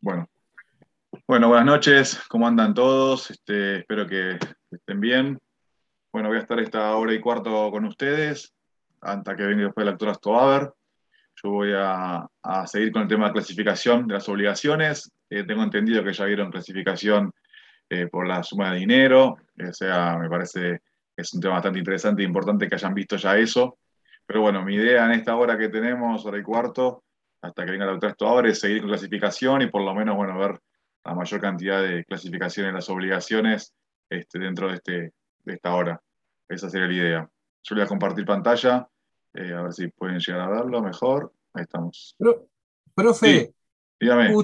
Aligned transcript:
Bueno. 0.00 0.28
Bueno, 1.26 1.48
buenas 1.48 1.66
noches. 1.66 2.20
¿Cómo 2.28 2.48
andan 2.48 2.74
todos? 2.74 3.30
Este, 3.30 3.78
espero 3.78 4.06
que 4.06 4.38
estén 4.70 5.00
bien. 5.00 5.38
Bueno, 6.12 6.28
voy 6.28 6.38
a 6.38 6.40
estar 6.40 6.58
esta 6.58 6.96
hora 6.96 7.12
y 7.12 7.20
cuarto 7.20 7.70
con 7.70 7.84
ustedes, 7.84 8.52
hasta 9.00 9.36
que 9.36 9.44
venga 9.44 9.64
después 9.64 9.86
el 9.86 9.92
actor 9.92 10.08
Astoaber. 10.08 10.72
Yo 11.42 11.50
voy 11.50 11.72
a, 11.76 12.26
seguir 12.66 12.90
con 12.90 13.02
el 13.02 13.08
tema 13.08 13.26
de 13.28 13.34
clasificación 13.34 14.08
de 14.08 14.14
las 14.14 14.28
obligaciones. 14.28 15.10
Eh, 15.30 15.44
tengo 15.44 15.62
entendido 15.62 16.02
que 16.02 16.12
ya 16.12 16.24
vieron 16.24 16.50
clasificación 16.50 17.30
eh, 17.88 18.08
por 18.08 18.26
la 18.26 18.42
suma 18.42 18.72
de 18.72 18.80
dinero. 18.80 19.36
O 19.68 19.72
sea, 19.72 20.18
me 20.18 20.28
parece 20.28 20.80
que 21.14 21.22
es 21.22 21.32
un 21.34 21.40
tema 21.40 21.54
bastante 21.54 21.78
interesante 21.78 22.22
e 22.22 22.26
importante 22.26 22.68
que 22.68 22.74
hayan 22.74 22.94
visto 22.94 23.16
ya 23.16 23.38
eso. 23.38 23.78
Pero 24.26 24.40
bueno, 24.40 24.64
mi 24.64 24.74
idea 24.74 25.04
en 25.04 25.12
esta 25.12 25.36
hora 25.36 25.56
que 25.56 25.68
tenemos, 25.68 26.26
hora 26.26 26.38
y 26.38 26.42
cuarto, 26.42 27.04
hasta 27.42 27.64
que 27.64 27.70
venga 27.70 27.84
el 27.84 27.90
autor 27.90 28.10
Astoaber, 28.10 28.46
es 28.46 28.60
seguir 28.60 28.80
con 28.80 28.90
clasificación 28.90 29.62
y 29.62 29.66
por 29.68 29.82
lo 29.82 29.94
menos, 29.94 30.16
bueno, 30.16 30.38
ver 30.38 30.60
la 31.04 31.14
mayor 31.14 31.40
cantidad 31.40 31.82
de 31.82 32.04
clasificación 32.04 32.66
en 32.66 32.74
las 32.74 32.88
obligaciones 32.90 33.74
este, 34.08 34.38
dentro 34.38 34.68
de 34.68 34.74
este, 34.74 35.12
de 35.44 35.54
esta 35.54 35.74
hora. 35.74 36.00
Esa 36.48 36.68
sería 36.68 36.88
la 36.88 36.94
idea. 36.94 37.30
Yo 37.62 37.76
voy 37.76 37.84
a 37.84 37.88
compartir 37.88 38.24
pantalla, 38.24 38.88
eh, 39.34 39.52
a 39.52 39.62
ver 39.62 39.72
si 39.72 39.88
pueden 39.88 40.18
llegar 40.18 40.40
a 40.42 40.48
verlo 40.48 40.82
mejor. 40.82 41.32
Ahí 41.54 41.62
estamos. 41.62 42.16
profe, 42.94 43.54
dígame. 43.98 44.34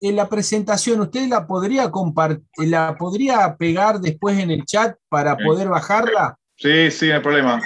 en 0.00 0.16
la 0.16 0.28
presentación, 0.28 1.00
¿usted 1.00 1.28
la 1.28 1.46
podría 1.46 1.90
compartir, 1.90 2.44
la 2.56 2.96
podría 2.96 3.56
pegar 3.56 4.00
después 4.00 4.38
en 4.38 4.50
el 4.50 4.64
chat 4.64 4.96
para 5.08 5.36
poder 5.36 5.68
bajarla? 5.68 6.39
Sí, 6.60 6.90
sí, 6.90 7.08
no 7.08 7.14
hay 7.14 7.20
problema. 7.22 7.58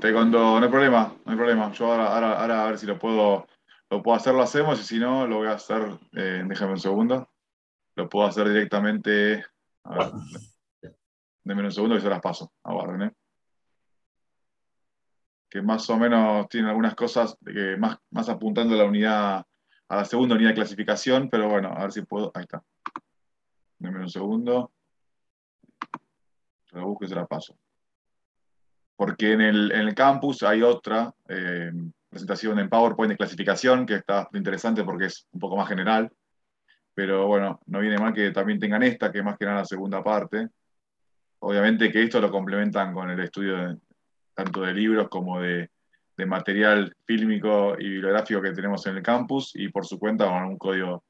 te, 0.00 0.12
cuando, 0.14 0.58
no 0.58 0.64
hay 0.64 0.70
problema, 0.70 1.14
no 1.22 1.30
hay 1.30 1.36
problema. 1.36 1.70
Yo 1.72 1.92
ahora, 1.92 2.40
ahora, 2.40 2.64
a 2.64 2.66
ver 2.68 2.78
si 2.78 2.86
lo 2.86 2.98
puedo, 2.98 3.46
lo 3.90 4.02
puedo 4.02 4.16
hacer, 4.16 4.32
lo 4.32 4.40
hacemos, 4.40 4.80
y 4.80 4.84
si 4.84 4.98
no, 4.98 5.26
lo 5.26 5.36
voy 5.36 5.48
a 5.48 5.52
hacer, 5.52 5.98
eh, 6.12 6.42
déjame 6.46 6.72
un 6.72 6.80
segundo. 6.80 7.28
Lo 7.94 8.08
puedo 8.08 8.26
hacer 8.26 8.48
directamente. 8.48 9.44
A 9.84 9.98
ver. 9.98 10.12
Denme 11.44 11.62
un 11.62 11.70
segundo 11.70 11.96
que 11.96 12.00
se 12.00 12.08
las 12.08 12.22
paso. 12.22 12.54
Aguarden, 12.62 13.02
¿eh? 13.02 13.12
Que 15.50 15.60
más 15.60 15.88
o 15.90 15.98
menos 15.98 16.48
tienen 16.48 16.70
algunas 16.70 16.94
cosas 16.94 17.36
más, 17.78 17.98
más 18.10 18.28
apuntando 18.30 18.74
a 18.74 18.78
la 18.78 18.84
unidad, 18.84 19.46
a 19.88 19.96
la 19.96 20.04
segunda 20.06 20.36
unidad 20.36 20.50
de 20.50 20.54
clasificación, 20.54 21.28
pero 21.28 21.50
bueno, 21.50 21.68
a 21.68 21.82
ver 21.82 21.92
si 21.92 22.00
puedo. 22.00 22.32
Ahí 22.34 22.44
está. 22.44 22.64
Denme 23.78 24.00
un 24.00 24.08
segundo. 24.08 24.72
Se 26.64 26.76
la 26.76 26.84
busco 26.84 27.04
y 27.04 27.08
se 27.08 27.14
la 27.14 27.26
paso. 27.26 27.58
Porque 28.96 29.32
en 29.32 29.40
el, 29.40 29.94
campus 29.94 30.42
hay 30.42 30.62
otra 30.62 31.12
eh, 31.28 31.72
presentación 32.08 32.58
en 32.58 32.68
PowerPoint 32.68 33.10
de 33.10 33.16
clasificación 33.16 33.86
que 33.86 33.96
está 33.96 34.28
interesante 34.34 34.84
porque 34.84 35.06
es 35.06 35.26
un 35.32 35.40
poco 35.40 35.56
más 35.56 35.68
general. 35.68 36.10
Pero 36.94 37.26
bueno, 37.26 37.60
no 37.66 37.80
viene 37.80 37.98
mal 37.98 38.14
que 38.14 38.30
también 38.30 38.60
tengan 38.60 38.82
esta, 38.84 39.10
que 39.10 39.22
más 39.22 39.36
que 39.36 39.46
nada 39.46 39.58
la 39.58 39.64
segunda 39.64 40.02
parte 40.02 40.48
Obviamente 41.46 41.92
que 41.92 42.02
esto 42.02 42.22
lo 42.22 42.30
complementan 42.30 42.94
con 42.94 43.10
el 43.10 43.20
estudio 43.20 43.78
tanto 44.32 44.62
de 44.62 44.72
libros 44.72 45.08
como 45.10 45.42
de, 45.42 45.68
material 46.26 46.96
fílmico 47.04 47.76
y 47.78 47.86
bibliográfico 47.86 48.40
que 48.40 48.52
tenemos 48.52 48.86
en 48.86 48.96
el 48.96 49.02
campus 49.02 49.50
y 49.54 49.68
por 49.68 49.84
su 49.84 49.98
cuenta 49.98 50.26
con 50.26 50.42
un 50.44 50.56
código 50.56 51.04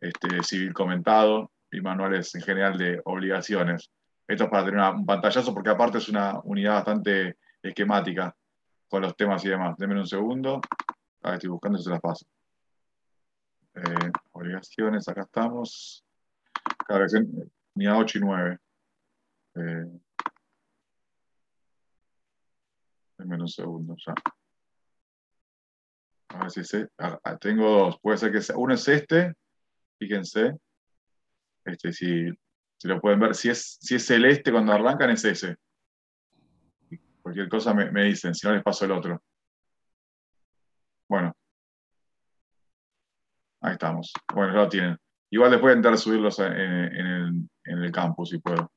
este, 0.00 0.42
civil 0.42 0.72
comentado 0.72 1.50
y 1.70 1.82
manuales 1.82 2.34
en 2.36 2.40
general 2.40 2.78
de 2.78 3.02
obligaciones. 3.04 3.90
Esto 4.26 4.44
es 4.44 4.50
para 4.50 4.64
tener 4.64 4.80
un 4.80 5.06
pantallazo 5.06 5.54
porque 5.54 5.70
aparte 5.70 5.98
es 5.98 6.08
una 6.08 6.40
unidad 6.44 6.74
bastante 6.74 7.36
esquemática 7.62 8.34
con 8.88 9.02
los 9.02 9.16
temas 9.16 9.44
y 9.44 9.48
demás. 9.48 9.76
Denme 9.78 9.98
un 9.98 10.06
segundo. 10.06 10.60
ver, 11.22 11.34
estoy 11.34 11.50
buscando 11.50 11.78
y 11.78 11.82
se 11.82 11.90
las 11.90 12.00
paso. 12.00 12.26
Eh, 13.74 14.10
obligaciones, 14.32 15.08
acá 15.08 15.22
estamos. 15.22 16.04
Cada 16.86 17.00
unidad 17.74 17.98
8 17.98 18.18
y 18.18 18.20
9. 18.20 18.58
Eh, 19.56 19.86
un 23.18 23.48
segundo 23.48 23.94
ya. 24.04 24.14
A 26.28 26.38
ver 26.40 26.50
si 26.50 26.64
sé. 26.64 26.88
Ah, 26.98 27.18
ah, 27.22 27.36
tengo 27.36 27.68
dos. 27.68 27.98
Puede 28.00 28.18
ser 28.18 28.32
que 28.32 28.40
sea. 28.40 28.56
Uno 28.56 28.74
es 28.74 28.86
este. 28.88 29.34
Fíjense. 29.98 30.54
Este, 31.64 31.92
si, 31.92 32.28
si 32.76 32.88
lo 32.88 33.00
pueden 33.00 33.20
ver. 33.20 33.34
Si 33.34 33.48
es, 33.48 33.78
si 33.80 33.96
es 33.96 34.06
celeste 34.06 34.52
cuando 34.52 34.72
arrancan, 34.72 35.10
es 35.10 35.24
ese. 35.24 35.56
Cualquier 37.22 37.48
cosa 37.48 37.74
me, 37.74 38.04
dicen. 38.04 38.34
Si 38.34 38.46
no, 38.46 38.54
les 38.54 38.62
paso 38.62 38.84
el 38.84 38.92
otro. 38.92 39.22
Bueno. 41.08 41.34
Ahí 43.60 43.72
estamos. 43.72 44.12
Bueno, 44.32 44.52
ya 44.52 44.60
lo 44.60 44.68
tienen. 44.68 44.96
Igual 45.30 45.50
después 45.50 45.72
de 45.72 45.78
intentar 45.78 45.98
subirlos 45.98 46.38
en, 46.38 46.52
el, 46.52 47.48
en 47.64 47.78
el 47.82 47.92
campus 47.92 48.30
si 48.30 48.38
puedo. 48.38 48.70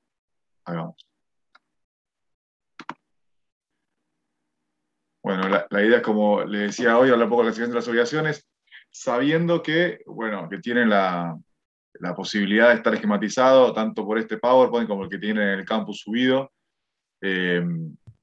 Bueno, 5.21 5.47
la, 5.47 5.83
idea 5.83 5.97
es 5.97 6.03
como 6.03 6.43
le 6.43 6.59
decía 6.59 6.97
hoy, 6.97 7.09
hablar 7.09 7.25
un 7.25 7.29
poco 7.29 7.43
de 7.43 7.51
la 7.51 7.67
de 7.67 7.73
las 7.73 7.87
obligaciones, 7.87 8.47
sabiendo 8.89 9.61
que, 9.61 9.99
bueno, 10.07 10.47
que 10.49 10.59
tienen 10.59 10.89
la, 10.89 11.37
posibilidad 12.15 12.69
de 12.69 12.75
estar 12.75 12.93
esquematizado 12.93 13.73
tanto 13.73 14.05
por 14.05 14.17
este 14.17 14.37
PowerPoint 14.37 14.87
como 14.87 15.03
el 15.03 15.09
que 15.09 15.17
tienen 15.17 15.43
en 15.43 15.59
el 15.59 15.65
campus 15.65 16.01
subido. 16.01 16.51
Eh, 17.21 17.61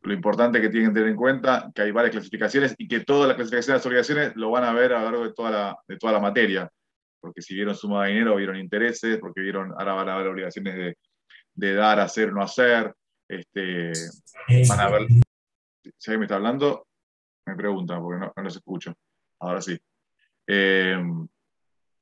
lo 0.02 0.12
importante 0.12 0.60
que 0.60 0.68
tienen 0.68 0.90
que 0.90 0.94
tener 0.94 1.10
en 1.10 1.16
cuenta 1.16 1.70
que 1.74 1.82
hay 1.82 1.90
varias 1.90 2.12
clasificaciones 2.12 2.74
y 2.78 2.86
que 2.86 3.00
todas 3.00 3.26
las 3.26 3.36
clasificaciones 3.36 3.66
de 3.66 3.78
las 3.78 3.86
obligaciones 3.86 4.36
lo 4.36 4.50
van 4.50 4.64
a 4.64 4.72
ver 4.72 4.92
a 4.92 4.98
lo 5.00 5.04
largo 5.04 5.24
de 5.24 5.32
toda 5.32 5.50
la, 5.50 5.78
de 5.86 5.96
toda 5.96 6.12
la 6.12 6.20
materia. 6.20 6.70
Porque 7.20 7.42
si 7.42 7.54
vieron 7.54 7.74
suma 7.74 8.04
de 8.04 8.12
dinero, 8.12 8.36
vieron 8.36 8.56
intereses, 8.56 9.18
porque 9.18 9.40
vieron, 9.40 9.72
ahora 9.72 9.94
van 9.94 10.08
a 10.08 10.16
ver 10.16 10.28
obligaciones 10.28 10.76
de, 10.76 10.96
de 11.54 11.74
dar, 11.74 11.98
hacer, 11.98 12.32
no 12.32 12.42
hacer. 12.42 12.94
Este, 13.28 13.92
van 14.68 14.80
a 14.80 14.90
ver, 14.90 15.08
si 15.98 16.10
alguien 16.10 16.20
me 16.20 16.26
está 16.26 16.36
hablando, 16.36 16.86
me 17.46 17.56
preguntan 17.56 18.00
porque 18.00 18.20
no, 18.20 18.32
los 18.42 18.56
escucho. 18.56 18.94
Ahora 19.40 19.60
sí. 19.60 19.76
Eh, 20.46 20.96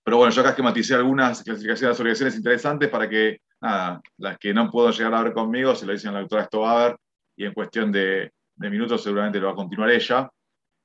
pero 0.04 0.18
bueno, 0.18 0.32
yo 0.32 0.40
acá 0.42 0.50
esquematicé 0.50 0.94
algunas 0.94 1.42
clasificaciones 1.42 1.80
de 1.80 1.88
las 1.88 2.00
obligaciones 2.00 2.36
interesantes 2.36 2.90
para 2.90 3.08
que, 3.08 3.40
nada, 3.60 4.00
las 4.18 4.38
que 4.38 4.52
no 4.52 4.70
puedo 4.70 4.90
llegar 4.90 5.14
a 5.14 5.22
ver 5.22 5.32
conmigo, 5.32 5.74
se 5.74 5.86
lo 5.86 5.92
dicen 5.92 6.12
la 6.12 6.20
doctora 6.20 6.42
Estobaber, 6.42 6.96
y 7.36 7.46
en 7.46 7.54
cuestión 7.54 7.90
de, 7.90 8.30
minutos 8.56 9.02
seguramente 9.02 9.40
lo 9.40 9.46
va 9.46 9.52
a 9.52 9.56
continuar 9.56 9.90
ella, 9.90 10.30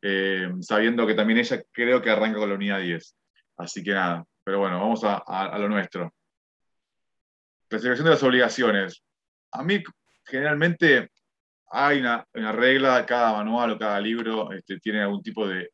eh, 0.02 0.50
sabiendo 0.62 1.06
que 1.06 1.14
también 1.14 1.40
ella 1.40 1.62
creo 1.72 2.02
que 2.02 2.10
arranca 2.10 2.40
con 2.40 2.50
la 2.50 2.56
unidad 2.56 2.80
10. 2.80 3.16
Así 3.58 3.84
que 3.84 3.92
nada, 3.92 4.24
pero 4.44 4.60
bueno, 4.60 4.80
vamos 4.80 5.02
a 5.04 5.58
lo 5.60 5.68
nuestro. 5.68 6.14
Clasificación 7.68 8.06
de 8.06 8.12
las 8.12 8.24
obligaciones. 8.24 9.04
A 9.52 9.64
mí, 9.64 9.84
generalmente, 10.26 11.10
hay 11.72 12.00
una, 12.00 12.26
regla, 12.34 13.06
cada 13.06 13.34
manual 13.34 13.72
o 13.72 13.78
cada 13.78 14.00
libro 14.00 14.52
este, 14.52 14.80
tiene 14.80 15.02
algún 15.02 15.22
tipo 15.22 15.48
de, 15.48 15.70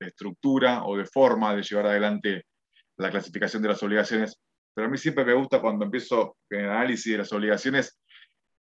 estructura 0.00 0.84
o 0.84 0.96
de 0.96 1.06
forma 1.06 1.54
de 1.54 1.62
llevar 1.62 1.86
adelante 1.86 2.44
la 2.96 3.10
clasificación 3.10 3.62
de 3.62 3.68
las 3.68 3.82
obligaciones, 3.82 4.40
pero 4.74 4.86
a 4.86 4.90
mí 4.90 4.98
siempre 4.98 5.24
me 5.24 5.34
gusta 5.34 5.60
cuando 5.60 5.84
empiezo 5.84 6.36
en 6.50 6.60
el 6.60 6.70
análisis 6.70 7.12
de 7.12 7.18
las 7.18 7.32
obligaciones 7.32 8.00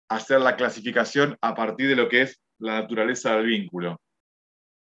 hacer 0.10 0.42
la 0.42 0.56
clasificación 0.56 1.38
a 1.42 1.56
partir 1.56 1.88
de 1.88 1.96
lo 1.96 2.08
que 2.08 2.24
es 2.24 2.42
la 2.60 2.82
naturaleza 2.82 3.36
del 3.36 3.48
vínculo. 3.48 4.00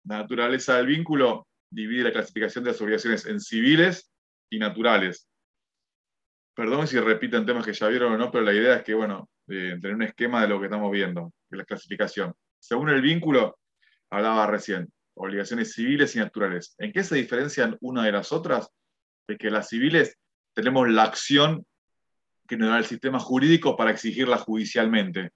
La 0.05 0.19
naturaleza 0.19 0.77
del 0.77 0.87
vínculo 0.87 1.47
divide 1.71 2.03
la 2.03 2.11
clasificación 2.11 2.63
de 2.63 2.71
las 2.71 2.81
obligaciones 2.81 3.25
en 3.25 3.39
civiles 3.39 4.11
y 4.49 4.59
naturales 4.59 5.27
perdón 6.53 6.87
si 6.87 6.99
repiten 6.99 7.45
temas 7.45 7.65
que 7.65 7.73
ya 7.73 7.87
vieron 7.87 8.13
o 8.13 8.17
no, 8.17 8.31
pero 8.31 8.43
la 8.43 8.53
idea 8.53 8.75
es 8.75 8.83
que, 8.83 8.93
bueno, 8.93 9.29
tener 9.47 9.95
un 9.95 10.03
esquema 10.03 10.41
de 10.41 10.47
lo 10.47 10.59
que 10.59 10.65
estamos 10.65 10.91
viendo, 10.91 11.33
de 11.49 11.57
la 11.57 11.65
clasificación. 11.65 12.33
Según 12.59 12.89
el 12.89 13.01
vínculo, 13.01 13.57
hablaba 14.09 14.47
recién, 14.47 14.87
obligaciones 15.15 15.73
civiles 15.73 16.15
y 16.15 16.19
naturales. 16.19 16.75
¿En 16.77 16.91
qué 16.91 17.03
se 17.03 17.15
diferencian 17.15 17.77
una 17.81 18.03
de 18.03 18.11
las 18.11 18.31
otras? 18.31 18.69
De 19.27 19.37
que 19.37 19.49
las 19.49 19.69
civiles 19.69 20.17
tenemos 20.53 20.89
la 20.89 21.03
acción 21.03 21.65
que 22.47 22.57
nos 22.57 22.69
da 22.69 22.77
el 22.77 22.85
sistema 22.85 23.19
jurídico 23.19 23.77
para 23.77 23.91
exigirla 23.91 24.37
judicialmente. 24.37 25.31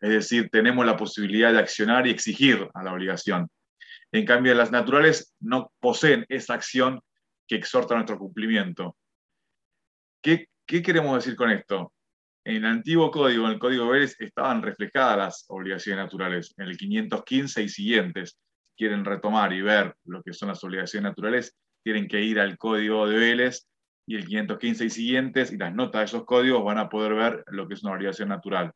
Es 0.00 0.10
decir, 0.10 0.48
tenemos 0.50 0.84
la 0.84 0.96
posibilidad 0.96 1.52
de 1.52 1.58
accionar 1.58 2.06
y 2.06 2.10
exigir 2.10 2.68
a 2.74 2.82
la 2.82 2.92
obligación. 2.92 3.48
En 4.12 4.24
cambio, 4.24 4.54
las 4.54 4.70
naturales 4.70 5.34
no 5.40 5.72
poseen 5.80 6.24
esa 6.28 6.54
acción 6.54 7.00
que 7.46 7.56
exhorta 7.56 7.94
nuestro 7.94 8.18
cumplimiento. 8.18 8.96
¿Qué, 10.22 10.48
¿Qué 10.66 10.82
queremos 10.82 11.16
decir 11.16 11.36
con 11.36 11.50
esto? 11.50 11.92
En 12.44 12.56
el 12.56 12.66
antiguo 12.66 13.10
código, 13.10 13.46
en 13.46 13.52
el 13.52 13.58
código 13.58 13.88
Vélez, 13.88 14.16
estaban 14.20 14.62
reflejadas 14.62 15.18
las 15.18 15.44
obligaciones 15.48 16.04
naturales. 16.04 16.54
En 16.56 16.66
el 16.68 16.76
515 16.76 17.62
y 17.62 17.68
siguientes, 17.68 18.30
si 18.30 18.45
quieren 18.76 19.04
retomar 19.04 19.52
y 19.52 19.62
ver 19.62 19.96
lo 20.04 20.22
que 20.22 20.32
son 20.32 20.48
las 20.48 20.62
obligaciones 20.62 21.10
naturales, 21.10 21.56
tienen 21.82 22.08
que 22.08 22.20
ir 22.20 22.40
al 22.40 22.58
código 22.58 23.08
de 23.08 23.16
Vélez 23.16 23.66
y 24.06 24.16
el 24.16 24.26
515 24.26 24.84
y 24.84 24.90
siguientes 24.90 25.52
y 25.52 25.56
las 25.56 25.74
notas 25.74 26.00
de 26.00 26.04
esos 26.04 26.24
códigos 26.24 26.64
van 26.64 26.78
a 26.78 26.88
poder 26.88 27.14
ver 27.14 27.44
lo 27.48 27.66
que 27.66 27.74
es 27.74 27.82
una 27.82 27.94
obligación 27.94 28.28
natural. 28.28 28.72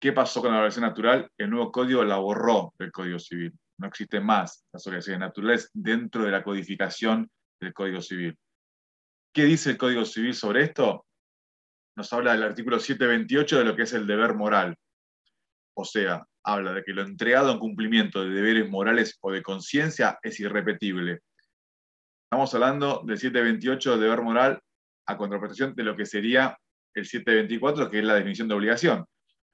¿Qué 0.00 0.12
pasó 0.12 0.40
con 0.40 0.52
la 0.52 0.58
obligación 0.58 0.84
natural? 0.84 1.30
El 1.36 1.50
nuevo 1.50 1.72
código 1.72 2.04
la 2.04 2.18
borró 2.18 2.72
del 2.78 2.92
Código 2.92 3.18
Civil. 3.18 3.52
no 3.78 3.86
existen 3.86 4.24
más 4.24 4.64
las 4.72 4.86
obligaciones 4.86 5.20
naturales 5.20 5.70
dentro 5.72 6.24
de 6.24 6.30
la 6.30 6.42
codificación 6.42 7.28
del 7.60 7.72
Código 7.72 8.00
Civil. 8.00 8.36
¿Qué 9.32 9.44
dice 9.44 9.70
el 9.70 9.78
Código 9.78 10.04
Civil 10.04 10.34
sobre 10.34 10.64
esto? 10.64 11.04
Nos 11.96 12.12
habla 12.12 12.32
del 12.32 12.44
artículo 12.44 12.78
728 12.78 13.58
de 13.58 13.64
lo 13.64 13.74
que 13.74 13.82
es 13.82 13.92
el 13.92 14.06
deber 14.06 14.34
moral. 14.34 14.76
O 15.74 15.84
sea, 15.84 16.24
habla 16.52 16.72
de 16.72 16.82
que 16.82 16.94
lo 16.94 17.02
entregado 17.02 17.52
en 17.52 17.58
cumplimiento 17.58 18.24
de 18.24 18.30
deberes 18.30 18.70
morales 18.70 19.18
o 19.20 19.30
de 19.30 19.42
conciencia 19.42 20.18
es 20.22 20.40
irrepetible. 20.40 21.20
Estamos 22.24 22.54
hablando 22.54 23.02
del 23.06 23.18
728 23.18 23.96
de 23.96 24.02
deber 24.02 24.22
moral 24.22 24.60
a 25.06 25.16
contraprestación 25.16 25.74
de 25.74 25.84
lo 25.84 25.94
que 25.94 26.06
sería 26.06 26.56
el 26.94 27.04
724, 27.04 27.90
que 27.90 27.98
es 27.98 28.04
la 28.04 28.14
definición 28.14 28.48
de 28.48 28.54
obligación. 28.54 29.04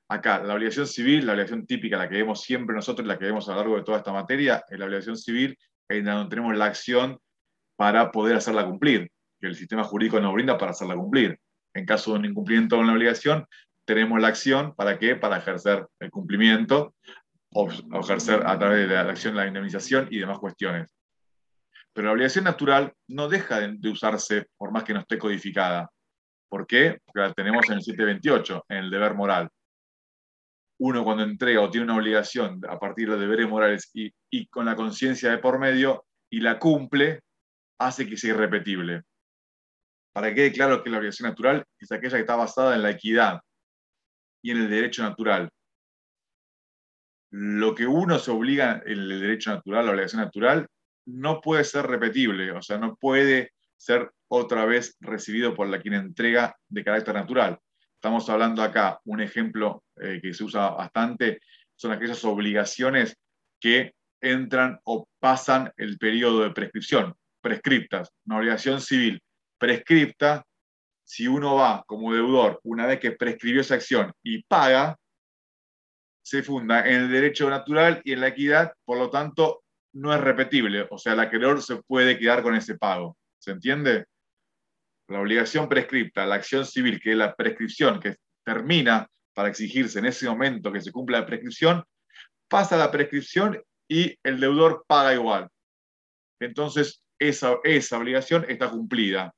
Acá, 0.08 0.42
la 0.42 0.54
obligación 0.54 0.86
civil, 0.86 1.26
la 1.26 1.32
obligación 1.32 1.66
típica, 1.66 1.98
la 1.98 2.08
que 2.08 2.16
vemos 2.16 2.42
siempre 2.42 2.76
nosotros, 2.76 3.06
la 3.08 3.18
que 3.18 3.24
vemos 3.24 3.48
a 3.48 3.52
lo 3.52 3.58
largo 3.58 3.76
de 3.76 3.82
toda 3.82 3.98
esta 3.98 4.12
materia, 4.12 4.64
es 4.68 4.78
la 4.78 4.84
obligación 4.84 5.16
civil, 5.16 5.58
en 5.88 6.04
donde 6.04 6.30
tenemos 6.30 6.56
la 6.56 6.66
acción 6.66 7.18
para 7.76 8.12
poder 8.12 8.36
hacerla 8.36 8.66
cumplir, 8.66 9.10
que 9.40 9.48
el 9.48 9.56
sistema 9.56 9.82
jurídico 9.82 10.20
nos 10.20 10.32
brinda 10.32 10.56
para 10.56 10.70
hacerla 10.70 10.94
cumplir. 10.94 11.38
En 11.74 11.86
caso 11.86 12.12
de 12.12 12.20
un 12.20 12.24
incumplimiento 12.26 12.76
de 12.76 12.84
la 12.84 12.92
obligación, 12.92 13.44
tenemos 13.84 14.20
la 14.20 14.28
acción, 14.28 14.74
¿para 14.74 14.98
qué? 14.98 15.16
Para 15.16 15.38
ejercer 15.38 15.86
el 16.00 16.10
cumplimiento 16.10 16.94
o, 17.52 17.68
ejercer 18.00 18.46
a 18.46 18.58
través 18.58 18.88
de 18.88 18.94
la 18.94 19.02
acción 19.02 19.36
la 19.36 19.46
indemnización 19.46 20.08
y 20.10 20.18
demás 20.18 20.38
cuestiones. 20.38 20.94
Pero 21.92 22.06
la 22.06 22.12
obligación 22.12 22.44
natural 22.44 22.92
no 23.08 23.28
deja 23.28 23.60
de, 23.60 23.88
usarse 23.88 24.46
por 24.56 24.72
más 24.72 24.84
que 24.84 24.94
no 24.94 25.00
esté 25.00 25.18
codificada. 25.18 25.88
¿Por 26.48 26.66
qué? 26.66 26.98
Porque 27.04 27.20
la 27.20 27.32
tenemos 27.32 27.68
en 27.68 27.74
el 27.74 27.82
728, 27.82 28.64
en 28.68 28.76
el 28.78 28.90
deber 28.90 29.14
moral. 29.14 29.48
Uno 30.78 31.04
cuando 31.04 31.22
entrega 31.22 31.60
o 31.60 31.70
tiene 31.70 31.84
una 31.84 31.96
obligación 31.96 32.60
a 32.68 32.78
partir 32.78 33.08
de 33.08 33.16
deberes 33.16 33.48
morales 33.48 33.90
y, 33.94 34.12
y 34.30 34.46
con 34.48 34.66
la 34.66 34.74
conciencia 34.74 35.30
de 35.30 35.38
por 35.38 35.58
medio 35.58 36.04
y 36.30 36.40
la 36.40 36.58
cumple, 36.58 37.20
hace 37.78 38.08
que 38.08 38.16
sea 38.16 38.30
irrepetible. 38.30 39.02
Para 40.12 40.28
que 40.28 40.34
quede 40.34 40.52
claro 40.52 40.82
que 40.82 40.90
la 40.90 40.98
obligación 40.98 41.28
natural 41.28 41.64
es 41.78 41.92
aquella 41.92 42.16
que 42.16 42.22
está 42.22 42.34
basada 42.34 42.74
en 42.74 42.82
la 42.82 42.90
equidad 42.90 43.40
y 44.44 44.50
en 44.50 44.58
el 44.58 44.68
derecho 44.68 45.02
natural. 45.02 45.48
Lo 47.30 47.74
que 47.74 47.86
uno 47.86 48.18
se 48.18 48.30
obliga 48.30 48.82
en 48.84 48.92
el 48.92 49.20
derecho 49.20 49.50
natural, 49.50 49.86
la 49.86 49.92
obligación 49.92 50.20
natural, 50.20 50.68
no 51.06 51.40
puede 51.40 51.64
ser 51.64 51.86
repetible, 51.86 52.52
o 52.52 52.60
sea, 52.60 52.76
no 52.76 52.94
puede 52.94 53.52
ser 53.76 54.10
otra 54.28 54.66
vez 54.66 54.96
recibido 55.00 55.54
por 55.54 55.68
la 55.68 55.80
quien 55.80 55.94
entrega 55.94 56.54
de 56.68 56.84
carácter 56.84 57.14
natural. 57.14 57.58
Estamos 57.94 58.28
hablando 58.28 58.62
acá, 58.62 59.00
un 59.04 59.22
ejemplo 59.22 59.82
eh, 59.96 60.20
que 60.22 60.34
se 60.34 60.44
usa 60.44 60.68
bastante, 60.70 61.40
son 61.74 61.92
aquellas 61.92 62.22
obligaciones 62.24 63.16
que 63.58 63.94
entran 64.20 64.78
o 64.84 65.08
pasan 65.18 65.72
el 65.78 65.96
periodo 65.96 66.42
de 66.42 66.50
prescripción, 66.50 67.14
prescriptas, 67.40 68.12
una 68.26 68.38
obligación 68.38 68.82
civil 68.82 69.22
prescripta 69.58 70.44
si 71.04 71.28
uno 71.28 71.56
va 71.56 71.84
como 71.86 72.12
deudor, 72.12 72.60
una 72.64 72.86
vez 72.86 72.98
que 72.98 73.12
prescribió 73.12 73.60
esa 73.60 73.74
acción 73.74 74.12
y 74.22 74.42
paga, 74.42 74.98
se 76.22 76.42
funda 76.42 76.88
en 76.88 77.02
el 77.02 77.10
derecho 77.10 77.50
natural 77.50 78.00
y 78.04 78.12
en 78.12 78.20
la 78.20 78.28
equidad, 78.28 78.72
por 78.84 78.98
lo 78.98 79.10
tanto, 79.10 79.62
no 79.92 80.14
es 80.14 80.20
repetible. 80.20 80.86
O 80.90 80.98
sea, 80.98 81.12
el 81.12 81.20
acreedor 81.20 81.62
se 81.62 81.76
puede 81.82 82.18
quedar 82.18 82.42
con 82.42 82.54
ese 82.54 82.78
pago. 82.78 83.16
¿Se 83.38 83.50
entiende? 83.50 84.06
La 85.08 85.20
obligación 85.20 85.68
prescripta, 85.68 86.24
la 86.24 86.36
acción 86.36 86.64
civil, 86.64 86.98
que 87.00 87.12
es 87.12 87.16
la 87.16 87.34
prescripción 87.34 88.00
que 88.00 88.16
termina 88.42 89.06
para 89.34 89.48
exigirse 89.48 89.98
en 89.98 90.06
ese 90.06 90.26
momento 90.26 90.72
que 90.72 90.80
se 90.80 90.90
cumpla 90.90 91.20
la 91.20 91.26
prescripción, 91.26 91.84
pasa 92.48 92.76
la 92.78 92.90
prescripción 92.90 93.62
y 93.86 94.16
el 94.22 94.40
deudor 94.40 94.84
paga 94.86 95.12
igual. 95.12 95.48
Entonces, 96.40 97.02
esa, 97.18 97.58
esa 97.64 97.98
obligación 97.98 98.46
está 98.48 98.70
cumplida 98.70 99.34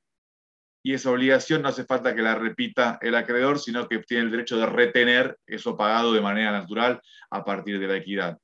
y 0.87 0.93
esa 0.93 1.11
obligación 1.11 1.61
no 1.61 1.67
hace 1.67 1.83
falta 1.83 2.15
que 2.15 2.21
la 2.21 2.35
repita 2.35 2.97
el 3.01 3.13
acreedor, 3.13 3.59
sino 3.59 3.89
que 3.89 3.99
tiene 3.99 4.23
el 4.23 4.31
derecho 4.31 4.57
de 4.57 4.67
retener 4.67 5.37
eso 5.45 5.75
pagado 5.75 6.13
de 6.13 6.21
manera 6.21 6.53
natural 6.53 7.01
a 7.29 7.43
partir 7.43 7.77
de 7.77 7.87
la 7.87 7.97
equidad. 7.97 8.37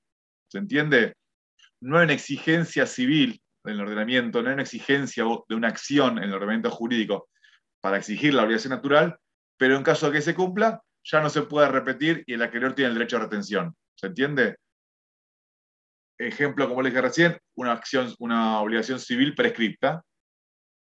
¿Se 0.50 0.57
entiende? 0.57 1.13
No 1.80 1.98
hay 1.98 2.04
una 2.04 2.12
exigencia 2.12 2.86
civil 2.86 3.42
del 3.63 3.80
ordenamiento, 3.80 4.42
no 4.42 4.50
hay 4.50 4.56
una 4.56 4.63
exigencia 4.63 5.24
de 5.48 5.56
una 5.56 5.69
acción 5.69 6.18
en 6.18 6.25
el 6.25 6.34
ordenamiento 6.34 6.69
jurídico 6.69 7.30
para 7.80 7.95
exigir 7.95 8.34
la 8.34 8.44
obligación 8.44 8.72
natural, 8.72 9.18
pero 9.56 9.78
en 9.78 9.84
caso 9.84 10.07
de 10.07 10.18
que 10.18 10.22
se 10.22 10.36
cumpla, 10.36 10.81
ya 11.01 11.22
no 11.22 11.30
se 11.30 11.44
puede 11.44 11.69
repetir 11.69 12.25
y 12.28 12.34
el 12.34 12.42
acreedor 12.42 12.75
tiene 12.75 12.90
el 12.90 12.95
derecho 12.95 13.16
a 13.16 13.22
retención. 13.22 13.74
¿Se 13.95 14.07
entiende? 14.07 14.57
Ejemplo, 16.18 16.68
como 16.68 16.81
le 16.81 16.90
dije 16.90 17.01
recién, 17.01 17.38
una, 17.56 17.72
acción, 17.72 18.13
una 18.19 18.60
obligación 18.60 19.00
civil 19.00 19.34
prescripta, 19.34 20.04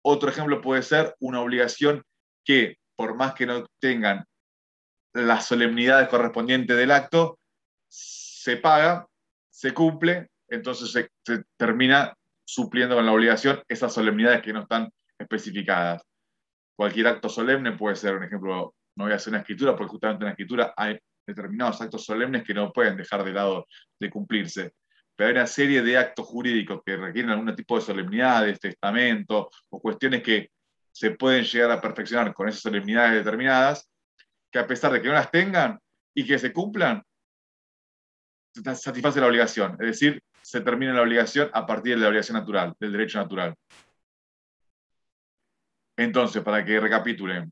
otro 0.01 0.29
ejemplo 0.29 0.61
puede 0.61 0.83
ser 0.83 1.15
una 1.19 1.41
obligación 1.41 2.03
que, 2.43 2.77
por 2.95 3.15
más 3.15 3.33
que 3.33 3.45
no 3.45 3.65
tengan 3.79 4.25
las 5.13 5.45
solemnidades 5.47 6.07
correspondientes 6.09 6.77
del 6.77 6.91
acto, 6.91 7.39
se 7.87 8.57
paga, 8.57 9.07
se 9.49 9.73
cumple, 9.73 10.29
entonces 10.47 10.91
se, 10.91 11.09
termina 11.57 12.13
supliendo 12.45 12.95
con 12.95 13.05
la 13.05 13.11
obligación 13.11 13.61
esas 13.67 13.93
solemnidades 13.93 14.41
que 14.41 14.53
no 14.53 14.61
están 14.61 14.89
especificadas. 15.17 16.01
Cualquier 16.75 17.07
acto 17.07 17.29
solemne 17.29 17.73
puede 17.73 17.95
ser, 17.95 18.15
un 18.15 18.23
ejemplo, 18.23 18.73
no 18.95 19.03
voy 19.03 19.13
a 19.13 19.17
hacer 19.17 19.31
una 19.31 19.41
escritura, 19.41 19.75
porque 19.75 19.91
justamente 19.91 20.23
en 20.23 20.27
la 20.27 20.31
escritura 20.31 20.73
hay 20.75 20.97
determinados 21.27 21.81
actos 21.81 22.05
solemnes 22.05 22.43
que 22.43 22.53
no 22.53 22.71
pueden 22.71 22.97
dejar 22.97 23.23
de 23.23 23.33
lado 23.33 23.67
de 23.99 24.09
cumplirse 24.09 24.73
pero 25.19 25.27
hay 25.27 25.35
una 25.35 25.47
serie 25.47 25.81
de 25.81 25.97
actos 25.97 26.25
jurídicos 26.25 26.81
que 26.85 26.95
requieren 26.95 27.31
algún 27.31 27.53
tipo 27.53 27.75
de 27.75 27.81
solemnidades, 27.81 28.57
testamento 28.57 29.49
o 29.67 29.81
cuestiones 29.81 30.23
que 30.23 30.49
se 30.93 31.11
pueden 31.11 31.43
llegar 31.43 31.71
a 31.71 31.81
perfeccionar 31.81 32.33
con 32.33 32.47
esas 32.47 32.61
solemnidades 32.61 33.25
determinadas, 33.25 33.89
que 34.49 34.59
a 34.59 34.65
pesar 34.65 34.93
de 34.93 35.01
que 35.01 35.09
no 35.09 35.15
las 35.15 35.29
tengan 35.29 35.77
y 36.13 36.25
que 36.25 36.39
se 36.39 36.53
cumplan, 36.53 37.03
satisface 38.75 39.19
la 39.19 39.27
obligación. 39.27 39.73
Es 39.81 39.87
decir, 39.87 40.23
se 40.41 40.61
termina 40.61 40.93
la 40.93 41.01
obligación 41.01 41.49
a 41.51 41.65
partir 41.65 41.95
de 41.95 42.01
la 42.01 42.07
obligación 42.07 42.37
natural, 42.37 42.73
del 42.79 42.93
derecho 42.93 43.19
natural. 43.19 43.53
Entonces, 45.97 46.41
para 46.41 46.63
que 46.63 46.79
recapitulen, 46.79 47.51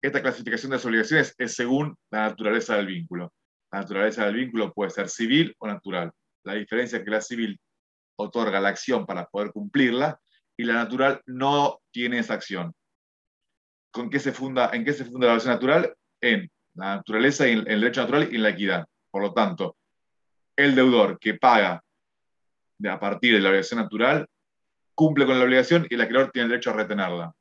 esta 0.00 0.22
clasificación 0.22 0.70
de 0.70 0.76
las 0.78 0.86
obligaciones 0.86 1.34
es 1.36 1.54
según 1.54 1.94
la 2.10 2.30
naturaleza 2.30 2.76
del 2.76 2.86
vínculo. 2.86 3.30
La 3.70 3.80
naturaleza 3.80 4.24
del 4.24 4.36
vínculo 4.36 4.72
puede 4.72 4.88
ser 4.88 5.10
civil 5.10 5.54
o 5.58 5.66
natural. 5.66 6.10
La 6.44 6.54
diferencia 6.54 6.98
es 6.98 7.04
que 7.04 7.10
la 7.10 7.20
civil 7.20 7.58
otorga 8.16 8.60
la 8.60 8.68
acción 8.68 9.06
para 9.06 9.26
poder 9.26 9.50
cumplirla 9.50 10.20
y 10.56 10.64
la 10.64 10.74
natural 10.74 11.20
no 11.26 11.80
tiene 11.90 12.18
esa 12.18 12.34
acción. 12.34 12.72
¿Con 13.90 14.10
qué 14.10 14.18
se 14.18 14.32
funda, 14.32 14.70
¿En 14.72 14.84
qué 14.84 14.92
se 14.92 15.04
funda 15.04 15.26
la 15.26 15.32
obligación 15.32 15.54
natural? 15.54 15.94
En 16.20 16.50
la 16.74 16.96
naturaleza, 16.96 17.46
en 17.46 17.58
el 17.66 17.80
derecho 17.80 18.02
natural 18.02 18.28
y 18.30 18.36
en 18.36 18.42
la 18.42 18.50
equidad. 18.50 18.86
Por 19.10 19.22
lo 19.22 19.32
tanto, 19.32 19.76
el 20.56 20.74
deudor 20.74 21.18
que 21.18 21.34
paga 21.34 21.82
a 22.88 23.00
partir 23.00 23.34
de 23.34 23.40
la 23.40 23.48
obligación 23.48 23.80
natural 23.80 24.26
cumple 24.94 25.26
con 25.26 25.38
la 25.38 25.44
obligación 25.44 25.86
y 25.88 25.94
el 25.94 26.00
acreedor 26.00 26.30
tiene 26.30 26.44
el 26.44 26.50
derecho 26.50 26.70
a 26.70 26.74
retenerla. 26.74 27.32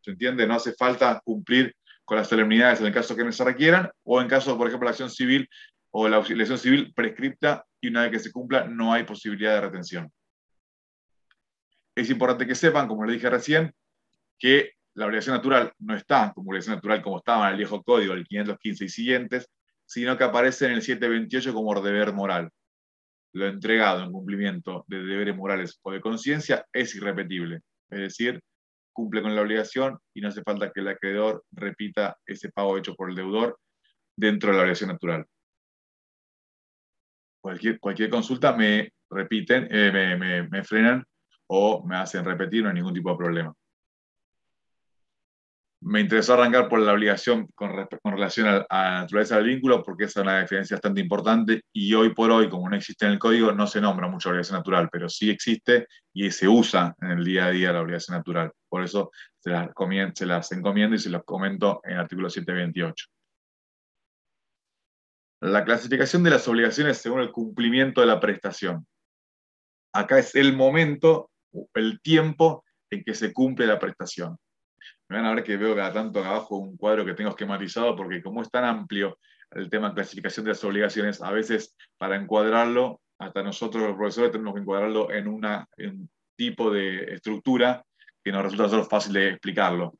¿Se 0.00 0.12
entiende? 0.12 0.46
No 0.46 0.54
hace 0.54 0.72
falta 0.74 1.20
cumplir 1.24 1.74
con 2.04 2.16
las 2.16 2.28
solemnidades 2.28 2.80
en 2.80 2.86
el 2.86 2.94
caso 2.94 3.16
que 3.16 3.30
se 3.32 3.44
requieran 3.44 3.90
o 4.04 4.20
en 4.20 4.28
caso, 4.28 4.56
por 4.56 4.68
ejemplo, 4.68 4.86
la 4.86 4.90
acción 4.90 5.10
civil 5.10 5.48
o 5.90 6.08
la 6.08 6.18
obligación 6.18 6.58
civil 6.58 6.92
prescripta 6.94 7.64
y 7.86 7.88
una 7.88 8.02
vez 8.02 8.10
que 8.10 8.18
se 8.18 8.32
cumpla 8.32 8.66
no 8.66 8.92
hay 8.92 9.04
posibilidad 9.04 9.54
de 9.54 9.60
retención. 9.60 10.12
Es 11.94 12.10
importante 12.10 12.46
que 12.46 12.56
sepan, 12.56 12.88
como 12.88 13.04
les 13.04 13.14
dije 13.14 13.30
recién, 13.30 13.72
que 14.38 14.72
la 14.94 15.06
obligación 15.06 15.36
natural 15.36 15.72
no 15.78 15.94
está 15.94 16.32
como 16.34 16.50
obligación 16.50 16.74
natural 16.74 17.00
como 17.00 17.18
estaba 17.18 17.46
en 17.46 17.52
el 17.52 17.58
viejo 17.58 17.82
código, 17.82 18.12
el 18.12 18.26
515 18.26 18.84
y 18.84 18.88
siguientes, 18.88 19.48
sino 19.84 20.18
que 20.18 20.24
aparece 20.24 20.66
en 20.66 20.72
el 20.72 20.82
728 20.82 21.54
como 21.54 21.80
deber 21.80 22.12
moral. 22.12 22.50
Lo 23.32 23.46
entregado 23.46 24.02
en 24.02 24.12
cumplimiento 24.12 24.84
de 24.88 25.04
deberes 25.04 25.36
morales 25.36 25.78
o 25.82 25.92
de 25.92 26.00
conciencia 26.00 26.66
es 26.72 26.94
irrepetible. 26.96 27.60
Es 27.88 28.00
decir, 28.00 28.42
cumple 28.92 29.22
con 29.22 29.36
la 29.36 29.42
obligación 29.42 29.98
y 30.12 30.22
no 30.22 30.28
hace 30.28 30.42
falta 30.42 30.72
que 30.72 30.80
el 30.80 30.88
acreedor 30.88 31.44
repita 31.52 32.16
ese 32.26 32.50
pago 32.50 32.78
hecho 32.78 32.96
por 32.96 33.10
el 33.10 33.16
deudor 33.16 33.58
dentro 34.16 34.50
de 34.50 34.56
la 34.56 34.62
obligación 34.62 34.90
natural 34.90 35.26
cualquier, 37.80 38.10
consulta 38.10 38.52
me 38.52 38.92
repiten, 39.10 39.68
eh, 39.70 40.46
me, 40.50 40.64
frenan 40.64 41.04
o 41.48 41.84
me 41.86 41.96
hacen 41.96 42.24
repetir, 42.24 42.62
no 42.62 42.68
hay 42.68 42.74
ningún 42.74 42.94
tipo 42.94 43.10
de 43.10 43.16
problema. 43.16 43.54
Me 45.82 46.00
interesó 46.00 46.34
arrancar 46.34 46.68
por 46.68 46.80
la 46.80 46.92
obligación 46.92 47.46
con, 47.54 47.70
relación 48.02 48.48
a, 48.48 48.66
la 48.68 49.00
naturaleza 49.02 49.36
del 49.36 49.46
vínculo, 49.46 49.82
porque 49.82 50.04
esa 50.04 50.20
es 50.20 50.24
una 50.24 50.40
diferencia 50.40 50.76
bastante 50.76 51.00
importante 51.00 51.62
y 51.72 51.94
hoy 51.94 52.12
por 52.12 52.30
hoy, 52.30 52.48
como 52.48 52.68
no 52.68 52.74
existe 52.74 53.06
en 53.06 53.12
el 53.12 53.18
código, 53.18 53.52
no 53.52 53.66
se 53.68 53.80
nombra 53.80 54.08
mucha 54.08 54.30
obligación 54.30 54.58
natural, 54.58 54.88
pero 54.90 55.08
sí 55.08 55.30
existe 55.30 55.86
y 56.12 56.30
se 56.30 56.48
usa 56.48 56.96
en 57.00 57.10
el 57.10 57.24
día 57.24 57.46
a 57.46 57.50
día 57.50 57.72
la 57.72 57.82
obligación 57.82 58.16
natural. 58.16 58.50
Por 58.68 58.82
eso 58.82 59.12
se 59.38 59.50
las, 59.50 59.70
se 60.14 60.26
las 60.26 60.50
encomiendo 60.50 60.96
y 60.96 60.98
se 60.98 61.10
los 61.10 61.22
comento 61.24 61.80
en 61.84 61.92
el 61.92 62.00
artículo 62.00 62.30
728. 62.30 63.06
La 65.40 65.64
clasificación 65.64 66.22
de 66.22 66.30
las 66.30 66.48
obligaciones 66.48 66.98
según 66.98 67.20
el 67.20 67.30
cumplimiento 67.30 68.00
de 68.00 68.06
la 68.06 68.20
prestación. 68.20 68.86
acá 69.92 70.18
es 70.18 70.34
el 70.34 70.54
momento, 70.54 71.30
el 71.74 72.00
tiempo 72.00 72.64
en 72.90 73.02
que 73.02 73.14
se 73.14 73.32
cumple 73.32 73.66
la 73.66 73.78
prestación. 73.78 74.36
Me 75.08 75.16
van 75.16 75.26
a 75.26 75.34
ver 75.34 75.44
que 75.44 75.56
veo 75.56 75.74
cada 75.74 75.92
tanto 75.92 76.20
acá 76.20 76.30
abajo 76.30 76.56
un 76.56 76.76
cuadro 76.76 77.04
que 77.04 77.14
tengo 77.14 77.30
esquematizado 77.30 77.96
porque 77.96 78.22
como 78.22 78.42
es 78.42 78.50
tan 78.50 78.64
amplio 78.64 79.18
el 79.52 79.70
tema 79.70 79.88
de 79.88 79.94
clasificación 79.94 80.44
de 80.44 80.50
las 80.50 80.64
obligaciones, 80.64 81.22
a 81.22 81.30
veces 81.30 81.74
para 81.98 82.16
encuadrarlo, 82.16 83.00
hasta 83.18 83.42
nosotros 83.42 83.84
los 83.84 83.96
profesores 83.96 84.32
tenemos 84.32 84.54
que 84.54 84.60
encuadrarlo 84.60 85.10
en, 85.10 85.28
una, 85.28 85.66
un 85.78 86.10
tipo 86.36 86.70
de 86.70 87.14
estructura 87.14 87.84
que 88.22 88.32
nos 88.32 88.42
resulta 88.42 88.68
solo 88.68 88.84
fácil 88.84 89.12
de 89.12 89.30
explicarlo. 89.30 89.94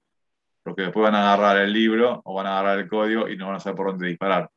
Porque 0.63 0.83
después 0.83 1.05
van 1.05 1.15
a 1.15 1.33
agarrar 1.33 1.63
el 1.63 1.73
libro 1.73 2.21
o 2.25 2.35
van 2.35 2.47
a 2.47 2.59
agarrar 2.59 2.81
el 2.81 2.89
código 2.89 3.29
y 3.29 3.37
no 3.37 3.47
van 3.47 3.57
a 3.57 3.61
saber 3.61 3.77
por 3.77 3.87
dónde 3.87 4.09
disparar. 4.09 4.51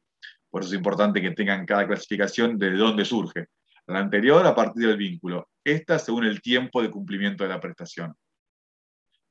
Por 0.50 0.62
eso 0.62 0.72
es 0.72 0.78
importante 0.78 1.22
que 1.22 1.32
tengan 1.32 1.66
cada 1.66 1.88
clasificación 1.88 2.58
de 2.58 2.72
dónde 2.72 3.06
surge. 3.06 3.48
La 3.88 4.00
anterior 4.00 4.46
a 4.46 4.56
partir 4.56 4.88
del 4.88 4.98
vínculo. 4.98 5.50
Esta 5.64 6.00
según 6.00 6.26
el 6.26 6.42
tiempo 6.42 6.82
de 6.82 6.90
cumplimiento 6.90 7.44
de 7.44 7.50
la 7.50 7.60
prestación. 7.60 8.14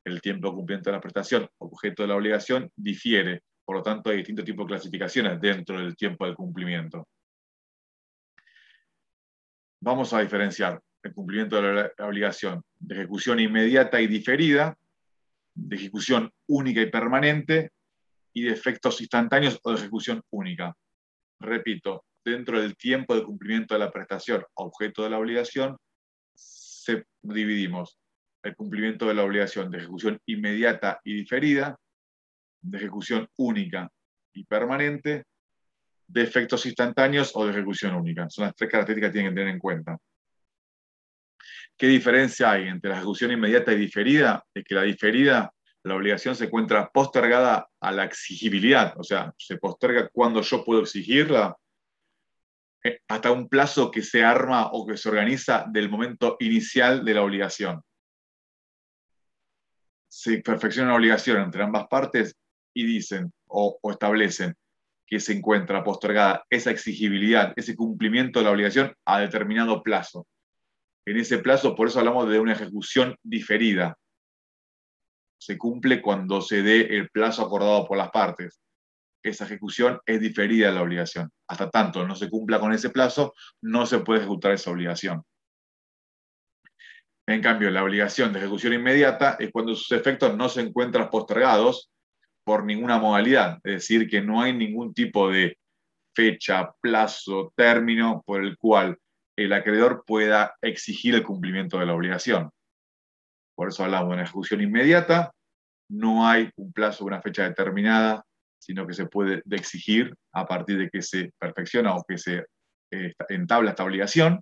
El 0.04 0.20
tiempo 0.20 0.48
de 0.48 0.54
cumplimiento 0.54 0.90
de 0.90 0.96
la 0.96 1.00
prestación, 1.00 1.48
objeto 1.58 2.02
de 2.02 2.08
la 2.08 2.16
obligación, 2.16 2.70
difiere. 2.74 3.42
Por 3.64 3.76
lo 3.76 3.82
tanto, 3.82 4.10
hay 4.10 4.18
distintos 4.18 4.44
tipos 4.44 4.66
de 4.66 4.74
clasificaciones 4.74 5.40
dentro 5.40 5.78
del 5.78 5.96
tiempo 5.96 6.26
de 6.26 6.34
cumplimiento. 6.34 7.06
Vamos 9.80 10.12
a 10.12 10.20
diferenciar 10.20 10.80
el 11.02 11.12
cumplimiento 11.12 11.60
de 11.60 11.92
la 11.96 12.06
obligación 12.06 12.62
de 12.78 12.96
ejecución 12.96 13.38
inmediata 13.38 14.00
y 14.00 14.06
diferida, 14.06 14.76
de 15.54 15.76
ejecución 15.76 16.32
única 16.46 16.80
y 16.80 16.90
permanente, 16.90 17.70
y 18.32 18.42
de 18.42 18.50
efectos 18.50 19.00
instantáneos 19.00 19.58
o 19.62 19.72
de 19.72 19.78
ejecución 19.78 20.22
única. 20.30 20.74
Repito, 21.40 22.04
dentro 22.24 22.60
del 22.60 22.76
tiempo 22.76 23.14
de 23.14 23.24
cumplimiento 23.24 23.74
de 23.74 23.80
la 23.80 23.90
prestación 23.90 24.44
objeto 24.54 25.02
de 25.02 25.10
la 25.10 25.18
obligación, 25.18 25.76
se 26.34 27.04
dividimos 27.22 27.98
el 28.42 28.56
cumplimiento 28.56 29.06
de 29.06 29.14
la 29.14 29.24
obligación 29.24 29.70
de 29.70 29.78
ejecución 29.78 30.18
inmediata 30.26 31.00
y 31.04 31.14
diferida, 31.14 31.76
de 32.60 32.78
ejecución 32.78 33.28
única 33.36 33.90
y 34.32 34.44
permanente, 34.44 35.24
de 36.06 36.22
efectos 36.22 36.64
instantáneos 36.66 37.32
o 37.34 37.44
de 37.44 37.52
ejecución 37.52 37.94
única. 37.94 38.28
Son 38.30 38.46
las 38.46 38.54
tres 38.54 38.70
características 38.70 39.10
que 39.10 39.12
tienen 39.12 39.32
que 39.32 39.40
tener 39.40 39.54
en 39.54 39.60
cuenta. 39.60 39.98
¿Qué 41.76 41.86
diferencia 41.86 42.50
hay 42.50 42.68
entre 42.68 42.90
la 42.90 42.96
ejecución 42.96 43.30
inmediata 43.30 43.72
y 43.72 43.76
diferida? 43.76 44.44
Es 44.52 44.64
que 44.64 44.74
la 44.74 44.82
diferida, 44.82 45.52
la 45.84 45.94
obligación 45.94 46.34
se 46.34 46.46
encuentra 46.46 46.90
postergada 46.90 47.68
a 47.80 47.92
la 47.92 48.04
exigibilidad, 48.04 48.94
o 48.98 49.02
sea, 49.02 49.32
se 49.38 49.56
posterga 49.58 50.08
cuando 50.08 50.42
yo 50.42 50.64
puedo 50.64 50.82
exigirla 50.82 51.56
eh, 52.84 53.00
hasta 53.08 53.32
un 53.32 53.48
plazo 53.48 53.90
que 53.90 54.02
se 54.02 54.24
arma 54.24 54.70
o 54.72 54.86
que 54.86 54.96
se 54.96 55.08
organiza 55.08 55.64
del 55.68 55.88
momento 55.88 56.36
inicial 56.40 57.04
de 57.04 57.14
la 57.14 57.22
obligación. 57.22 57.82
Se 60.08 60.38
perfecciona 60.38 60.90
la 60.90 60.96
obligación 60.96 61.42
entre 61.42 61.62
ambas 61.62 61.86
partes 61.88 62.36
y 62.74 62.84
dicen 62.84 63.32
o, 63.46 63.78
o 63.80 63.90
establecen 63.90 64.54
que 65.06 65.20
se 65.20 65.32
encuentra 65.32 65.82
postergada 65.82 66.44
esa 66.50 66.70
exigibilidad, 66.70 67.52
ese 67.56 67.74
cumplimiento 67.74 68.38
de 68.38 68.44
la 68.44 68.50
obligación 68.50 68.94
a 69.06 69.20
determinado 69.20 69.82
plazo. 69.82 70.26
En 71.06 71.16
ese 71.16 71.38
plazo, 71.38 71.74
por 71.74 71.88
eso 71.88 71.98
hablamos 71.98 72.28
de 72.28 72.38
una 72.38 72.52
ejecución 72.52 73.16
diferida. 73.22 73.96
Se 75.38 75.56
cumple 75.56 76.02
cuando 76.02 76.40
se 76.40 76.62
dé 76.62 76.80
el 76.96 77.08
plazo 77.10 77.42
acordado 77.42 77.86
por 77.86 77.96
las 77.96 78.10
partes. 78.10 78.60
Esa 79.22 79.44
ejecución 79.44 80.00
es 80.06 80.20
diferida 80.20 80.68
de 80.68 80.74
la 80.74 80.82
obligación. 80.82 81.30
Hasta 81.48 81.70
tanto 81.70 82.06
no 82.06 82.14
se 82.14 82.28
cumpla 82.28 82.60
con 82.60 82.72
ese 82.72 82.90
plazo, 82.90 83.34
no 83.62 83.86
se 83.86 84.00
puede 84.00 84.20
ejecutar 84.20 84.52
esa 84.52 84.70
obligación. 84.70 85.22
En 87.26 87.42
cambio, 87.42 87.70
la 87.70 87.84
obligación 87.84 88.32
de 88.32 88.38
ejecución 88.38 88.72
inmediata 88.72 89.36
es 89.38 89.50
cuando 89.52 89.74
sus 89.74 89.92
efectos 89.92 90.34
no 90.34 90.48
se 90.48 90.62
encuentran 90.62 91.10
postergados 91.10 91.90
por 92.42 92.64
ninguna 92.64 92.98
modalidad, 92.98 93.58
es 93.64 93.72
decir, 93.74 94.08
que 94.08 94.22
no 94.22 94.40
hay 94.40 94.54
ningún 94.54 94.94
tipo 94.94 95.28
de 95.28 95.58
fecha, 96.14 96.72
plazo, 96.80 97.52
término 97.54 98.22
por 98.24 98.42
el 98.42 98.56
cual 98.56 98.96
el 99.36 99.52
acreedor 99.52 100.04
pueda 100.06 100.56
exigir 100.62 101.14
el 101.14 101.22
cumplimiento 101.22 101.78
de 101.78 101.84
la 101.84 101.94
obligación. 101.94 102.50
Por 103.58 103.70
eso 103.70 103.82
hablamos 103.82 104.10
de 104.10 104.14
una 104.14 104.22
ejecución 104.22 104.60
inmediata, 104.60 105.32
no 105.88 106.28
hay 106.28 106.48
un 106.54 106.72
plazo, 106.72 107.04
una 107.04 107.20
fecha 107.20 107.42
determinada, 107.42 108.24
sino 108.56 108.86
que 108.86 108.94
se 108.94 109.06
puede 109.06 109.42
exigir 109.50 110.14
a 110.32 110.46
partir 110.46 110.78
de 110.78 110.88
que 110.88 111.02
se 111.02 111.32
perfecciona 111.36 111.96
o 111.96 112.04
que 112.06 112.18
se 112.18 112.44
eh, 112.92 113.14
entabla 113.30 113.70
esta 113.70 113.82
obligación, 113.82 114.40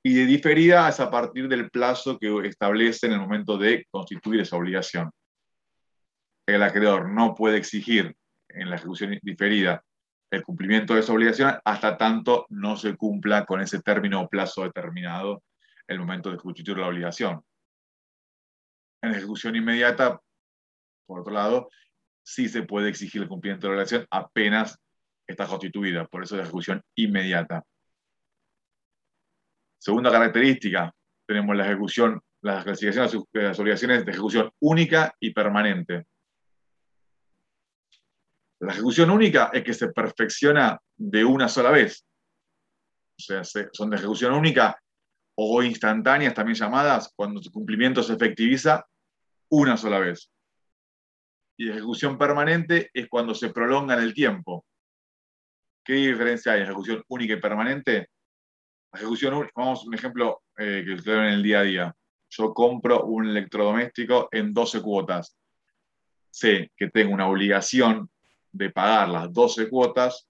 y 0.00 0.14
de 0.14 0.26
diferida 0.26 0.88
es 0.88 1.00
a 1.00 1.10
partir 1.10 1.48
del 1.48 1.70
plazo 1.72 2.20
que 2.20 2.46
establece 2.46 3.06
en 3.06 3.14
el 3.14 3.18
momento 3.18 3.58
de 3.58 3.84
constituir 3.90 4.42
esa 4.42 4.56
obligación. 4.56 5.10
El 6.46 6.62
acreedor 6.62 7.10
no 7.10 7.34
puede 7.34 7.56
exigir 7.56 8.14
en 8.48 8.70
la 8.70 8.76
ejecución 8.76 9.18
diferida 9.22 9.82
el 10.30 10.44
cumplimiento 10.44 10.94
de 10.94 11.00
esa 11.00 11.12
obligación 11.12 11.58
hasta 11.64 11.96
tanto 11.96 12.46
no 12.50 12.76
se 12.76 12.94
cumpla 12.94 13.44
con 13.44 13.60
ese 13.60 13.82
término 13.82 14.20
o 14.20 14.28
plazo 14.28 14.62
determinado 14.62 15.42
el 15.88 15.98
momento 15.98 16.30
de 16.30 16.36
constituir 16.36 16.78
la 16.78 16.86
obligación. 16.86 17.42
En 19.06 19.14
ejecución 19.14 19.54
inmediata, 19.54 20.20
por 21.06 21.20
otro 21.20 21.32
lado, 21.32 21.68
sí 22.24 22.48
se 22.48 22.64
puede 22.64 22.88
exigir 22.88 23.22
el 23.22 23.28
cumplimiento 23.28 23.68
de 23.68 23.70
la 23.70 23.76
obligación 23.76 24.04
apenas 24.10 24.80
está 25.24 25.46
constituida, 25.46 26.06
por 26.06 26.24
eso 26.24 26.34
es 26.36 26.42
ejecución 26.42 26.82
inmediata. 26.96 27.62
Segunda 29.78 30.10
característica, 30.10 30.92
tenemos 31.24 31.54
la 31.54 31.66
ejecución, 31.66 32.20
las 32.42 32.64
clasificaciones 32.64 33.22
las 33.32 33.58
obligaciones 33.60 34.04
de 34.04 34.10
ejecución 34.10 34.50
única 34.60 35.14
y 35.20 35.30
permanente. 35.30 36.06
La 38.58 38.72
ejecución 38.72 39.10
única 39.10 39.50
es 39.52 39.62
que 39.62 39.74
se 39.74 39.92
perfecciona 39.92 40.80
de 40.96 41.24
una 41.24 41.48
sola 41.48 41.70
vez. 41.70 42.04
O 43.18 43.22
sea, 43.22 43.44
son 43.44 43.90
de 43.90 43.96
ejecución 43.96 44.32
única 44.32 44.76
o 45.36 45.62
instantáneas, 45.62 46.34
también 46.34 46.56
llamadas, 46.56 47.12
cuando 47.14 47.40
su 47.40 47.52
cumplimiento 47.52 48.02
se 48.02 48.14
efectiviza 48.14 48.84
una 49.50 49.76
sola 49.76 49.98
vez. 49.98 50.30
Y 51.56 51.70
ejecución 51.70 52.18
permanente 52.18 52.90
es 52.92 53.08
cuando 53.08 53.34
se 53.34 53.50
prolonga 53.50 53.94
en 53.94 54.02
el 54.02 54.14
tiempo. 54.14 54.64
¿Qué 55.82 55.94
diferencia 55.94 56.52
hay? 56.52 56.62
Ejecución 56.62 57.02
única 57.08 57.34
y 57.34 57.40
permanente. 57.40 58.08
Ejecución 58.92 59.34
única, 59.34 59.52
vamos 59.56 59.82
a 59.82 59.86
un 59.86 59.94
ejemplo 59.94 60.42
eh, 60.58 60.82
que 60.84 60.94
ustedes 60.94 61.18
ven 61.18 61.28
en 61.28 61.34
el 61.34 61.42
día 61.42 61.60
a 61.60 61.62
día. 61.62 61.96
Yo 62.28 62.52
compro 62.52 63.04
un 63.04 63.28
electrodoméstico 63.28 64.28
en 64.32 64.52
12 64.52 64.82
cuotas. 64.82 65.36
Sé 66.30 66.72
que 66.76 66.90
tengo 66.90 67.14
una 67.14 67.28
obligación 67.28 68.10
de 68.52 68.70
pagar 68.70 69.08
las 69.08 69.32
12 69.32 69.68
cuotas, 69.68 70.28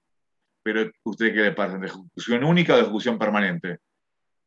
pero 0.63 0.91
¿usted 1.05 1.33
qué 1.33 1.41
le 1.41 1.53
pasa? 1.53 1.79
¿De 1.79 1.87
ejecución 1.87 2.45
única 2.45 2.75
o 2.75 2.77
de 2.77 2.83
ejecución 2.83 3.19
permanente? 3.19 3.79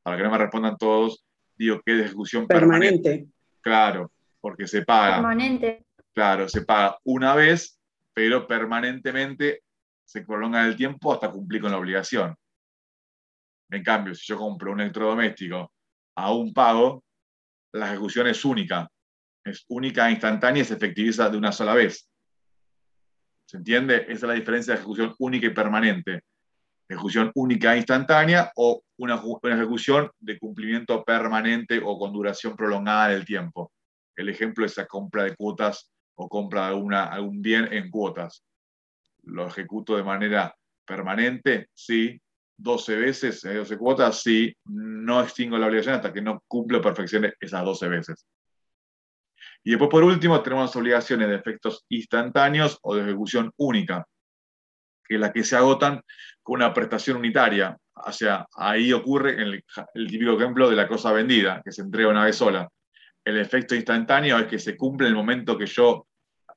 Para 0.04 0.18
que 0.18 0.24
no 0.24 0.32
me 0.32 0.38
respondan 0.38 0.78
todos, 0.78 1.26
digo 1.58 1.82
que 1.86 1.94
de 1.94 2.06
ejecución 2.06 2.48
permanente. 2.48 3.28
Claro, 3.62 4.12
porque 4.42 4.68
se 4.68 4.84
paga. 4.84 5.16
Permanente. 5.16 5.86
Claro, 6.14 6.50
se 6.50 6.62
paga 6.64 6.98
una 7.04 7.36
vez, 7.36 7.80
pero 8.14 8.48
permanentemente 8.48 9.64
se 10.04 10.24
prolonga 10.24 10.66
el 10.66 10.76
tiempo 10.76 11.14
hasta 11.14 11.32
cumplir 11.32 11.62
con 11.62 11.72
la 11.72 11.78
obligación. 11.78 12.36
En 13.70 13.84
cambio, 13.84 14.16
si 14.16 14.26
yo 14.28 14.38
compro 14.38 14.72
un 14.72 14.82
electrodoméstico 14.82 15.72
a 16.16 16.34
un 16.34 16.54
pago, 16.54 17.04
la 17.74 17.88
ejecución 17.88 18.28
es 18.28 18.44
única. 18.44 18.90
Es 19.44 19.66
única, 19.70 20.10
instantánea 20.10 20.64
y 20.64 20.66
se 20.66 20.74
efectiviza 20.74 21.30
de 21.30 21.38
una 21.38 21.52
sola 21.52 21.74
vez. 21.74 22.10
¿Se 23.46 23.58
entiende? 23.58 24.04
Esa 24.04 24.14
es 24.14 24.24
la 24.24 24.34
diferencia 24.34 24.74
de 24.74 24.80
ejecución 24.80 25.16
única 25.20 25.48
y 25.48 25.52
permanente. 25.52 26.22
Ejecución 26.88 27.32
única 27.36 27.74
e 27.74 27.78
instantánea 27.78 28.52
o 28.56 28.84
una, 28.98 29.22
ejecución 29.44 30.12
de 30.20 30.40
cumplimiento 30.40 31.04
permanente 31.04 31.80
o 31.84 31.98
con 31.98 32.12
duración 32.12 32.56
prolongada 32.56 33.10
del 33.10 33.26
tiempo. 33.26 33.72
El 34.20 34.28
ejemplo 34.28 34.66
es 34.66 34.76
la 34.76 34.86
compra 34.86 35.24
de 35.24 35.34
cuotas 35.34 35.90
o 36.16 36.28
compra 36.28 36.64
de 36.64 36.68
alguna, 36.68 37.06
algún 37.06 37.42
bien 37.42 37.72
en 37.72 37.90
cuotas. 37.90 38.44
¿Lo 39.24 39.48
ejecuto 39.48 39.96
de 39.96 40.04
manera 40.04 40.54
permanente? 40.86 41.70
Sí. 41.74 42.20
12 42.58 42.98
veces, 42.98 43.42
12 43.42 43.78
cuotas, 43.78 44.22
sí. 44.22 44.54
No 44.66 45.22
extingo 45.22 45.58
la 45.58 45.68
obligación 45.68 45.96
hasta 45.96 46.12
que 46.12 46.22
no 46.22 46.44
cumplo 46.50 46.80
o 46.80 46.82
perfeccione 46.82 47.32
esas 47.40 47.64
12 47.64 47.88
veces. 47.88 48.28
Y 49.64 49.70
después, 49.72 49.90
por 49.90 50.04
último, 50.04 50.42
tenemos 50.42 50.76
obligaciones 50.76 51.30
de 51.30 51.36
efectos 51.36 51.86
instantáneos 51.88 52.78
o 52.82 52.96
de 52.96 53.04
ejecución 53.04 53.54
única, 53.56 54.06
que 55.06 55.16
es 55.16 55.22
la 55.22 55.32
que 55.32 55.46
se 55.46 55.56
agotan 55.56 56.02
con 56.44 56.56
una 56.56 56.74
prestación 56.74 57.16
unitaria. 57.16 57.78
O 57.94 58.12
ahí 58.58 58.92
ocurre 58.92 59.42
el, 59.42 59.64
el 59.94 60.08
típico 60.08 60.34
ejemplo 60.34 60.70
de 60.70 60.76
la 60.76 60.90
cosa 60.90 61.14
vendida, 61.14 61.62
que 61.64 61.72
se 61.72 61.84
entrega 61.84 62.10
una 62.10 62.26
vez 62.26 62.36
sola. 62.36 62.68
El 63.30 63.38
efecto 63.38 63.76
instantáneo 63.76 64.40
es 64.40 64.48
que 64.48 64.58
se 64.58 64.76
cumple 64.76 65.06
en 65.06 65.14
el 65.14 65.18
momento 65.18 65.56
que 65.56 65.68
yo 65.68 66.08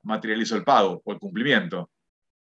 materializo 0.01 0.55
el 0.55 0.63
pago 0.63 1.03
o 1.05 1.13
el 1.13 1.19
cumplimiento. 1.19 1.91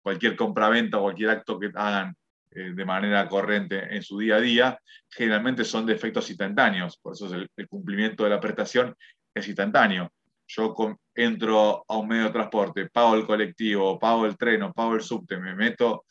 Cualquier 0.03 0.35
compra-venta 0.35 0.99
o 0.99 1.01
cualquier 1.01 1.31
acto 1.31 1.59
que 1.59 1.71
hagan 1.73 2.15
eh, 2.51 2.73
de 2.75 2.85
manera 2.85 3.27
corriente 3.27 3.95
en 3.95 4.03
su 4.03 4.19
día 4.19 4.35
a 4.35 4.39
día, 4.39 4.79
generalmente 5.09 5.65
son 5.65 5.87
de 5.87 5.93
efectos 5.93 6.29
instantáneos, 6.29 6.99
por 7.01 7.13
eso 7.13 7.33
el, 7.33 7.49
cumplimiento 7.67 8.23
de 8.23 8.29
la 8.29 8.39
prestación 8.39 8.95
es 9.33 9.47
instantáneo. 9.47 10.11
Yo 10.45 10.75
entro 11.15 11.83
a 11.87 11.97
un 11.97 12.07
medio 12.07 12.25
de 12.25 12.29
transporte, 12.29 12.87
pago 12.87 13.15
el 13.15 13.25
colectivo, 13.25 13.97
pago 13.97 14.27
el 14.27 14.37
tren 14.37 14.71
pago 14.73 14.93
el 14.93 15.01
subte, 15.01 15.37
me 15.37 15.55
meto 15.55 16.05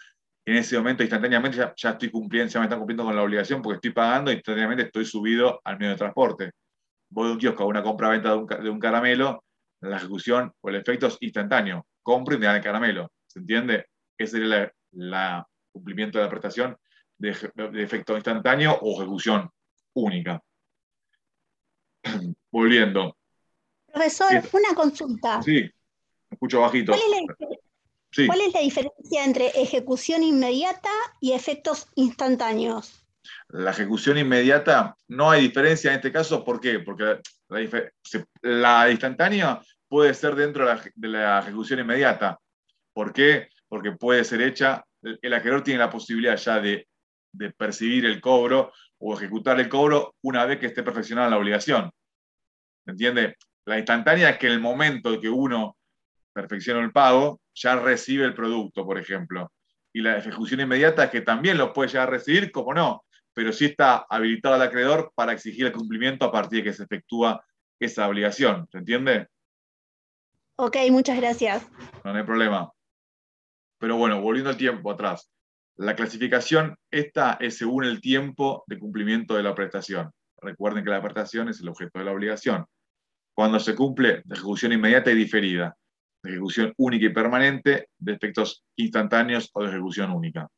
en 0.44 0.56
ese 0.56 0.76
momento 0.76 1.04
instantáneamente 1.04 1.56
ya, 1.56 1.90
estoy 1.90 2.10
cumpliendo, 2.10 2.52
ya 2.52 2.58
me 2.58 2.66
están 2.66 2.80
cumpliendo 2.80 3.04
con 3.04 3.14
la 3.14 3.22
obligación 3.22 3.62
porque 3.62 3.76
estoy 3.76 3.92
pagando, 3.92 4.32
instantáneamente 4.32 4.86
estoy 4.86 5.04
subido 5.04 5.60
al 5.62 5.78
medio 5.78 5.92
de 5.92 5.98
transporte. 5.98 6.50
Voy 7.10 7.28
a 7.28 7.32
un 7.32 7.38
kiosco 7.38 7.62
a 7.62 7.66
una 7.66 7.82
compra-venta 7.82 8.30
de 8.62 8.70
un, 8.70 8.78
caramelo, 8.78 9.44
la 9.80 9.96
ejecución 9.96 10.52
o 10.60 10.68
el 10.68 10.76
efecto 10.76 11.06
es 11.06 11.16
instantáneo. 11.20 11.86
Compro 12.02 12.34
y 12.34 12.38
me 12.38 12.46
dan 12.46 12.56
el 12.56 12.62
caramelo. 12.62 13.10
¿Se 13.26 13.38
entiende? 13.38 13.86
Ese 14.16 14.38
es 14.38 14.42
el 14.42 14.70
cumplimiento 15.72 16.18
de 16.18 16.24
la 16.24 16.30
prestación 16.30 16.76
de, 17.16 17.30
efecto 17.82 18.14
instantáneo 18.14 18.78
o 18.80 19.00
ejecución 19.00 19.50
única. 19.94 20.42
Volviendo. 22.50 23.16
Profesor, 23.86 24.42
una 24.52 24.74
consulta. 24.74 25.42
Sí, 25.42 25.70
escucho 26.30 26.60
bajito. 26.60 26.92
¿Cuál 28.26 28.40
es 28.40 28.54
la 28.54 28.60
diferencia 28.60 29.24
entre 29.24 29.48
ejecución 29.48 30.22
inmediata 30.22 30.90
y 31.20 31.32
efectos 31.32 31.88
instantáneos? 31.94 33.04
La 33.48 33.70
ejecución 33.70 34.18
inmediata, 34.18 34.94
no 35.08 35.30
hay 35.30 35.42
diferencia 35.42 35.90
en 35.90 35.96
este 35.96 36.12
caso, 36.12 36.44
¿por 36.44 36.60
qué? 36.60 36.80
Porque 36.80 37.20
la, 38.42 38.90
instantánea 38.90 39.60
puede 39.88 40.14
ser 40.14 40.34
dentro 40.34 40.66
de 40.66 41.08
la, 41.08 41.40
ejecución 41.40 41.80
inmediata. 41.80 42.38
¿Por 42.92 43.12
qué? 43.12 43.48
Porque 43.68 43.92
puede 43.92 44.24
ser 44.24 44.42
hecha, 44.42 44.84
el 45.02 45.32
acreedor 45.32 45.62
tiene 45.62 45.80
la 45.80 45.90
posibilidad 45.90 46.36
ya 46.36 46.60
de, 46.60 46.86
percibir 47.56 48.04
el 48.06 48.20
cobro 48.20 48.72
o 48.98 49.14
ejecutar 49.14 49.60
el 49.60 49.68
cobro 49.68 50.14
una 50.22 50.44
vez 50.44 50.58
que 50.58 50.66
esté 50.66 50.82
perfeccionada 50.82 51.30
la 51.30 51.38
obligación. 51.38 51.90
¿Me 52.84 52.92
entiende? 52.92 53.36
La 53.66 53.78
instantánea 53.78 54.30
es 54.30 54.38
que 54.38 54.46
en 54.46 54.54
el 54.54 54.60
momento 54.60 55.12
en 55.12 55.20
que 55.20 55.28
uno 55.28 55.76
perfecciona 56.32 56.80
el 56.80 56.92
pago, 56.92 57.40
ya 57.54 57.76
recibe 57.76 58.24
el 58.24 58.34
producto, 58.34 58.84
por 58.84 58.98
ejemplo. 58.98 59.52
Y 59.92 60.00
la 60.00 60.18
ejecución 60.18 60.60
inmediata 60.60 61.04
es 61.04 61.10
que 61.10 61.20
también 61.20 61.58
lo 61.58 61.72
puede 61.72 61.90
ya 61.90 62.06
recibir, 62.06 62.52
como 62.52 62.74
no, 62.74 63.04
pero 63.38 63.52
sí 63.52 63.66
está 63.66 64.04
habilitado 64.10 64.56
al 64.56 64.62
acreedor 64.62 65.12
para 65.14 65.30
exigir 65.30 65.64
el 65.64 65.72
cumplimiento 65.72 66.24
a 66.24 66.32
partir 66.32 66.58
de 66.58 66.64
que 66.64 66.72
se 66.72 66.82
efectúa 66.82 67.46
esa 67.78 68.08
obligación. 68.08 68.66
¿Se 68.72 68.78
entiende? 68.78 69.28
Ok, 70.56 70.76
muchas 70.90 71.20
gracias. 71.20 71.64
No, 72.04 72.12
hay 72.12 72.24
problema. 72.24 72.72
Pero 73.78 73.96
bueno, 73.96 74.20
volviendo 74.20 74.50
al 74.50 74.56
tiempo 74.56 74.90
atrás. 74.90 75.30
La 75.76 75.94
clasificación, 75.94 76.74
esta 76.90 77.34
es 77.34 77.58
según 77.58 77.84
el 77.84 78.00
tiempo 78.00 78.64
de 78.66 78.76
cumplimiento 78.76 79.36
de 79.36 79.44
la 79.44 79.54
prestación. 79.54 80.10
Recuerden 80.42 80.82
que 80.82 80.90
la 80.90 81.00
prestación 81.00 81.48
es 81.48 81.60
el 81.60 81.68
objeto 81.68 82.00
de 82.00 82.06
la 82.06 82.12
obligación. 82.12 82.66
Cuando 83.36 83.60
se 83.60 83.76
cumple, 83.76 84.22
la 84.26 84.34
ejecución 84.34 84.72
inmediata 84.72 85.12
y 85.12 85.14
diferida 85.14 85.76
de 86.24 86.30
ejecución 86.32 86.74
única 86.76 87.06
y 87.06 87.10
permanente, 87.10 87.90
de 87.98 88.14
efectos 88.14 88.64
instantáneos 88.74 89.48
o 89.52 89.62
de 89.62 89.68
ejecución 89.68 90.10
única. 90.10 90.48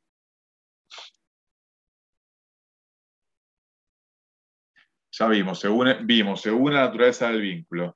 Ya 5.20 5.28
vimos, 5.28 5.60
según, 5.60 5.94
vimos, 6.04 6.40
según 6.40 6.72
la 6.72 6.86
naturaleza 6.86 7.28
del 7.28 7.42
vínculo. 7.42 7.94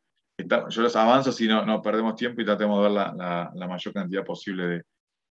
Yo 0.68 0.82
los 0.82 0.94
avanzo 0.94 1.32
si 1.32 1.48
no, 1.48 1.64
no 1.64 1.80
perdemos 1.80 2.16
tiempo 2.16 2.42
y 2.42 2.44
tratemos 2.44 2.76
de 2.76 2.82
ver 2.82 2.92
la, 2.92 3.66
mayor 3.66 3.94
cantidad 3.94 4.22
posible 4.22 4.84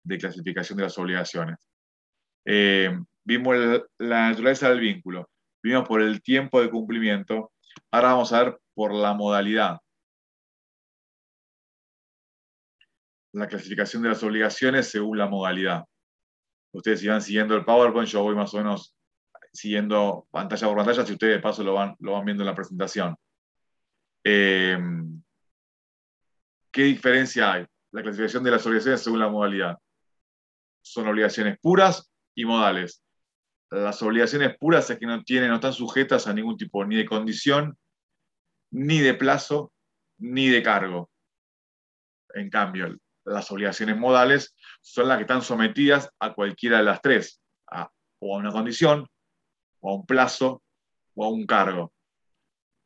de, 0.03 0.19
clasificación 0.19 0.79
de 0.79 0.85
las 0.85 0.97
obligaciones. 0.97 1.59
Eh, 2.47 2.99
vimos 3.25 3.57
la 3.99 4.31
naturaleza 4.31 4.71
del 4.71 4.81
vínculo, 4.81 5.29
vimos 5.63 5.87
por 5.87 6.01
el 6.01 6.23
tiempo 6.23 6.63
de 6.63 6.71
cumplimiento, 6.71 7.53
ahora 7.91 8.13
vamos 8.13 8.33
a 8.33 8.45
ver 8.45 8.59
por 8.73 8.95
la 8.95 9.13
modalidad. 9.13 9.79
la 13.35 13.49
clasificación 13.49 14.03
de 14.03 14.11
las 14.11 14.23
obligaciones 14.23 14.91
según 14.91 15.17
la 15.17 15.27
modalidad. 15.27 15.85
Ustedes 16.75 17.01
si 17.01 17.21
siguiendo 17.21 17.55
el 17.55 17.65
PowerPoint, 17.65 18.09
yo 18.09 18.23
voy 18.23 18.35
más 18.35 18.53
o 18.53 18.59
menos 18.59 18.95
siguiendo 19.53 20.27
pantalla 20.31 20.67
por 20.67 20.77
pantalla, 20.77 21.07
si 21.07 21.13
ustedes 21.13 21.37
de 21.37 21.43
paso 21.43 21.63
lo 21.63 21.75
van, 21.75 21.95
lo 22.01 22.13
van 22.13 22.25
viendo 22.25 22.43
en 22.43 22.47
la 22.47 22.55
presentación. 22.55 23.17
Eh, 24.25 24.79
¿Qué 26.71 26.83
diferencia 26.85 27.53
hay? 27.53 27.67
La 27.91 28.03
clasificación 28.03 28.43
de 28.43 28.51
las 28.51 28.67
obligaciones 28.67 29.03
según 29.03 29.21
la 29.21 29.29
modalidad. 29.29 29.77
Son 30.81 31.07
obligaciones 31.07 31.59
puras 31.61 32.11
y 32.35 32.45
modales. 32.45 33.05
Las 33.71 34.03
obligaciones 34.03 34.57
puras 34.59 34.89
es 34.91 34.99
que 34.99 35.07
no, 35.07 35.23
tienen, 35.23 35.51
no 35.51 35.57
están 35.57 35.73
sujetas 35.73 36.27
a 36.27 36.33
ningún 36.33 36.57
tipo 36.57 36.85
ni 36.85 36.97
de 36.97 37.07
condición, 37.07 37.77
ni 38.71 39.01
de 39.01 39.15
plazo, 39.15 39.73
ni 40.19 40.49
de 40.49 40.63
cargo. 40.63 41.11
En 42.35 42.49
cambio, 42.49 42.97
las 43.25 43.51
obligaciones 43.51 43.97
modales 43.97 44.55
son 44.81 45.09
las 45.09 45.19
que 45.19 45.23
están 45.23 45.43
sometidas 45.43 46.11
a 46.19 46.33
cualquiera 46.33 46.79
de 46.79 46.85
las 46.85 47.03
tres, 47.03 47.41
o 48.19 48.37
a 48.37 48.39
una 48.39 48.51
condición, 48.51 49.07
o 49.83 49.91
a 49.91 49.95
un 49.95 50.07
plazo, 50.07 50.63
o 51.15 51.25
a 51.25 51.29
un 51.29 51.45
cargo. 51.47 51.93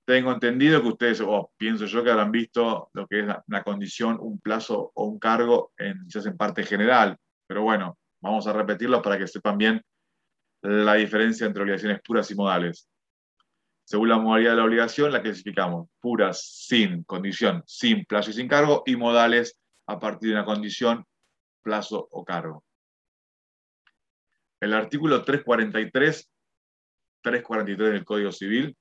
Tengo 0.05 0.33
entendido 0.33 0.83
que 0.83 0.89
ustedes, 0.89 1.21
o 1.21 1.53
pienso 1.57 1.87
yo 1.87 2.03
que 2.03 2.11
habrán 2.11 2.31
visto 2.31 2.91
lo 2.93 3.07
que 3.07 3.21
es 3.21 3.27
una 3.47 3.63
condición, 3.63 4.19
un 4.21 4.41
plazo 4.41 4.93
o 4.95 5.05
un 5.05 5.19
cargo 5.19 5.73
en, 5.79 6.05
quizás 6.07 6.27
en 6.27 6.37
parte 6.37 6.65
general, 6.65 7.17
pero 7.47 7.63
bueno, 7.63 7.99
vamos 8.21 8.47
a 8.47 8.53
repetirlo 8.53 9.03
para 9.03 9.19
que 9.19 9.27
sepan 9.27 9.59
bien 9.59 9.83
la 10.63 10.95
diferencia 10.95 11.47
entre 11.47 11.63
obligaciones 11.63 12.01
puras 12.03 12.31
y 12.31 12.35
modales. 12.35 12.89
Según 13.85 14.09
la 14.09 14.19
modalidad 14.19 14.53
de 14.53 14.57
la 14.57 14.65
obligación, 14.65 15.13
la 15.13 15.23
clasificamos 15.23 15.89
puras 16.01 16.41
sin 16.67 17.05
condición, 17.05 17.63
sin 17.67 18.05
plazo 18.05 18.31
y 18.31 18.35
sin 18.35 18.49
cargo, 18.49 18.83
y 18.87 18.97
modales 18.97 19.61
a 19.87 19.99
partir 19.99 20.31
de 20.31 20.35
una 20.37 20.45
condición, 20.45 21.05
plazo 21.63 22.09
o 22.11 22.25
cargo. 22.25 22.65
El 24.61 24.73
artículo 24.73 25.23
343, 25.23 26.31
343 27.27 27.93
del 27.93 28.05
Código 28.05 28.31
Civil 28.31 28.77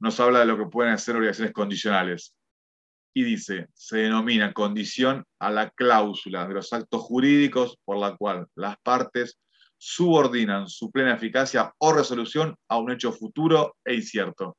nos 0.00 0.20
habla 0.20 0.40
de 0.40 0.46
lo 0.46 0.58
que 0.58 0.66
pueden 0.66 0.98
ser 0.98 1.16
obligaciones 1.16 1.54
condicionales 1.54 2.36
y 3.14 3.24
dice, 3.24 3.68
se 3.72 3.98
denomina 3.98 4.52
condición 4.52 5.24
a 5.38 5.50
la 5.50 5.70
cláusula 5.70 6.46
de 6.46 6.54
los 6.54 6.70
actos 6.74 7.00
jurídicos 7.02 7.78
por 7.86 7.96
la 7.96 8.14
cual 8.16 8.46
las 8.54 8.76
partes 8.82 9.40
subordinan 9.78 10.68
su 10.68 10.90
plena 10.90 11.14
eficacia 11.14 11.72
o 11.78 11.94
resolución 11.94 12.54
a 12.68 12.76
un 12.76 12.92
hecho 12.92 13.12
futuro 13.12 13.76
e 13.82 13.94
incierto. 13.94 14.58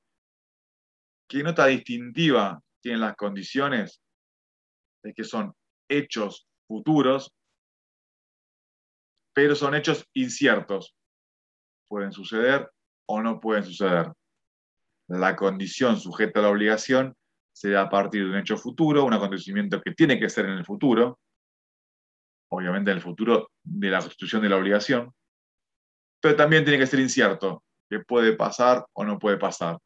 ¿Qué 1.30 1.44
nota 1.44 1.68
distintiva 1.68 2.60
tienen 2.82 3.02
las 3.02 3.16
condiciones? 3.16 4.02
es 5.04 5.14
que 5.14 5.24
son 5.24 5.54
hechos 5.88 6.48
futuros, 6.68 7.32
pero 9.32 9.56
son 9.56 9.76
hechos 9.76 10.04
inciertos. 10.14 10.96
Pueden 11.90 12.14
suceder 12.14 12.72
o 13.08 13.22
no 13.22 13.40
pueden 13.40 13.66
suceder. 13.66 14.14
La 15.08 15.36
condición 15.36 16.00
sujeta 16.00 16.40
a 16.40 16.44
la 16.44 16.50
obligación 16.50 17.16
se 17.52 17.72
da 17.72 17.82
a 17.82 17.90
partir 17.90 18.24
de 18.24 18.30
un 18.30 18.38
hecho 18.38 18.56
futuro, 18.56 19.04
un 19.04 19.14
acontecimiento 19.14 19.82
que 19.82 19.94
tiene 19.94 20.20
que 20.20 20.30
ser 20.30 20.46
en 20.46 20.52
el 20.52 20.66
futuro, 20.66 21.20
obviamente 22.52 22.92
en 22.92 22.98
el 22.98 23.04
futuro 23.04 23.50
de 23.64 23.90
la 23.90 24.00
constitución 24.00 24.44
de 24.44 24.50
la 24.50 24.58
obligación, 24.58 25.12
pero 26.22 26.36
también 26.36 26.64
tiene 26.64 26.78
que 26.78 26.88
ser 26.88 27.00
incierto, 27.00 27.64
que 27.90 28.00
puede 28.02 28.36
pasar 28.36 28.86
o 28.94 29.04
no 29.04 29.18
puede 29.18 29.38
pasar, 29.38 29.80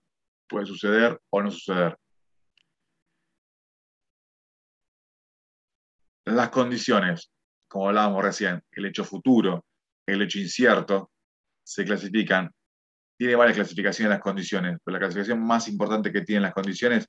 puede 0.48 0.66
suceder 0.66 1.20
o 1.30 1.42
no 1.42 1.52
suceder. 1.52 1.98
Las 6.26 6.50
condiciones, 6.50 7.32
como 7.70 7.88
hablábamos 7.88 8.24
recién, 8.24 8.62
el 8.72 8.88
hecho 8.88 9.06
futuro, 9.06 9.66
el 10.06 10.22
hecho 10.22 10.40
incierto, 10.40 11.13
se 11.64 11.86
clasifican. 11.86 12.52
Tiene 13.18 13.36
varias 13.36 13.58
clasificaciones 13.58 14.10
las 14.10 14.22
condiciones, 14.22 14.78
pero 14.84 14.94
la 14.94 15.00
clasificación 15.00 15.46
más 15.46 15.68
importante 15.68 16.12
que 16.12 16.22
tienen 16.22 16.44
las 16.44 16.54
condiciones 16.54 17.08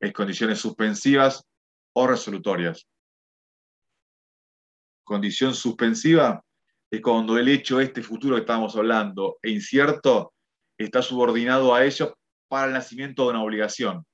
es 0.00 0.12
condiciones 0.12 0.58
suspensivas 0.58 1.44
o 1.94 2.06
resolutorias. 2.06 2.86
Condición 5.04 5.54
suspensiva 5.54 6.42
es 6.90 7.00
cuando 7.00 7.38
el 7.38 7.48
hecho 7.48 7.80
este 7.80 8.02
futuro 8.02 8.36
que 8.36 8.40
estamos 8.40 8.76
hablando 8.76 9.38
e 9.42 9.50
incierto 9.50 10.32
está 10.78 11.02
subordinado 11.02 11.74
a 11.74 11.84
ello 11.84 12.16
para 12.48 12.66
el 12.66 12.72
nacimiento 12.72 13.24
de 13.24 13.30
una 13.30 13.42
obligación. 13.42 14.04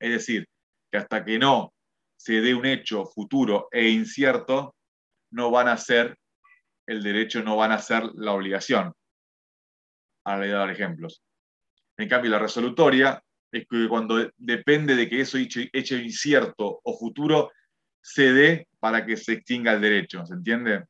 Es 0.00 0.10
decir, 0.10 0.46
que 0.90 0.98
hasta 0.98 1.24
que 1.24 1.38
no 1.38 1.72
se 2.16 2.40
dé 2.40 2.54
un 2.54 2.66
hecho 2.66 3.06
futuro 3.06 3.68
e 3.70 3.88
incierto, 3.88 4.74
no 5.30 5.50
van 5.50 5.68
a 5.68 5.76
ser 5.76 6.16
el 6.88 7.02
derecho, 7.02 7.42
no 7.42 7.56
van 7.56 7.70
a 7.70 7.78
ser 7.78 8.02
la 8.14 8.32
obligación. 8.32 8.94
Ahora 10.24 10.40
le 10.40 10.46
voy 10.46 10.56
a 10.56 10.58
dar 10.60 10.70
ejemplos. 10.70 11.22
En 11.98 12.08
cambio, 12.08 12.30
la 12.30 12.38
resolutoria 12.38 13.22
es 13.52 13.66
que 13.68 13.88
cuando 13.88 14.30
depende 14.36 14.96
de 14.96 15.08
que 15.08 15.20
eso 15.20 15.36
hecho, 15.38 15.96
incierto 15.96 16.80
o 16.82 16.98
futuro 16.98 17.52
se 18.00 18.32
dé 18.32 18.68
para 18.80 19.04
que 19.04 19.16
se 19.16 19.34
extinga 19.34 19.72
el 19.72 19.82
derecho, 19.82 20.24
¿se 20.24 20.34
entiende? 20.34 20.84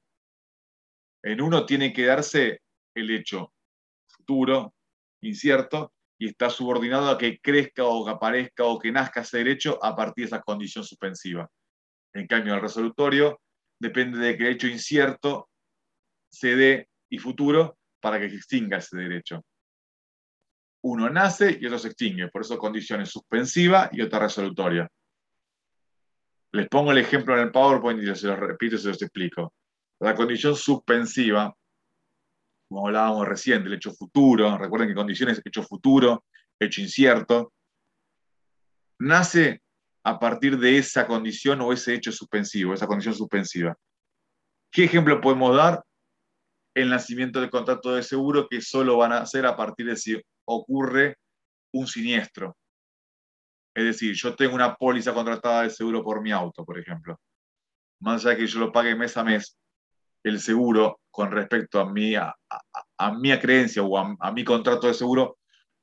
En 1.23 1.41
uno 1.41 1.67
tiene 1.67 1.93
que 1.93 2.07
darse 2.07 2.61
el 2.95 3.11
hecho 3.11 3.53
futuro, 4.07 4.75
incierto, 5.21 5.93
y 6.17 6.29
está 6.29 6.49
subordinado 6.49 7.11
a 7.11 7.19
que 7.19 7.41
crezca 7.41 7.85
o 7.85 8.05
que 8.05 8.13
aparezca 8.13 8.65
o 8.65 8.79
que 8.79 8.93
nazca 8.93 9.23
ese 9.23 9.39
derecho 9.39 9.83
a 9.83 9.97
partir 9.97 10.25
de 10.25 10.37
esa 10.37 10.43
condición 10.43 10.85
suspensiva. 10.85 11.49
En 12.15 12.27
cambio, 12.27 12.55
el 12.55 12.61
resolutorio 12.61 13.41
depende 13.81 14.19
de 14.19 14.37
que 14.37 14.47
el 14.47 14.55
hecho 14.55 14.69
incierto 14.69 15.48
se 16.31 16.57
dé 16.57 16.89
y 17.11 17.19
futuro 17.19 17.79
para 18.01 18.21
que 18.21 18.31
se 18.31 18.37
extinga 18.37 18.79
ese 18.79 18.97
derecho. 18.97 19.45
Uno 20.83 21.11
nace 21.11 21.59
y 21.61 21.67
otro 21.67 21.79
se 21.79 21.89
extingue, 21.89 22.29
por 22.29 22.43
eso 22.43 22.57
condiciones 22.59 23.11
suspensiva 23.11 23.91
y 23.93 24.01
otra 24.01 24.21
resolutoria. 24.21 24.89
Les 26.53 26.69
pongo 26.69 26.93
el 26.93 26.99
ejemplo 26.99 27.35
en 27.35 27.41
el 27.41 27.53
PowerPoint 27.53 28.03
y 28.03 28.15
se 28.15 28.27
los 28.29 28.39
repito 28.39 28.77
y 28.77 28.79
se 28.79 28.89
los 28.89 29.03
explico. 29.03 29.53
La 30.01 30.15
condición 30.15 30.55
suspensiva, 30.55 31.55
como 32.69 32.87
hablábamos 32.87 33.27
recién, 33.27 33.65
del 33.65 33.75
hecho 33.75 33.93
futuro, 33.93 34.57
recuerden 34.57 34.89
que 34.89 34.95
condiciones 34.95 35.43
hecho 35.45 35.63
futuro, 35.63 36.25
hecho 36.59 36.81
incierto, 36.81 37.53
nace 39.01 39.63
a 40.05 40.19
partir 40.19 40.59
de 40.59 40.79
esa 40.79 41.07
condición 41.07 41.61
o 41.61 41.73
ese 41.73 41.95
hecho 41.95 42.13
suspensivo, 42.13 42.73
esa 42.73 42.87
condición 42.87 43.15
suspensiva. 43.15 43.77
¿Qué 44.71 44.85
ejemplo 44.85 45.21
podemos 45.21 45.57
dar? 45.57 45.83
El 46.79 46.91
nacimiento 46.91 47.41
del 47.41 47.51
contrato 47.51 47.97
de 47.97 48.05
seguro 48.05 48.47
que 48.49 48.61
solo 48.61 48.99
van 48.99 49.11
a 49.11 49.19
hacer 49.19 49.45
a 49.47 49.57
partir 49.57 49.87
de 49.87 49.97
si 49.97 50.17
ocurre 50.45 51.17
un 51.73 51.89
siniestro. 51.89 52.57
Es 53.75 53.85
decir, 53.85 54.15
yo 54.15 54.37
tengo 54.37 54.55
una 54.55 54.77
póliza 54.77 55.13
contratada 55.13 55.65
de 55.65 55.71
seguro 55.71 56.05
por 56.05 56.23
mi 56.23 56.31
auto, 56.31 56.65
por 56.65 56.79
ejemplo. 56.79 57.19
Más 57.99 58.25
allá 58.25 58.37
de 58.37 58.43
que 58.43 58.47
yo 58.47 58.61
lo 58.61 58.71
pague 58.71 58.95
mes 58.95 59.17
a 59.17 59.25
mes, 59.25 59.59
el 60.23 60.39
seguro 60.39 61.01
con 61.11 61.33
respecto 61.33 61.81
a 61.81 61.93
mi, 61.93 62.15
a, 62.15 62.33
mi 63.19 63.37
creencia 63.41 63.83
o 63.83 63.99
a, 63.99 64.31
mi 64.31 64.45
contrato 64.45 64.87
de 64.87 64.95
seguro 64.95 65.37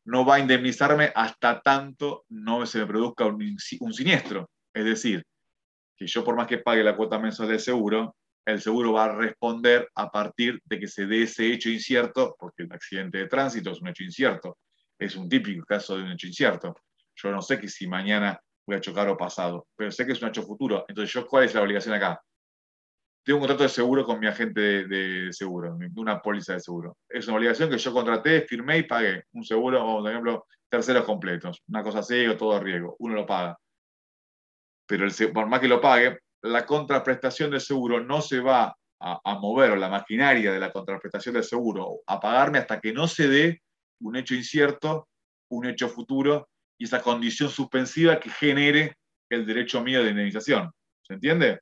no 0.06 0.26
va 0.26 0.36
a 0.36 0.40
indemnizarme 0.40 1.12
hasta 1.14 1.60
tanto 1.60 2.24
no 2.30 2.66
se 2.66 2.80
me 2.80 2.86
produzca 2.86 3.26
un, 3.26 3.58
un, 3.82 3.94
siniestro. 3.94 4.50
Es 4.74 4.86
decir, 4.86 5.26
que 5.98 6.08
yo 6.08 6.24
por 6.24 6.38
más 6.38 6.48
que 6.48 6.60
pague 6.60 6.86
la 6.86 6.96
cuota 6.96 7.20
mensual 7.20 7.50
de 7.50 7.60
seguro, 7.60 8.16
el 8.46 8.62
seguro 8.62 8.94
va 8.94 9.06
a 9.06 9.16
responder 9.16 9.90
a 9.96 10.10
partir 10.12 10.62
de 10.64 10.80
que 10.80 10.88
se 10.88 11.08
dé 11.08 11.24
ese 11.24 11.52
hecho 11.52 11.70
incierto, 11.70 12.36
porque 12.40 12.64
el 12.64 12.72
accidente 12.72 13.18
de 13.18 13.28
tránsito 13.28 13.72
es 13.72 13.82
un 13.82 13.88
hecho 13.88 14.04
incierto, 14.04 14.60
es 15.00 15.16
un 15.16 15.28
típico 15.28 15.66
caso 15.66 15.98
de 15.98 16.04
un 16.04 16.12
hecho 16.12 16.28
incierto. 16.28 16.76
Yo 17.16 17.32
no 17.32 17.42
sé 17.42 17.60
que 17.60 17.68
si 17.68 17.88
mañana 17.88 18.40
voy 18.68 18.78
a 18.78 18.82
chocar 18.82 19.08
o 19.10 19.18
pasado, 19.18 19.68
pero 19.76 19.92
sé 19.92 20.06
que 20.06 20.12
es 20.12 20.22
un 20.22 20.30
hecho 20.30 20.44
futuro. 20.44 20.86
Entonces, 20.88 21.26
¿cuál 21.26 21.46
es 21.46 21.54
la 21.54 21.62
obligación 21.62 21.96
acá? 21.96 22.22
Tengo 23.24 23.38
un 23.38 23.42
contrato 23.42 23.64
de 23.64 23.70
seguro 23.70 24.06
con 24.06 24.20
mi 24.20 24.28
agente 24.28 24.86
de, 24.86 25.34
seguro, 25.34 25.76
una 25.96 26.22
póliza 26.22 26.54
de 26.54 26.60
seguro. 26.60 26.98
Es 27.10 27.28
una 27.28 27.38
obligación 27.38 27.72
que 27.72 27.78
yo 27.80 27.92
contraté, 27.92 28.42
firmé 28.42 28.78
y 28.78 28.84
pagué. 28.84 29.24
Un 29.34 29.44
seguro, 29.44 29.84
por 29.84 30.10
ejemplo, 30.12 30.46
terceros 30.70 31.06
completos. 31.06 31.64
Una 31.68 31.82
cosa 31.82 32.00
así 32.00 32.28
o 32.28 32.38
todo 32.38 32.60
riesgo. 32.60 32.96
Uno 33.00 33.16
lo 33.16 33.26
paga. 33.26 33.58
Pero 34.86 35.06
el, 35.06 35.34
por 35.34 35.48
más 35.48 35.60
que 35.60 35.68
lo 35.68 35.82
pague, 35.82 36.20
la 36.46 36.66
contraprestación 36.66 37.52
del 37.52 37.62
seguro 37.62 38.04
no 38.04 38.22
se 38.22 38.40
va 38.40 38.76
a, 39.00 39.40
mover, 39.40 39.72
o 39.72 39.76
la 39.76 39.90
maquinaria 39.90 40.52
de 40.52 40.60
la 40.60 40.72
contraprestación 40.72 41.36
del 41.36 41.44
seguro, 41.44 42.02
a 42.08 42.20
pagarme 42.20 42.60
hasta 42.60 42.80
que 42.80 42.94
no 42.94 43.08
se 43.08 43.28
dé 43.28 43.62
un 44.00 44.16
hecho 44.16 44.34
incierto, 44.34 45.08
un 45.50 45.66
hecho 45.66 45.90
futuro 45.90 46.50
y 46.78 46.86
esa 46.86 47.02
condición 47.02 47.50
suspensiva 47.50 48.20
que 48.20 48.30
genere 48.30 48.98
el 49.30 49.46
derecho 49.46 49.82
mío 49.82 50.04
de 50.04 50.12
indemnización. 50.12 50.72
¿Se 51.02 51.14
entiende? 51.14 51.60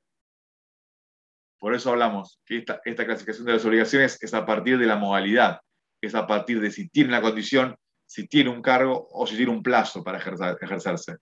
Por 1.58 1.74
eso 1.74 1.90
hablamos 1.90 2.40
que 2.44 2.58
esta, 2.58 2.80
esta 2.84 3.04
clasificación 3.04 3.46
de 3.46 3.52
las 3.54 3.64
obligaciones 3.64 4.18
es 4.22 4.34
a 4.34 4.46
partir 4.46 4.78
de 4.78 4.86
la 4.86 4.96
modalidad, 4.96 5.60
es 6.00 6.14
a 6.14 6.26
partir 6.26 6.60
de 6.60 6.70
si 6.70 6.88
tiene 6.88 7.10
una 7.10 7.22
condición, 7.22 7.76
si 8.06 8.26
tiene 8.26 8.50
un 8.50 8.62
cargo 8.62 9.08
o 9.10 9.26
si 9.26 9.36
tiene 9.36 9.52
un 9.52 9.62
plazo 9.62 10.02
para 10.02 10.18
ejercerse. 10.18 11.16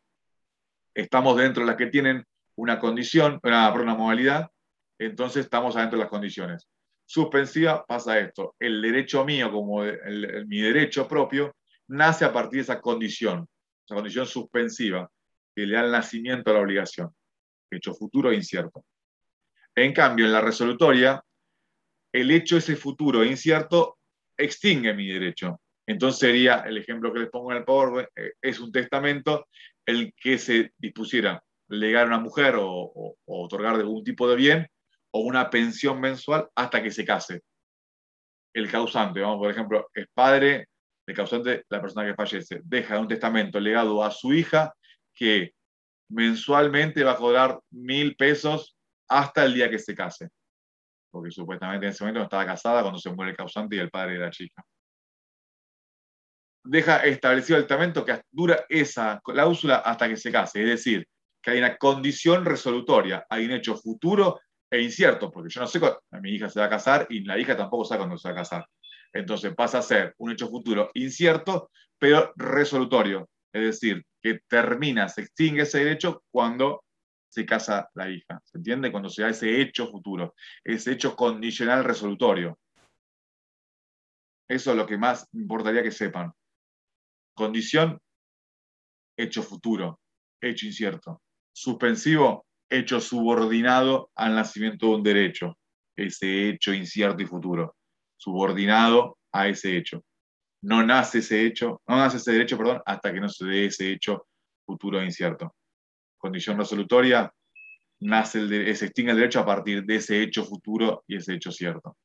Estamos 0.95 1.37
dentro 1.37 1.63
de 1.63 1.69
las 1.69 1.77
que 1.77 1.87
tienen 1.87 2.25
una 2.57 2.79
condición, 2.79 3.41
una, 3.43 3.73
una 3.73 3.95
modalidad, 3.95 4.51
entonces 4.99 5.45
estamos 5.45 5.77
adentro 5.77 5.99
de 5.99 6.05
las 6.05 6.11
condiciones. 6.11 6.69
Suspensiva 7.05 7.85
pasa 7.85 8.19
esto, 8.19 8.55
el 8.59 8.81
derecho 8.81 9.25
mío 9.25 9.51
como 9.51 9.83
mi 10.47 10.61
derecho 10.61 11.07
propio 11.09 11.55
nace 11.89 12.25
a 12.25 12.33
partir 12.33 12.59
de 12.59 12.63
esa 12.63 12.81
condición, 12.81 13.47
esa 13.85 13.95
condición 13.95 14.27
suspensiva 14.27 15.11
que 15.55 15.67
le 15.67 15.75
da 15.75 15.85
el 15.85 15.91
nacimiento 15.91 16.51
a 16.51 16.55
la 16.55 16.61
obligación, 16.61 17.11
hecho 17.71 17.93
futuro 17.95 18.31
e 18.31 18.37
incierto. 18.37 18.85
En 19.75 19.93
cambio, 19.93 20.27
en 20.27 20.33
la 20.33 20.41
resolutoria, 20.41 21.23
el 22.13 22.31
hecho 22.31 22.57
ese 22.57 22.77
futuro 22.77 23.23
e 23.23 23.29
incierto 23.29 23.99
extingue 24.37 24.95
mi 24.95 25.09
derecho. 25.09 25.61
Entonces 25.87 26.21
sería, 26.21 26.61
el 26.61 26.79
ejemplo 26.79 27.13
que 27.13 27.21
les 27.21 27.31
pongo 27.31 27.53
en 27.53 27.59
el 27.59 27.65
PowerPoint, 27.65 28.09
eh, 28.17 28.33
es 28.41 28.61
un 28.61 28.71
testamento 28.71 29.49
el 29.85 30.15
que 30.15 30.39
se 30.39 30.73
dispusiera 30.79 31.43
legar 31.73 32.05
a 32.05 32.09
una 32.09 32.21
mujer 32.21 32.57
o, 32.59 33.17
otorgar 33.25 33.75
algún 33.75 34.05
tipo 34.05 34.29
de 34.29 34.37
bien 34.37 34.69
o 35.11 35.21
una 35.21 35.49
pensión 35.49 36.01
mensual 36.01 36.49
hasta 36.55 36.83
que 36.83 36.91
se 36.91 37.05
case. 37.05 37.41
El 38.55 38.71
causante, 38.71 39.21
vamos, 39.21 39.39
por 39.39 39.51
ejemplo, 39.51 39.89
es 39.95 40.07
padre, 40.13 40.69
el 41.07 41.17
causante, 41.17 41.65
la 41.71 41.81
persona 41.81 42.07
que 42.07 42.15
fallece, 42.15 42.61
deja 42.65 42.99
un 42.99 43.09
testamento 43.09 43.59
legado 43.59 44.05
a 44.05 44.11
su 44.11 44.35
hija 44.35 44.75
que 45.15 45.55
mensualmente 46.11 47.05
va 47.05 47.13
a 47.13 47.17
cobrar 47.17 47.59
mil 47.71 48.17
pesos 48.17 48.77
hasta 49.09 49.45
el 49.45 49.55
día 49.55 49.71
que 49.71 49.79
se 49.79 49.95
case. 49.95 50.29
Porque 51.11 51.31
supuestamente 51.31 51.87
en 51.87 51.93
ese 51.93 52.05
momento 52.05 52.21
no 52.21 52.25
estaba 52.25 52.47
casada 52.47 52.83
cuando 52.83 52.99
se 52.99 53.11
muere 53.11 53.31
el 53.31 53.37
causante 53.37 53.77
y 53.77 53.79
el 53.79 53.91
padre 53.91 54.15
de 54.15 54.21
la 54.21 54.31
chica. 54.31 54.63
Deja 56.65 56.99
establecido 56.99 57.59
el 57.59 57.67
testamento 57.67 58.05
que 58.05 58.21
dura 58.31 58.65
esa 58.69 59.21
cláusula 59.25 59.77
hasta 59.77 60.09
que 60.09 60.17
se 60.17 60.31
case. 60.31 60.63
Es 60.63 60.69
decir, 60.69 61.07
que 61.43 61.51
hay 61.51 61.59
una 61.59 61.77
condición 61.77 62.45
resolutoria, 62.45 63.27
hay 63.29 63.45
un 63.47 63.53
hecho 63.53 63.77
futuro 63.77 64.41
e 64.71 64.81
incierto, 64.81 65.31
porque 65.31 65.51
yo 65.51 65.61
no 65.61 65.67
sé 65.67 65.81
cuándo 65.81 66.01
mi 66.23 66.31
hija 66.31 66.49
se 66.49 66.61
va 66.61 66.67
a 66.67 66.71
casar 66.71 67.07
y 67.11 67.25
la 67.25 67.39
hija 67.39 67.57
tampoco 67.57 67.85
sabe 67.85 67.99
cuándo 67.99 68.17
se 68.17 68.29
va 68.29 68.33
a 68.33 68.37
casar. 68.37 68.67
Entonces 69.13 69.55
pasa 69.55 69.79
a 69.79 69.83
ser 69.83 70.15
un 70.19 70.33
hecho 70.33 70.49
futuro 70.49 70.91
incierto, 70.95 71.71
pero 71.99 72.33
resolutorio. 72.37 73.29
Es 73.53 73.63
decir, 73.63 74.03
que 74.23 74.41
termina, 74.49 75.09
se 75.09 75.23
extingue 75.23 75.63
ese 75.63 75.85
derecho 75.85 76.25
cuando 76.31 76.85
se 77.29 77.45
casa 77.45 77.91
la 77.95 78.09
hija. 78.09 78.41
¿Se 78.45 78.59
entiende? 78.59 78.91
Cuando 78.91 79.11
se 79.11 79.23
da 79.23 79.29
ese 79.29 79.61
hecho 79.61 79.89
futuro, 79.89 80.35
ese 80.65 80.93
hecho 80.93 81.15
condicional 81.15 81.85
resolutorio. 81.85 82.59
Eso 84.49 84.71
es 84.71 84.77
lo 84.77 84.87
que 84.87 84.97
más 84.97 85.27
importaría 85.33 85.83
que 85.83 85.91
sepan. 85.91 86.33
Condición, 87.35 87.99
hecho 89.17 89.43
futuro, 89.43 90.01
hecho 90.41 90.67
incierto 90.67 91.21
suspensivo, 91.53 92.47
hecho 92.71 93.01
subordinado 93.01 94.11
al 94.15 94.35
nacimiento 94.35 94.87
de 94.87 94.95
un 94.95 95.03
derecho, 95.03 95.59
ese 95.97 96.49
hecho 96.49 96.73
incierto 96.73 97.23
y 97.23 97.27
futuro, 97.27 97.77
subordinado 98.17 99.19
a 99.33 99.49
ese 99.49 99.77
hecho. 99.77 100.03
No 100.63 100.85
nace 100.85 101.19
ese 101.19 101.45
hecho, 101.45 101.83
no 101.87 101.97
nace 101.97 102.17
ese 102.17 102.33
derecho, 102.33 102.57
perdón, 102.57 102.81
hasta 102.87 103.13
que 103.13 103.21
no 103.21 103.29
se 103.29 103.45
dé 103.45 103.67
ese 103.67 103.93
hecho 103.93 104.27
futuro 104.65 105.01
e 105.01 105.05
incierto. 105.05 105.55
Condición 106.17 106.57
resolutoria, 106.57 107.33
nace 108.01 108.41
el 108.41 108.77
se 108.77 108.87
extingue 108.87 109.11
el 109.11 109.19
derecho 109.19 109.41
a 109.41 109.47
partir 109.47 109.85
de 109.85 109.97
ese 109.97 110.23
hecho 110.23 110.45
futuro 110.45 111.05
y 111.07 111.17
ese 111.17 111.35
hecho 111.35 111.51
cierto. 111.51 111.97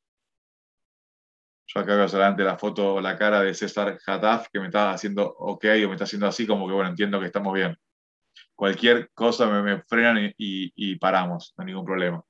Yo 1.66 1.80
acá 1.80 1.94
veo 1.94 2.04
adelante 2.04 2.42
la 2.42 2.58
foto, 2.58 3.00
la 3.00 3.16
cara 3.16 3.42
de 3.42 3.52
César 3.54 3.98
Hataf, 4.06 4.48
que 4.50 4.58
me 4.58 4.66
está 4.66 4.90
haciendo 4.90 5.28
ok 5.28 5.64
o 5.84 5.88
me 5.88 5.92
está 5.92 6.04
haciendo 6.04 6.26
así, 6.26 6.46
como 6.46 6.66
que 6.66 6.72
bueno, 6.72 6.90
entiendo 6.90 7.20
que 7.20 7.26
estamos 7.26 7.54
bien 7.54 7.76
cualquier 8.58 9.08
cosa 9.14 9.46
me, 9.62 9.82
frenan 9.82 10.34
y, 10.36 10.96
paramos, 10.96 11.54
no 11.56 11.62
hay 11.62 11.66
ningún 11.66 11.84
problema. 11.86 12.20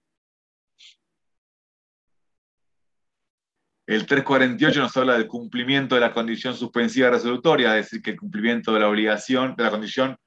El 3.87 4.05
348 4.05 4.79
nos 4.79 4.95
habla 4.99 5.15
del 5.15 5.27
cumplimiento 5.27 5.95
de 5.95 6.03
la 6.03 6.13
condición 6.13 6.55
suspensiva 6.55 7.09
resolutoria, 7.09 7.79
es 7.79 7.87
decir, 7.87 8.03
que 8.03 8.11
el 8.11 8.19
cumplimiento 8.19 8.75
de 8.75 8.81
la 8.81 8.91
obligación, 8.91 9.55
de 9.57 9.65
la 9.65 9.71
condición, 9.71 10.19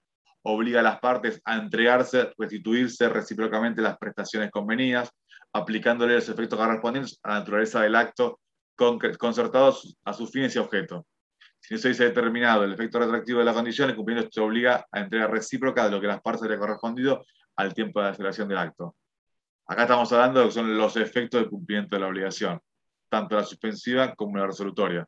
obliga 0.42 0.80
a 0.80 0.84
las 0.84 1.00
partes 1.00 1.40
a 1.46 1.58
entregarse, 1.58 2.32
restituirse 2.36 3.08
recíprocamente 3.08 3.84
las 3.84 4.00
prestaciones 4.00 4.50
convenidas, 4.50 5.12
aplicándole 5.54 6.16
los 6.16 6.28
efectos 6.28 6.58
correspondientes 6.58 7.20
a 7.22 7.30
la 7.34 7.40
naturaleza 7.42 7.82
del 7.82 7.96
acto 7.96 8.40
concertados 8.76 9.96
a 10.04 10.14
sus 10.14 10.32
fines 10.32 10.56
y 10.56 10.58
objetos. 10.58 11.06
Si 11.62 11.76
eso 11.76 11.88
dice 11.88 12.06
determinado 12.06 12.64
el 12.64 12.74
efecto 12.74 13.00
retroactivo 13.00 13.40
de 13.40 13.46
la 13.46 13.54
condición, 13.54 13.90
el 13.90 13.96
cumplimiento 13.96 14.32
se 14.32 14.42
obliga 14.42 14.86
a 14.92 15.00
entrega 15.00 15.28
recíproca 15.28 15.86
de 15.86 15.92
lo 15.92 16.02
que 16.02 16.08
las 16.08 16.22
partes 16.22 16.50
le 16.50 16.56
ha 16.56 16.60
correspondido 16.60 17.24
al 17.56 17.74
tiempo 17.74 18.02
de 18.02 18.08
la 18.08 18.14
celebración 18.14 18.48
del 18.48 18.58
acto. 18.58 18.96
Acá 19.68 19.84
estamos 19.84 20.12
hablando 20.12 20.40
de 20.40 20.46
lo 20.46 20.50
que 20.50 20.56
son 20.56 20.78
los 20.78 20.98
efectos 20.98 21.40
del 21.40 21.50
cumplimiento 21.50 21.96
de 21.96 22.02
la 22.02 22.08
obligación, 22.08 22.60
tanto 23.10 23.36
la 23.36 23.44
suspensiva 23.44 24.14
como 24.16 24.38
la 24.38 24.48
resolutoria. 24.48 25.08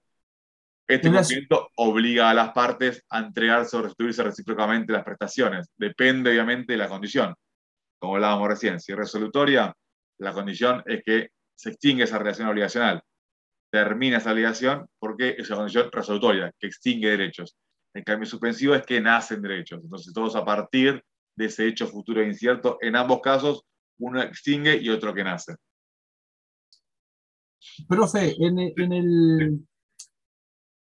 Este 0.87 1.11
cumplimiento 1.11 1.69
obliga 1.77 2.29
a 2.29 2.33
las 2.33 2.51
partes 2.51 3.03
a 3.09 3.19
entregarse 3.19 3.75
o 3.75 3.81
restituirse 3.81 4.23
recíprocamente 4.23 4.93
las 4.93 5.03
prestaciones. 5.03 5.71
Depende, 5.75 6.29
obviamente, 6.29 6.73
de 6.73 6.77
la 6.77 6.87
condición. 6.87 7.33
Como 7.97 8.15
hablábamos 8.15 8.47
recién, 8.47 8.79
si 8.79 8.91
es 8.91 8.97
resolutoria, 8.97 9.73
la 10.19 10.33
condición 10.33 10.83
es 10.85 11.01
que 11.03 11.29
se 11.55 11.69
extingue 11.69 12.03
esa 12.03 12.19
relación 12.19 12.47
obligacional. 12.47 13.01
Termina 13.73 14.17
esa 14.17 14.31
obligación 14.31 14.87
porque 14.99 15.29
es 15.35 15.49
una 15.49 15.57
condición 15.57 15.89
resolutoria, 15.91 16.53
que 16.59 16.67
extingue 16.67 17.09
derechos. 17.09 17.57
El 17.91 18.03
cambio 18.03 18.27
suspensivo 18.27 18.75
es 18.75 18.85
que 18.85 19.01
nacen 19.01 19.41
derechos. 19.41 19.81
Entonces, 19.83 20.13
todos 20.13 20.35
a 20.35 20.45
partir 20.45 21.03
de 21.35 21.45
ese 21.45 21.65
hecho 21.65 21.87
futuro 21.87 22.23
incierto, 22.23 22.77
en 22.81 22.95
ambos 22.95 23.19
casos, 23.21 23.63
uno 23.97 24.21
extingue 24.21 24.77
y 24.79 24.89
otro 24.89 25.11
que 25.11 25.23
nace. 25.23 25.55
Profe, 27.87 28.35
en, 28.37 28.59
el, 28.59 29.65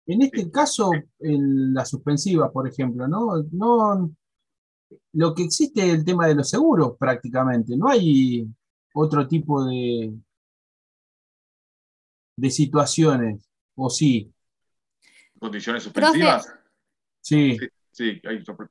en 0.08 0.21
este 0.21 0.51
caso, 0.51 0.91
en 1.19 1.73
la 1.73 1.86
suspensiva, 1.86 2.51
por 2.51 2.67
ejemplo, 2.67 3.08
¿no? 3.08 3.41
no 3.54 4.12
lo 5.13 5.34
que 5.34 5.43
existe 5.43 5.88
es 5.88 5.93
el 5.93 6.04
tema 6.04 6.27
de 6.27 6.36
los 6.36 6.49
seguros 6.49 6.97
prácticamente. 6.99 7.77
No 7.77 7.88
hay 7.88 8.45
otro 8.93 9.25
tipo 9.30 9.63
de, 9.63 10.13
de 12.41 12.49
situaciones, 12.49 13.47
¿o 13.75 13.89
sí? 13.89 14.34
¿Condiciones 15.39 15.84
suspensivas? 15.84 16.51
Sí. 17.21 17.58
Sí, 17.91 18.19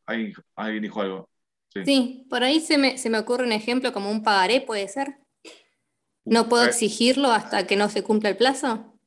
ahí, 0.06 0.32
alguien 0.56 0.82
dijo 0.82 1.00
algo. 1.00 1.28
Sí. 1.72 2.26
por 2.28 2.42
ahí 2.42 2.58
se 2.58 2.78
me, 2.78 2.98
se 2.98 3.10
me, 3.10 3.18
ocurre 3.18 3.44
un 3.44 3.52
ejemplo 3.52 3.92
como 3.92 4.10
un 4.10 4.24
pagaré, 4.24 4.60
¿puede 4.60 4.88
ser? 4.88 5.18
¿No 6.24 6.48
puedo 6.48 6.64
exigirlo 6.64 7.30
hasta 7.30 7.64
que 7.68 7.76
no 7.76 7.88
se 7.88 8.02
cumpla 8.02 8.28
el 8.28 8.36
plazo? 8.36 8.98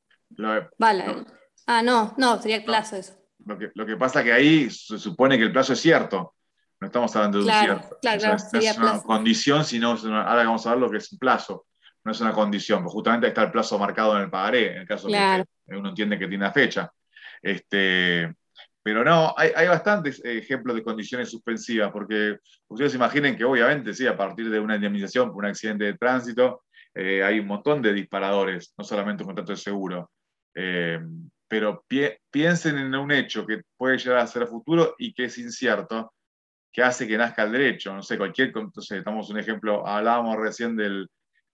vale. 0.77 1.25
Ah, 1.67 1.81
no, 1.81 2.13
no, 2.17 2.41
sería 2.41 2.57
el 2.57 2.63
plazo 2.63 2.95
eso. 2.95 3.13
Lo 3.45 3.57
que, 3.57 3.71
lo 3.75 3.85
que 3.85 3.97
pasa 3.97 4.19
es 4.19 4.25
que 4.25 4.31
ahí 4.31 4.69
se 4.69 4.97
supone 4.97 5.37
que 5.37 5.43
el 5.43 5.51
plazo 5.51 5.73
es 5.73 5.79
cierto. 5.79 6.35
No 6.79 6.87
estamos 6.87 7.13
hablando 7.17 7.39
de 7.39 7.45
un 7.45 7.51
cierto. 7.51 7.97
Claro, 8.01 8.19
claro, 8.21 8.35
es 8.35 8.77
una 8.77 9.01
condición, 9.01 9.65
sino 9.65 9.89
ahora 9.91 10.45
vamos 10.45 10.65
a 10.65 10.69
ver 10.71 10.79
lo 10.79 10.89
que 10.89 10.97
es 10.97 11.11
un 11.11 11.19
plazo. 11.19 11.65
No 12.03 12.11
es 12.11 12.21
una 12.21 12.33
condición, 12.33 12.83
porque 12.83 12.93
justamente 12.93 13.27
está 13.27 13.43
el 13.43 13.51
plazo 13.51 13.79
marcado 13.79 14.15
en 14.17 14.23
el 14.23 14.29
pagaré, 14.29 14.73
en 14.73 14.81
el 14.81 14.87
caso 14.87 15.07
de 15.07 15.45
que 15.65 15.75
uno 15.75 15.89
entiende 15.89 16.19
que 16.19 16.27
tiene 16.27 16.45
la 16.45 16.51
fecha. 16.51 16.91
Este, 17.41 18.33
pero 18.81 19.03
no, 19.03 19.33
hay, 19.37 19.51
hay, 19.55 19.67
bastantes 19.67 20.21
ejemplos 20.25 20.75
de 20.75 20.83
condiciones 20.83 21.29
suspensivas, 21.29 21.91
porque 21.91 22.37
ustedes 22.67 22.95
imaginen 22.95 23.37
que 23.37 23.45
obviamente, 23.45 23.93
sí, 23.93 24.05
a 24.05 24.17
partir 24.17 24.49
de 24.49 24.59
una 24.59 24.75
indemnización 24.75 25.31
por 25.31 25.43
un 25.43 25.49
accidente 25.49 25.85
de 25.85 25.97
tránsito, 25.97 26.63
eh, 26.93 27.23
hay 27.23 27.39
un 27.39 27.47
montón 27.47 27.81
de 27.81 27.93
disparadores, 27.93 28.73
no 28.77 28.83
solamente 28.83 29.23
un 29.23 29.27
contrato 29.27 29.53
de 29.53 29.57
seguro. 29.57 30.11
Eh, 30.53 30.99
pero 31.47 31.85
piensen 32.31 32.77
en 32.77 32.95
un 32.95 33.11
hecho 33.11 33.45
que 33.45 33.61
puede 33.77 33.97
llegar 33.97 34.19
a 34.19 34.27
ser 34.27 34.47
futuro 34.47 34.95
y 34.97 35.13
que 35.13 35.25
es 35.25 35.37
incierto, 35.37 36.13
que 36.71 36.81
hace 36.81 37.07
que 37.07 37.17
nazca 37.17 37.43
el 37.43 37.51
derecho. 37.51 37.93
No 37.93 38.01
sé, 38.01 38.17
cualquier, 38.17 38.47
entonces, 38.55 38.97
estamos 38.97 39.29
un 39.29 39.39
ejemplo, 39.39 39.87
hablábamos 39.87 40.37
recién 40.37 40.75
del, 40.75 41.07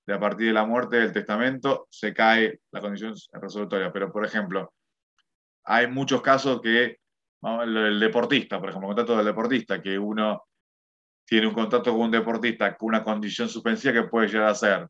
de 0.10 0.15
a 0.15 0.19
partir 0.19 0.48
de 0.48 0.54
la 0.54 0.65
muerte 0.65 0.98
del 0.98 1.13
testamento, 1.13 1.88
se 1.89 2.13
cae 2.13 2.60
la 2.72 2.82
condición 2.82 3.13
resolutoria. 3.32 3.91
Pero, 3.91 4.12
por 4.12 4.26
ejemplo, 4.26 4.74
hay 5.63 5.88
muchos 5.88 6.22
casos 6.22 6.62
que, 6.62 6.98
el, 7.41 8.00
deportista, 8.00 8.60
por 8.60 8.69
ejemplo, 8.69 8.89
el 8.89 8.95
contrato 8.95 9.17
del 9.17 9.26
deportista, 9.26 9.82
que 9.82 9.98
uno 9.98 10.43
tiene 11.26 11.48
un 11.48 11.54
contrato 11.54 11.91
con 11.91 12.02
un 12.02 12.12
deportista 12.12 12.76
con 12.76 12.89
una 12.89 13.04
condición 13.04 13.48
suspensiva 13.48 13.93
que 13.93 14.04
puede 14.04 14.28
llegar 14.28 14.50
a 14.50 14.56
ser. 14.56 14.88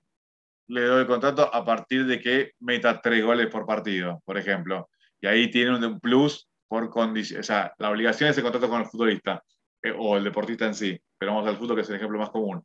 Le 0.68 0.84
doy 0.84 1.02
el 1.02 1.08
contrato 1.08 1.54
a 1.54 1.66
partir 1.66 2.06
de 2.06 2.20
que 2.20 2.54
meta 2.60 3.02
tres 3.02 3.24
goles 3.24 3.48
por 3.48 3.66
partido, 3.66 4.22
por 4.26 4.38
ejemplo 4.38 4.90
y 5.22 5.28
ahí 5.28 5.52
tiene 5.52 5.76
un 5.76 6.00
plus 6.00 6.48
por 6.68 6.90
condición, 6.90 7.40
o 7.40 7.44
sea, 7.44 7.74
la 7.78 7.90
obligación 7.90 8.30
es 8.30 8.36
ese 8.38 8.44
contrato 8.44 8.70
con 8.70 8.82
el 8.82 8.88
futbolista 8.88 9.44
eh, 9.82 9.94
o 9.98 10.18
el 10.18 10.24
deportista 10.24 10.66
en 10.66 10.76
sí, 10.76 11.00
pero 11.18 11.34
vamos 11.34 11.50
al 11.50 11.58
fútbol 11.58 11.78
que 11.78 11.82
es 11.82 11.90
el 11.90 11.96
ejemplo 11.96 12.20
más 12.20 12.30
común. 12.30 12.64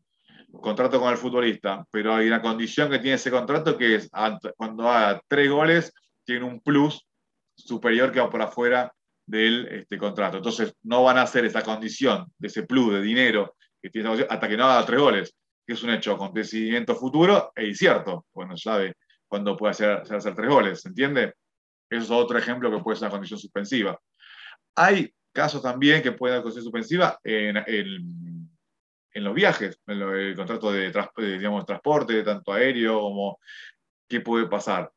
Contrato 0.60 1.00
con 1.00 1.10
el 1.10 1.18
futbolista, 1.18 1.84
pero 1.90 2.14
hay 2.14 2.26
una 2.26 2.40
condición 2.40 2.90
que 2.90 2.98
tiene 2.98 3.16
ese 3.16 3.30
contrato 3.30 3.76
que 3.76 3.96
es 3.96 4.10
cuando 4.56 4.88
haga 4.90 5.20
tres 5.28 5.50
goles, 5.50 5.92
tiene 6.24 6.44
un 6.44 6.60
plus 6.60 7.06
superior 7.56 8.10
que 8.12 8.20
va 8.20 8.30
por 8.30 8.42
afuera 8.42 8.92
del 9.26 9.66
este, 9.68 9.98
contrato. 9.98 10.38
Entonces, 10.38 10.74
no 10.82 11.02
van 11.04 11.18
a 11.18 11.22
hacer 11.22 11.44
esa 11.44 11.62
condición 11.62 12.26
de 12.38 12.48
ese 12.48 12.64
plus 12.64 12.94
de 12.94 13.02
dinero 13.02 13.56
que 13.80 13.90
tiene 13.90 14.26
hasta 14.28 14.48
que 14.48 14.56
no 14.56 14.64
haga 14.64 14.86
tres 14.86 15.00
goles, 15.00 15.36
que 15.66 15.74
es 15.74 15.82
un 15.82 15.90
hecho 15.90 16.12
acontecimiento 16.12 16.94
futuro 16.94 17.52
e 17.54 17.66
incierto. 17.66 18.26
Bueno, 18.32 18.56
sabe 18.56 18.94
cuándo 19.26 19.56
puede 19.56 19.72
hacer, 19.72 20.02
hacer 20.10 20.34
tres 20.34 20.48
goles, 20.48 20.82
¿se 20.82 20.88
entiende? 20.88 21.34
Eso 21.88 22.04
es 22.04 22.10
otro 22.10 22.38
ejemplo 22.38 22.70
que 22.70 22.82
puede 22.82 22.96
ser 22.96 23.06
una 23.06 23.12
condición 23.12 23.38
suspensiva. 23.38 23.98
Hay 24.76 25.12
casos 25.32 25.62
también 25.62 26.02
que 26.02 26.12
pueden 26.12 26.36
ser 26.36 26.42
condición 26.42 26.64
suspensiva 26.64 27.18
en, 27.22 27.56
en, 27.56 28.33
los 29.22 29.34
viajes, 29.34 29.78
en 29.86 30.00
el 30.00 30.34
contrato 30.34 30.72
de, 30.72 30.92
digamos, 31.16 31.64
transporte, 31.64 32.22
tanto 32.24 32.52
aéreo 32.52 33.00
como 33.00 33.38
qué 34.08 34.20
puede 34.20 34.46
pasar. 34.46 34.90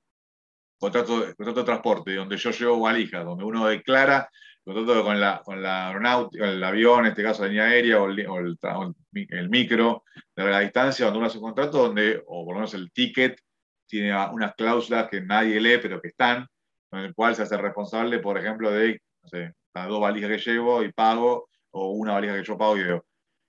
Contrato, 0.80 1.26
contrato 1.36 1.60
de 1.60 1.66
transporte, 1.66 2.16
donde 2.16 2.38
yo 2.38 2.52
llevo 2.52 2.80
valijas, 2.80 3.24
donde 3.24 3.44
uno 3.44 3.68
declara 3.68 4.30
contrato 4.74 5.04
con 5.04 5.20
la, 5.20 5.42
con 5.44 5.62
la 5.62 5.88
aeronáutica, 5.88 6.50
el 6.50 6.64
avión, 6.64 7.06
en 7.06 7.12
este 7.12 7.24
caso 7.24 7.44
la 7.44 7.50
línea 7.50 7.66
aérea 7.66 8.02
o 8.02 8.08
el, 8.08 9.50
micro 9.50 10.04
de 10.36 10.44
la 10.46 10.60
distancia, 10.60 11.06
donde 11.06 11.20
uno 11.20 11.28
hace 11.28 11.38
un 11.38 11.44
contrato 11.44 11.78
donde, 11.88 12.22
o 12.28 12.46
por 12.46 12.54
lo 12.54 12.60
menos 12.60 12.74
el 12.74 12.92
ticket, 12.92 13.40
tiene 13.88 14.14
unas 14.32 14.54
cláusulas 14.56 15.08
que 15.10 15.22
nadie 15.22 15.62
lee, 15.62 15.80
pero 15.82 16.02
que 16.02 16.10
están, 16.10 16.46
en 16.92 17.00
el 17.00 17.16
cual 17.16 17.36
se 17.36 17.44
hace 17.44 17.58
responsable, 17.58 18.20
por 18.20 18.38
ejemplo, 18.38 18.70
de 18.72 19.02
no 19.24 19.30
sé, 19.30 19.54
las 19.74 19.88
dos 19.88 20.02
valijas 20.02 20.30
que 20.30 20.52
llevo 20.52 20.84
y 20.84 20.92
pago, 20.92 21.48
o 21.72 21.92
una 21.92 22.14
valija 22.14 22.36
que 22.36 22.44
yo 22.44 22.58
pago 22.58 22.78
y 22.78 22.84
veo. 22.84 23.06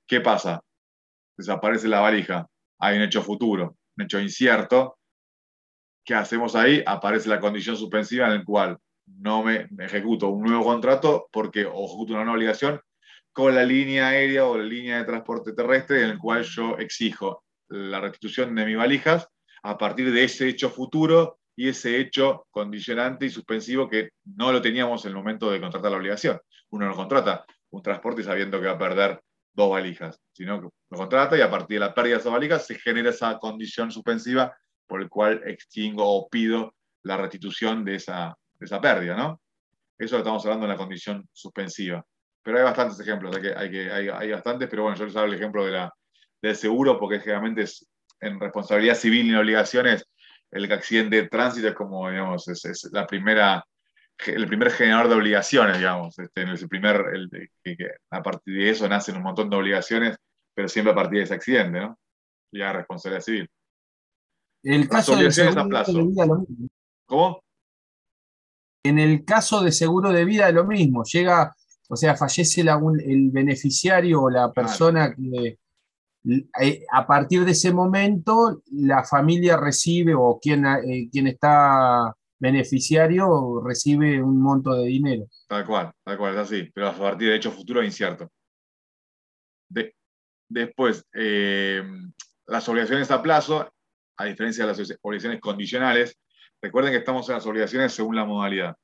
¿Qué 0.08 0.22
pasa? 0.22 0.64
Desaparece 1.36 1.86
la 1.86 2.00
valija, 2.00 2.48
hay 2.78 2.96
un 2.96 3.02
hecho 3.02 3.22
futuro, 3.22 3.76
un 3.94 4.04
hecho 4.04 4.18
incierto. 4.18 4.96
¿Qué 6.02 6.14
hacemos 6.14 6.56
ahí? 6.56 6.82
Aparece 6.86 7.28
la 7.28 7.38
condición 7.38 7.76
suspensiva 7.76 8.26
en 8.26 8.38
la 8.38 8.44
cual 8.44 8.78
no 9.04 9.42
me, 9.42 9.68
ejecuto 9.80 10.28
un 10.30 10.44
nuevo 10.44 10.64
contrato 10.64 11.28
porque 11.30 11.66
o 11.66 11.84
ejecuto 11.84 12.14
una 12.14 12.24
nueva 12.24 12.38
obligación 12.38 12.80
con 13.34 13.54
la 13.54 13.62
línea 13.62 14.08
aérea 14.08 14.46
o 14.46 14.56
la 14.56 14.64
línea 14.64 14.96
de 14.96 15.04
transporte 15.04 15.52
terrestre 15.52 16.02
en 16.02 16.10
el 16.10 16.18
cual 16.18 16.42
yo 16.42 16.78
exijo 16.78 17.44
la 17.68 18.00
restitución 18.00 18.54
de 18.54 18.64
mis 18.64 18.78
valijas 18.78 19.28
a 19.62 19.76
partir 19.76 20.10
de 20.10 20.24
ese 20.24 20.48
hecho 20.48 20.70
futuro 20.70 21.38
y 21.54 21.68
ese 21.68 22.00
hecho 22.00 22.46
condicionante 22.50 23.26
y 23.26 23.30
suspensivo 23.30 23.90
que 23.90 24.12
no 24.24 24.52
lo 24.52 24.62
teníamos 24.62 25.04
en 25.04 25.10
el 25.10 25.16
momento 25.16 25.50
de 25.50 25.60
contratar 25.60 25.90
la 25.90 25.98
obligación. 25.98 26.40
Uno 26.70 26.86
no 26.86 26.94
contrata 26.94 27.44
un 27.70 27.82
transporte 27.82 28.22
sabiendo 28.22 28.58
que 28.58 28.68
va 28.68 28.72
a 28.72 28.78
perder 28.78 29.20
dos 29.58 29.70
valijas, 29.70 30.20
sino 30.32 30.60
que 30.60 30.68
lo 30.90 30.96
contrata 30.96 31.36
y 31.36 31.40
a 31.40 31.50
partir 31.50 31.80
de 31.80 31.86
la 31.86 31.92
pérdida 31.92 32.14
de 32.14 32.20
esas 32.20 32.32
valijas 32.32 32.64
se 32.64 32.76
genera 32.76 33.10
esa 33.10 33.38
condición 33.38 33.90
suspensiva 33.90 34.56
por 34.86 35.02
el 35.02 35.08
cual 35.08 35.42
extingo 35.44 36.04
o 36.06 36.28
pido 36.28 36.74
la 37.02 37.16
restitución 37.16 37.84
de 37.84 37.96
esa, 37.96 38.36
esa 38.60 38.80
pérdida, 38.80 39.16
¿no? 39.16 39.40
Eso 39.98 40.14
lo 40.14 40.20
estamos 40.20 40.44
hablando 40.46 40.66
en 40.66 40.70
la 40.70 40.76
condición 40.76 41.28
suspensiva. 41.32 42.04
Pero 42.40 42.58
hay 42.58 42.64
bastantes 42.64 43.00
ejemplos, 43.00 43.34
hay, 43.34 43.42
que, 43.42 43.54
hay, 43.54 43.70
que, 43.70 43.90
hay, 43.90 44.08
hay 44.08 44.30
bastantes, 44.30 44.68
pero 44.70 44.84
bueno, 44.84 44.96
yo 44.96 45.06
les 45.06 45.16
hablo 45.16 45.32
el 45.32 45.38
ejemplo 45.38 45.66
de 45.66 45.72
la, 45.72 45.92
del 46.40 46.54
seguro 46.54 46.96
porque 46.98 47.18
generalmente 47.18 47.62
es 47.62 47.84
en 48.20 48.38
responsabilidad 48.38 48.94
civil 48.94 49.26
y 49.26 49.30
en 49.30 49.36
obligaciones 49.36 50.06
el 50.52 50.72
accidente 50.72 51.16
de 51.16 51.28
tránsito 51.28 51.68
es 51.68 51.74
como, 51.74 52.08
digamos, 52.08 52.46
es, 52.48 52.88
la 52.92 53.06
primera, 53.06 53.64
el 54.26 54.46
primer 54.46 54.70
generador 54.70 55.08
de 55.08 55.14
obligaciones, 55.14 55.78
digamos. 55.78 56.18
Este, 56.18 56.42
el 56.42 56.68
primer, 56.68 57.04
a 58.10 58.22
partir 58.22 58.54
de 58.54 58.70
eso 58.70 58.88
nacen 58.88 59.16
un 59.16 59.22
montón 59.22 59.48
de 59.48 59.56
obligaciones, 59.56 60.16
pero 60.54 60.68
siempre 60.68 60.92
a 60.92 60.96
partir 60.96 61.18
de 61.18 61.24
ese 61.24 61.34
accidente, 61.34 61.80
¿no? 61.80 61.98
Ya 62.52 62.72
responsabilidad 62.72 63.24
civil. 63.24 63.50
El 64.62 64.88
caso 64.88 65.14
de 65.14 65.28
vida, 65.28 66.26
lo 66.26 66.38
mismo. 66.38 66.68
¿Cómo? 67.06 67.40
En 68.84 68.98
el 68.98 69.24
caso 69.24 69.62
de 69.62 69.72
seguro 69.72 70.10
de 70.10 70.24
vida, 70.24 70.50
lo 70.50 70.64
mismo. 70.64 71.04
Llega, 71.04 71.54
o 71.88 71.96
sea, 71.96 72.16
fallece 72.16 72.62
el 72.62 73.30
beneficiario 73.30 74.22
o 74.22 74.30
la 74.30 74.52
persona 74.52 75.14
que 75.14 75.58
eh, 76.60 76.84
a 76.92 77.06
partir 77.06 77.44
de 77.44 77.52
ese 77.52 77.72
momento 77.72 78.62
la 78.72 79.04
familia 79.04 79.56
recibe 79.56 80.14
o 80.14 80.38
quien, 80.40 80.66
eh, 80.66 81.08
quien 81.10 81.28
está 81.28 82.14
beneficiario 82.38 83.60
recibe 83.64 84.22
un 84.22 84.40
monto 84.40 84.74
de 84.74 84.86
dinero. 84.86 85.26
Tal 85.48 85.66
cual, 85.66 85.92
tal 86.04 86.16
cual, 86.16 86.34
es 86.34 86.40
así, 86.40 86.70
pero 86.74 86.88
a 86.88 86.94
partir 86.94 87.28
de 87.28 87.36
hecho 87.36 87.50
futuro 87.50 87.82
incierto. 87.82 88.30
después, 90.48 91.04
eh, 91.14 91.82
las 92.46 92.68
obligaciones 92.68 93.10
a 93.10 93.22
plazo, 93.22 93.70
a 94.16 94.24
diferencia 94.24 94.64
de 94.64 94.72
las 94.72 94.98
obligaciones 95.02 95.40
condicionales, 95.40 96.18
recuerden 96.62 96.92
que 96.92 96.98
estamos 96.98 97.28
en 97.28 97.34
las 97.34 97.46
obligaciones 97.46 97.92
según 97.92 98.16
la 98.16 98.24
modalidad. 98.24 98.74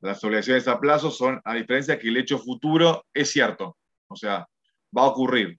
Las 0.00 0.22
obligaciones 0.24 0.66
a 0.68 0.78
plazo 0.78 1.10
son, 1.10 1.40
a 1.44 1.54
diferencia 1.54 1.98
que 1.98 2.08
el 2.08 2.16
hecho 2.16 2.38
futuro 2.38 3.06
es 3.14 3.30
cierto, 3.30 3.76
o 4.08 4.16
sea, 4.16 4.46
va 4.96 5.02
a 5.02 5.06
ocurrir, 5.06 5.58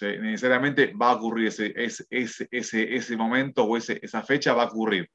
necesariamente 0.00 0.92
va 0.94 1.10
a 1.10 1.16
ocurrir 1.16 1.48
ese, 1.48 1.72
ese, 1.76 2.04
ese, 2.50 2.96
ese 2.96 3.16
momento 3.16 3.64
o 3.64 3.76
esa 3.76 4.22
fecha 4.22 4.54
va 4.54 4.64
a 4.64 4.66
ocurrir. 4.66 5.08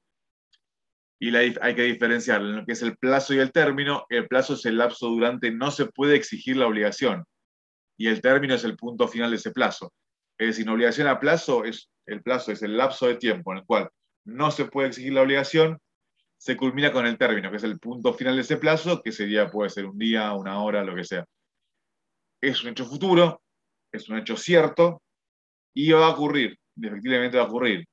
Y 1.24 1.36
hay 1.36 1.76
que 1.76 1.84
diferenciar 1.84 2.42
lo 2.42 2.66
que 2.66 2.72
es 2.72 2.82
el 2.82 2.98
plazo 2.98 3.36
y 3.36 3.38
el 3.38 3.52
término. 3.52 4.06
El 4.10 4.28
plazo 4.28 4.56
es 4.56 4.66
el 4.66 4.80
lapso 4.80 5.08
durante, 5.08 5.52
no 5.52 5.70
se 5.70 5.86
puede 5.86 6.16
exigir 6.16 6.58
la 6.58 6.66
obligación. 6.66 7.24
Y 7.96 8.08
el 8.08 8.22
término 8.22 8.56
es 8.56 8.64
el 8.64 8.76
punto 8.76 9.08
final 9.08 9.30
de 9.30 9.36
ese 9.36 9.52
plazo. 9.52 9.94
Es 10.40 10.48
decir, 10.48 10.64
una 10.66 10.74
obligación 10.74 11.08
a 11.08 11.20
plazo 11.20 11.64
es 11.64 11.92
el 12.08 12.24
plazo, 12.24 12.52
es 12.52 12.64
el 12.64 12.76
lapso 12.76 13.06
de 13.06 13.18
tiempo 13.18 13.52
en 13.52 13.60
el 13.60 13.66
cual 13.66 13.92
no 14.26 14.50
se 14.50 14.66
puede 14.66 14.88
exigir 14.88 15.14
la 15.14 15.22
obligación, 15.22 15.78
se 16.40 16.58
culmina 16.58 16.92
con 16.92 17.06
el 17.06 17.20
término, 17.20 17.52
que 17.52 17.58
es 17.58 17.64
el 17.64 17.80
punto 17.80 18.16
final 18.16 18.36
de 18.36 18.42
ese 18.42 18.58
plazo, 18.58 19.04
que 19.04 19.12
sería, 19.12 19.52
puede 19.52 19.70
ser 19.70 19.86
un 19.86 20.00
día, 20.00 20.34
una 20.34 20.64
hora, 20.64 20.84
lo 20.84 20.96
que 20.96 21.04
sea. 21.04 21.24
Es 22.42 22.64
un 22.64 22.72
hecho 22.72 22.86
futuro, 22.86 23.44
es 23.92 24.10
un 24.10 24.18
hecho 24.18 24.36
cierto, 24.36 25.04
y 25.76 25.92
va 25.92 26.08
a 26.08 26.10
ocurrir, 26.10 26.58
efectivamente 26.82 27.38
va 27.38 27.44
a 27.44 27.48
ocurrir. 27.48 27.86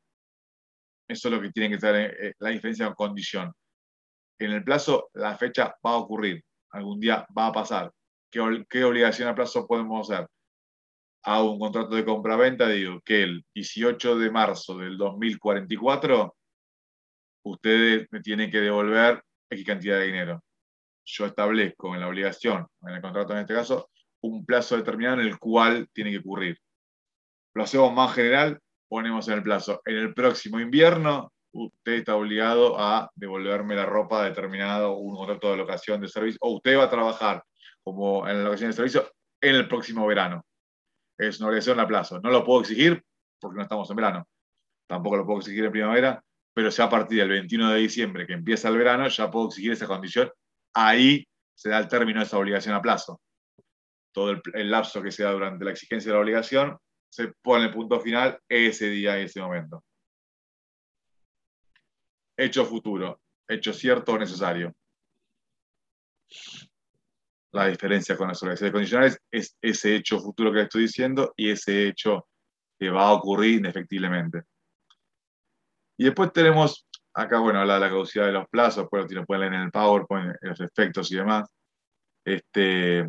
Eso 1.08 1.28
es 1.28 1.34
lo 1.34 1.40
que 1.40 1.50
tiene 1.50 1.70
que 1.70 1.80
ser 1.80 1.96
eh, 1.96 2.34
la 2.38 2.50
diferencia 2.50 2.86
con 2.86 3.08
condición. 3.08 3.52
En 4.38 4.52
el 4.52 4.62
plazo, 4.62 5.10
la 5.14 5.36
fecha 5.36 5.74
va 5.84 5.92
a 5.92 5.96
ocurrir, 5.96 6.44
algún 6.70 7.00
día 7.00 7.26
va 7.36 7.48
a 7.48 7.52
pasar. 7.52 7.92
¿Qué, 8.30 8.66
qué 8.68 8.84
obligación 8.84 9.28
a 9.28 9.34
plazo 9.34 9.66
podemos 9.66 10.08
hacer? 10.08 10.28
Hago 11.24 11.52
un 11.52 11.58
contrato 11.58 11.94
de 11.94 12.04
compra-venta, 12.04 12.68
digo 12.68 13.00
que 13.04 13.22
el 13.22 13.44
18 13.54 14.18
de 14.18 14.30
marzo 14.30 14.78
del 14.78 14.96
2044 14.96 16.36
ustedes 17.42 18.06
me 18.10 18.20
tienen 18.20 18.50
que 18.50 18.60
devolver 18.60 19.22
X 19.50 19.66
cantidad 19.66 19.98
de 19.98 20.06
dinero. 20.06 20.44
Yo 21.04 21.26
establezco 21.26 21.94
en 21.94 22.02
la 22.02 22.08
obligación, 22.08 22.66
en 22.82 22.94
el 22.94 23.00
contrato 23.00 23.32
en 23.32 23.40
este 23.40 23.54
caso, 23.54 23.90
un 24.20 24.44
plazo 24.44 24.76
determinado 24.76 25.20
en 25.20 25.28
el 25.28 25.38
cual 25.38 25.88
tiene 25.92 26.10
que 26.10 26.18
ocurrir. 26.18 26.58
Lo 27.54 27.62
hacemos 27.62 27.92
más 27.92 28.14
general, 28.14 28.60
ponemos 28.88 29.28
en 29.28 29.34
el 29.34 29.42
plazo. 29.42 29.80
En 29.84 29.96
el 29.96 30.14
próximo 30.14 30.60
invierno, 30.60 31.32
usted 31.52 31.92
está 31.92 32.16
obligado 32.16 32.78
a 32.78 33.10
devolverme 33.14 33.74
la 33.74 33.86
ropa 33.86 34.24
determinada 34.24 34.88
o 34.88 34.98
un 34.98 35.16
contrato 35.16 35.50
de 35.50 35.56
locación 35.56 36.00
de 36.00 36.08
servicio, 36.08 36.38
o 36.42 36.56
usted 36.56 36.78
va 36.78 36.84
a 36.84 36.90
trabajar 36.90 37.42
como 37.82 38.26
en 38.28 38.38
la 38.38 38.44
locación 38.44 38.70
de 38.70 38.76
servicio 38.76 39.10
en 39.40 39.54
el 39.54 39.68
próximo 39.68 40.06
verano. 40.06 40.44
Es 41.18 41.38
una 41.40 41.48
obligación 41.48 41.80
a 41.80 41.86
plazo. 41.86 42.20
No 42.20 42.30
lo 42.30 42.44
puedo 42.44 42.60
exigir 42.60 43.02
porque 43.40 43.56
no 43.56 43.62
estamos 43.62 43.88
en 43.90 43.96
verano. 43.96 44.28
Tampoco 44.86 45.16
lo 45.16 45.26
puedo 45.26 45.40
exigir 45.40 45.64
en 45.64 45.72
primavera, 45.72 46.22
pero 46.54 46.70
ya 46.70 46.84
a 46.84 46.90
partir 46.90 47.18
del 47.18 47.28
21 47.28 47.70
de 47.70 47.78
diciembre, 47.78 48.26
que 48.26 48.32
empieza 48.32 48.68
el 48.68 48.78
verano, 48.78 49.08
ya 49.08 49.30
puedo 49.30 49.48
exigir 49.48 49.72
esa 49.72 49.86
condición. 49.86 50.30
Ahí 50.74 51.26
se 51.54 51.70
da 51.70 51.78
el 51.78 51.88
término 51.88 52.20
de 52.20 52.26
esa 52.26 52.38
obligación 52.38 52.74
a 52.74 52.82
plazo. 52.82 53.20
Todo 54.12 54.40
el, 54.54 54.70
lapso 54.70 55.02
que 55.02 55.12
se 55.12 55.22
da 55.22 55.32
durante 55.32 55.64
la 55.64 55.72
exigencia 55.72 56.10
de 56.10 56.14
la 56.14 56.20
obligación 56.20 56.78
se 57.08 57.28
pone 57.42 57.64
el 57.66 57.70
punto 57.70 58.00
final 58.00 58.40
ese 58.48 58.88
día 58.90 59.18
y 59.18 59.24
ese 59.24 59.40
momento. 59.40 59.84
Hecho 62.36 62.64
futuro, 62.64 63.20
hecho 63.48 63.72
cierto 63.72 64.12
o 64.12 64.18
necesario. 64.18 64.74
La 67.52 67.66
diferencia 67.66 68.16
con 68.16 68.28
las 68.28 68.42
obligaciones 68.42 68.72
condicionales 68.72 69.18
es 69.30 69.56
ese 69.62 69.96
hecho 69.96 70.20
futuro 70.20 70.52
que 70.52 70.62
estoy 70.62 70.82
diciendo 70.82 71.32
y 71.36 71.50
ese 71.50 71.88
hecho 71.88 72.28
que 72.78 72.90
va 72.90 73.08
a 73.08 73.12
ocurrir 73.12 73.54
indefectiblemente. 73.56 74.42
Y 75.98 76.04
después 76.04 76.32
tenemos 76.32 76.86
acá, 77.14 77.40
bueno, 77.40 77.64
la, 77.64 77.78
la 77.78 77.88
caducidad 77.88 78.26
de 78.26 78.32
los 78.32 78.48
plazos, 78.48 78.86
pues 78.88 79.10
lo 79.10 79.24
pueden 79.24 79.40
leer 79.42 79.54
en 79.54 79.60
el 79.62 79.70
PowerPoint, 79.72 80.36
los 80.42 80.60
efectos 80.60 81.10
y 81.10 81.16
demás. 81.16 81.48
Este, 82.24 83.08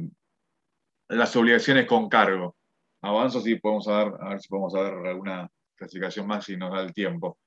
las 1.09 1.35
obligaciones 1.35 1.85
con 1.85 2.09
cargo. 2.09 2.55
Avanzo 3.01 3.41
si 3.41 3.55
podemos 3.55 3.85
dar, 3.85 4.13
a 4.19 4.29
ver 4.29 4.41
si 4.41 4.49
podemos 4.49 4.73
dar 4.73 4.93
alguna 4.93 5.49
clasificación 5.75 6.27
más 6.27 6.45
si 6.45 6.57
nos 6.57 6.71
da 6.71 6.81
el 6.81 6.93
tiempo. 6.93 7.37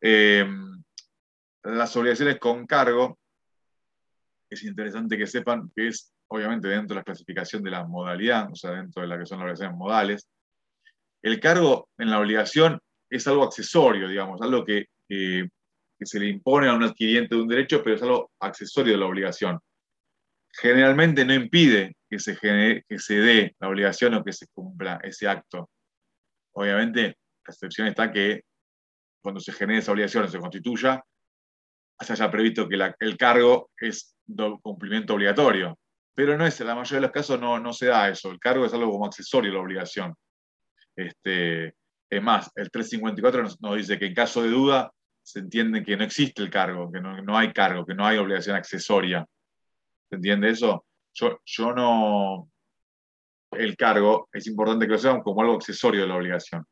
Em, 0.00 0.82
las 1.64 1.96
obligaciones 1.96 2.38
con 2.38 2.66
cargo, 2.66 3.18
es 4.48 4.62
interesante 4.64 5.18
que 5.18 5.26
sepan 5.26 5.70
que 5.74 5.88
es 5.88 6.12
obviamente 6.28 6.68
dentro 6.68 6.94
de 6.94 7.00
la 7.00 7.04
clasificación 7.04 7.62
de 7.62 7.70
la 7.70 7.84
modalidad, 7.84 8.50
o 8.52 8.54
sea, 8.54 8.72
dentro 8.72 9.02
de 9.02 9.08
la 9.08 9.18
que 9.18 9.26
son 9.26 9.38
las 9.38 9.44
obligaciones 9.44 9.76
modales. 9.76 10.28
El 11.22 11.40
cargo 11.40 11.88
en 11.98 12.10
la 12.10 12.20
obligación 12.20 12.80
es 13.10 13.26
algo 13.26 13.44
accesorio, 13.44 14.08
digamos, 14.08 14.40
algo 14.42 14.64
que, 14.64 14.86
se 16.00 16.20
le 16.20 16.28
impone 16.28 16.68
a 16.68 16.74
un 16.74 16.84
adquiriente 16.84 17.34
de 17.34 17.42
un 17.42 17.48
derecho, 17.48 17.82
pero 17.82 17.96
es 17.96 18.02
algo 18.02 18.30
accesorio 18.38 18.92
de 18.92 19.00
la 19.00 19.06
obligación. 19.06 19.58
Generalmente 20.52 21.24
no 21.24 21.34
impide 21.34 21.96
que 22.08 22.18
se, 22.18 22.36
que 22.36 22.98
se 22.98 23.14
dé 23.14 23.56
la 23.58 23.68
obligación 23.68 24.14
o 24.14 24.24
que 24.24 24.32
se 24.32 24.46
cumpla 24.48 25.00
ese 25.02 25.28
acto. 25.28 25.70
Obviamente, 26.52 27.18
la 27.46 27.52
excepción 27.52 27.88
está 27.88 28.10
que 28.10 28.42
cuando 29.22 29.40
se 29.40 29.52
genere 29.52 29.80
esa 29.80 29.92
obligación 29.92 30.24
o 30.24 30.28
se 30.28 30.38
constituya, 30.38 31.02
se 32.00 32.12
haya 32.12 32.30
previsto 32.30 32.68
que 32.68 32.76
el 33.00 33.16
cargo 33.16 33.70
es 33.76 34.16
cumplimiento 34.62 35.14
obligatorio. 35.14 35.78
Pero 36.14 36.36
no 36.36 36.46
es, 36.46 36.60
en 36.60 36.66
la 36.66 36.74
mayoría 36.74 36.96
de 36.96 37.06
los 37.06 37.12
casos 37.12 37.40
no, 37.40 37.58
no 37.58 37.72
se 37.72 37.86
da 37.86 38.08
eso. 38.08 38.30
El 38.30 38.40
cargo 38.40 38.64
es 38.66 38.74
algo 38.74 38.90
como 38.90 39.06
accesorio 39.06 39.52
a 39.52 39.54
la 39.54 39.60
obligación. 39.60 40.14
Este, 40.96 41.74
es 42.10 42.22
más, 42.22 42.50
el 42.56 42.70
354 42.70 43.42
nos, 43.60 43.76
dice 43.76 43.98
que 43.98 44.06
en 44.06 44.14
caso 44.14 44.42
de 44.42 44.48
duda 44.48 44.92
se 45.22 45.40
entiende 45.40 45.84
que 45.84 45.96
no 45.96 46.04
existe 46.04 46.42
el 46.42 46.50
cargo, 46.50 46.90
que 46.90 47.00
no, 47.00 47.36
hay 47.36 47.52
cargo, 47.52 47.84
que 47.84 47.94
no 47.94 48.06
hay 48.06 48.18
obligación 48.18 48.56
accesoria. 48.56 49.26
¿Se 50.08 50.16
entiende 50.16 50.50
eso? 50.50 50.84
Yo, 51.44 51.72
no. 51.74 52.50
El 53.50 53.76
cargo 53.76 54.28
es 54.32 54.46
importante 54.46 54.86
que 54.86 54.92
lo 54.92 54.98
sepan 54.98 55.22
como 55.22 55.40
algo 55.40 55.54
accesorio 55.54 56.02
de 56.02 56.08
la 56.08 56.16
obligación. 56.16 56.64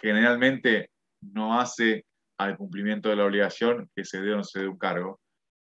Generalmente 0.00 0.90
no 1.22 1.58
hace 1.58 2.04
al 2.38 2.56
cumplimiento 2.56 3.08
de 3.08 3.16
la 3.16 3.24
obligación 3.24 3.90
que 3.94 4.04
se 4.04 4.20
dé 4.20 4.32
o 4.32 4.36
no 4.36 4.44
se 4.44 4.60
dé 4.60 4.68
un 4.68 4.78
cargo, 4.78 5.20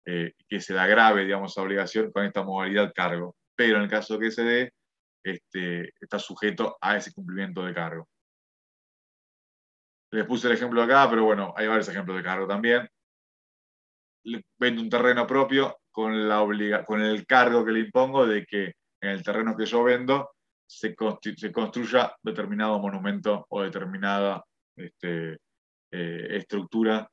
eh, 0.06 0.32
que 0.48 0.60
se 0.60 0.74
da 0.74 0.86
grave, 0.86 1.24
digamos, 1.24 1.56
la 1.56 1.62
obligación 1.62 2.10
con 2.12 2.24
esta 2.24 2.42
modalidad 2.42 2.92
cargo. 2.94 3.36
Pero 3.54 3.76
en 3.76 3.84
el 3.84 3.90
caso 3.90 4.18
que 4.18 4.30
se 4.30 4.42
dé, 4.42 4.72
este, 5.22 5.92
está 6.00 6.18
sujeto 6.18 6.78
a 6.80 6.96
ese 6.96 7.12
cumplimiento 7.12 7.62
de 7.62 7.74
cargo. 7.74 8.08
Les 10.12 10.24
puse 10.24 10.46
el 10.46 10.54
ejemplo 10.54 10.82
acá, 10.82 11.08
pero 11.10 11.24
bueno, 11.24 11.52
hay 11.56 11.66
varios 11.66 11.88
ejemplos 11.88 12.16
de 12.16 12.22
cargo 12.22 12.46
también. 12.46 12.88
Vendo 14.58 14.82
un 14.82 14.88
terreno 14.88 15.26
propio 15.26 15.76
con, 15.96 16.28
la 16.28 16.42
obliga 16.42 16.84
con 16.84 17.00
el 17.00 17.24
cargo 17.24 17.64
que 17.64 17.72
le 17.72 17.80
impongo 17.80 18.26
de 18.26 18.44
que 18.44 18.74
en 19.00 19.08
el 19.08 19.22
terreno 19.22 19.56
que 19.56 19.64
yo 19.64 19.82
vendo 19.82 20.28
se, 20.66 20.94
se 21.36 21.50
construya 21.50 22.14
determinado 22.22 22.78
monumento 22.78 23.46
o 23.48 23.62
determinada 23.62 24.44
este, 24.76 25.38
eh, 25.90 26.26
estructura, 26.32 27.08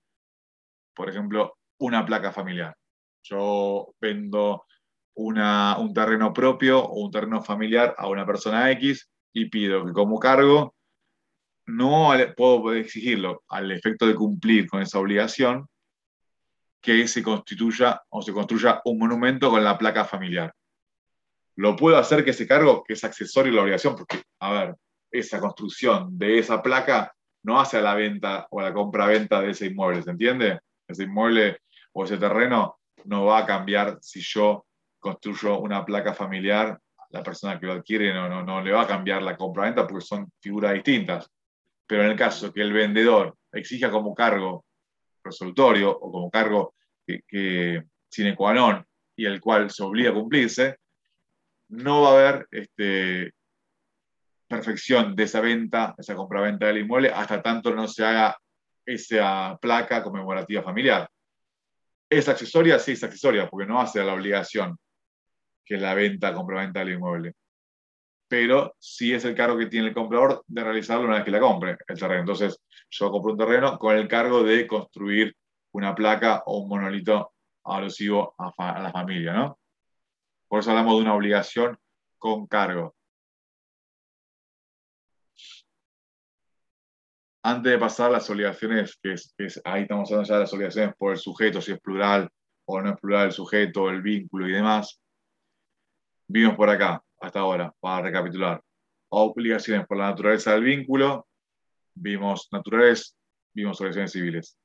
por 0.93 1.09
ejemplo, 1.09 1.55
una 1.79 2.05
placa 2.05 2.33
familiar. 2.33 2.75
Yo 3.23 3.95
vendo 4.01 4.65
una, 5.15 5.77
un 5.77 5.93
terreno 5.93 6.33
propio 6.33 6.83
o 6.83 7.05
un 7.05 7.11
terreno 7.11 7.41
familiar 7.41 7.95
a 7.97 8.09
una 8.09 8.25
persona 8.25 8.69
X 8.71 9.09
y 9.33 9.49
pido 9.49 9.85
que 9.85 9.93
como 9.93 10.19
cargo 10.19 10.75
no 11.67 12.11
puedo 12.35 12.73
exigirlo 12.73 13.43
al 13.47 13.71
efecto 13.71 14.05
de 14.05 14.15
cumplir 14.15 14.67
con 14.67 14.81
esa 14.81 14.99
obligación 14.99 15.69
que 16.83 17.07
se 17.07 17.23
constituya 17.23 18.03
o 18.09 18.21
se 18.21 18.33
construya 18.33 18.81
un 18.83 18.99
monumento 18.99 19.49
con 19.49 19.63
la 19.63 19.77
placa 19.77 20.03
familiar. 20.03 20.53
Lo 21.55 21.77
puedo 21.77 21.97
hacer 21.97 22.25
que 22.25 22.31
ese 22.31 22.45
cargo, 22.45 22.83
que 22.83 22.93
es 22.93 23.03
accesorio 23.05 23.53
a 23.53 23.55
la 23.55 23.61
obligación, 23.61 23.95
porque, 23.95 24.21
a 24.39 24.51
ver, 24.51 24.75
esa 25.09 25.39
construcción 25.39 26.17
de 26.17 26.39
esa 26.39 26.61
placa 26.61 27.15
no 27.43 27.57
hace 27.57 27.77
a 27.77 27.81
la 27.81 27.95
venta 27.95 28.47
o 28.51 28.59
a 28.59 28.63
la 28.63 28.73
compra-venta 28.73 29.39
de 29.39 29.51
ese 29.51 29.67
inmueble, 29.67 30.03
¿se 30.03 30.11
entiende? 30.11 30.59
Ese 30.85 31.03
inmueble 31.03 31.59
o 31.93 32.03
ese 32.03 32.17
terreno 32.17 32.79
no 33.05 33.25
va 33.25 33.39
a 33.39 33.45
cambiar 33.45 33.99
si 34.01 34.19
yo 34.19 34.65
construyo 34.99 35.59
una 35.59 35.85
placa 35.85 36.13
familiar, 36.13 36.77
la 37.11 37.23
persona 37.23 37.57
que 37.61 37.65
lo 37.65 37.73
adquiere 37.73 38.13
no, 38.13 38.27
no, 38.27 38.43
no 38.43 38.61
le 38.61 38.73
va 38.73 38.81
a 38.81 38.87
cambiar 38.87 39.21
la 39.21 39.37
compra-venta 39.37 39.87
porque 39.87 40.05
son 40.05 40.29
figuras 40.41 40.73
distintas. 40.73 41.31
Pero 41.87 42.03
en 42.03 42.11
el 42.11 42.17
caso 42.17 42.51
que 42.51 42.61
el 42.61 42.73
vendedor 42.73 43.37
exija 43.53 43.89
como 43.89 44.13
cargo 44.13 44.65
resolutorio 45.23 45.91
o 45.91 46.11
como 46.11 46.29
cargo 46.29 46.75
que, 47.05 47.21
que 47.27 47.83
sine 48.09 48.35
qua 48.35 48.53
non 48.53 48.85
y 49.15 49.25
el 49.25 49.39
cual 49.41 49.69
se 49.69 49.83
obliga 49.83 50.11
a 50.11 50.13
cumplirse, 50.13 50.77
no 51.69 52.01
va 52.01 52.09
a 52.09 52.13
haber 52.13 52.47
este, 52.51 53.31
perfección 54.47 55.15
de 55.15 55.23
esa 55.23 55.41
venta, 55.41 55.95
esa 55.97 56.15
compraventa 56.15 56.67
del 56.67 56.79
inmueble, 56.79 57.11
hasta 57.11 57.41
tanto 57.41 57.73
no 57.73 57.87
se 57.87 58.05
haga 58.05 58.37
esa 58.85 59.57
placa 59.61 60.03
conmemorativa 60.03 60.61
familiar. 60.61 61.09
¿Es 62.09 62.27
accesoria? 62.27 62.77
Sí, 62.79 62.91
es 62.93 63.03
accesoria, 63.03 63.49
porque 63.49 63.67
no 63.67 63.79
hace 63.79 64.03
la 64.03 64.13
obligación 64.13 64.77
que 65.65 65.77
la 65.77 65.93
venta, 65.93 66.33
compraventa 66.33 66.79
del 66.79 66.93
inmueble 66.93 67.33
pero 68.33 68.75
sí 68.79 69.13
es 69.13 69.23
el 69.25 69.35
cargo 69.35 69.59
que 69.59 69.67
tiene 69.67 69.89
el 69.89 69.93
comprador 69.93 70.43
de 70.47 70.63
realizarlo 70.63 71.05
una 71.05 71.17
vez 71.17 71.23
que 71.23 71.29
la 71.29 71.39
compre 71.39 71.77
el 71.87 71.99
terreno. 71.99 72.21
Entonces, 72.21 72.59
yo 72.89 73.11
compro 73.11 73.33
un 73.33 73.37
terreno 73.37 73.77
con 73.77 73.95
el 73.95 74.07
cargo 74.07 74.41
de 74.41 74.65
construir 74.65 75.37
una 75.71 75.93
placa 75.93 76.41
o 76.47 76.61
un 76.61 76.69
monolito 76.69 77.31
alusivo 77.63 78.33
a, 78.39 78.81
la 78.81 78.91
familia, 78.91 79.33
¿no? 79.33 79.59
Por 80.47 80.61
eso 80.61 80.71
hablamos 80.71 80.95
de 80.95 81.01
una 81.01 81.13
obligación 81.13 81.77
con 82.17 82.47
cargo. 82.47 82.95
Antes 87.43 87.71
de 87.71 87.77
pasar 87.77 88.09
las 88.09 88.27
obligaciones, 88.31 88.97
que, 88.99 89.13
ahí 89.63 89.83
estamos 89.83 90.09
hablando 90.09 90.27
ya 90.27 90.33
de 90.33 90.39
las 90.39 90.53
obligaciones 90.53 90.95
por 90.97 91.11
el 91.11 91.19
sujeto, 91.19 91.61
si 91.61 91.73
es 91.73 91.79
plural 91.79 92.27
o 92.65 92.81
no 92.81 92.89
es 92.93 92.99
plural 92.99 93.27
el 93.27 93.31
sujeto, 93.31 93.91
el 93.91 94.01
vínculo 94.01 94.49
y 94.49 94.53
demás, 94.53 94.99
vimos 96.27 96.55
por 96.55 96.71
acá 96.71 97.03
hasta 97.23 97.39
ahora, 97.39 97.73
para 97.79 98.03
recapitular. 98.03 98.61
Obligaciones 99.09 99.87
por 99.87 99.97
la 99.97 100.09
naturaleza 100.09 100.51
del 100.51 100.63
vínculo, 100.63 101.27
vimos 101.95 102.49
naturales 102.51 103.15
vimos 103.53 103.79
obligaciones 103.79 104.11
civiles. 104.11 104.57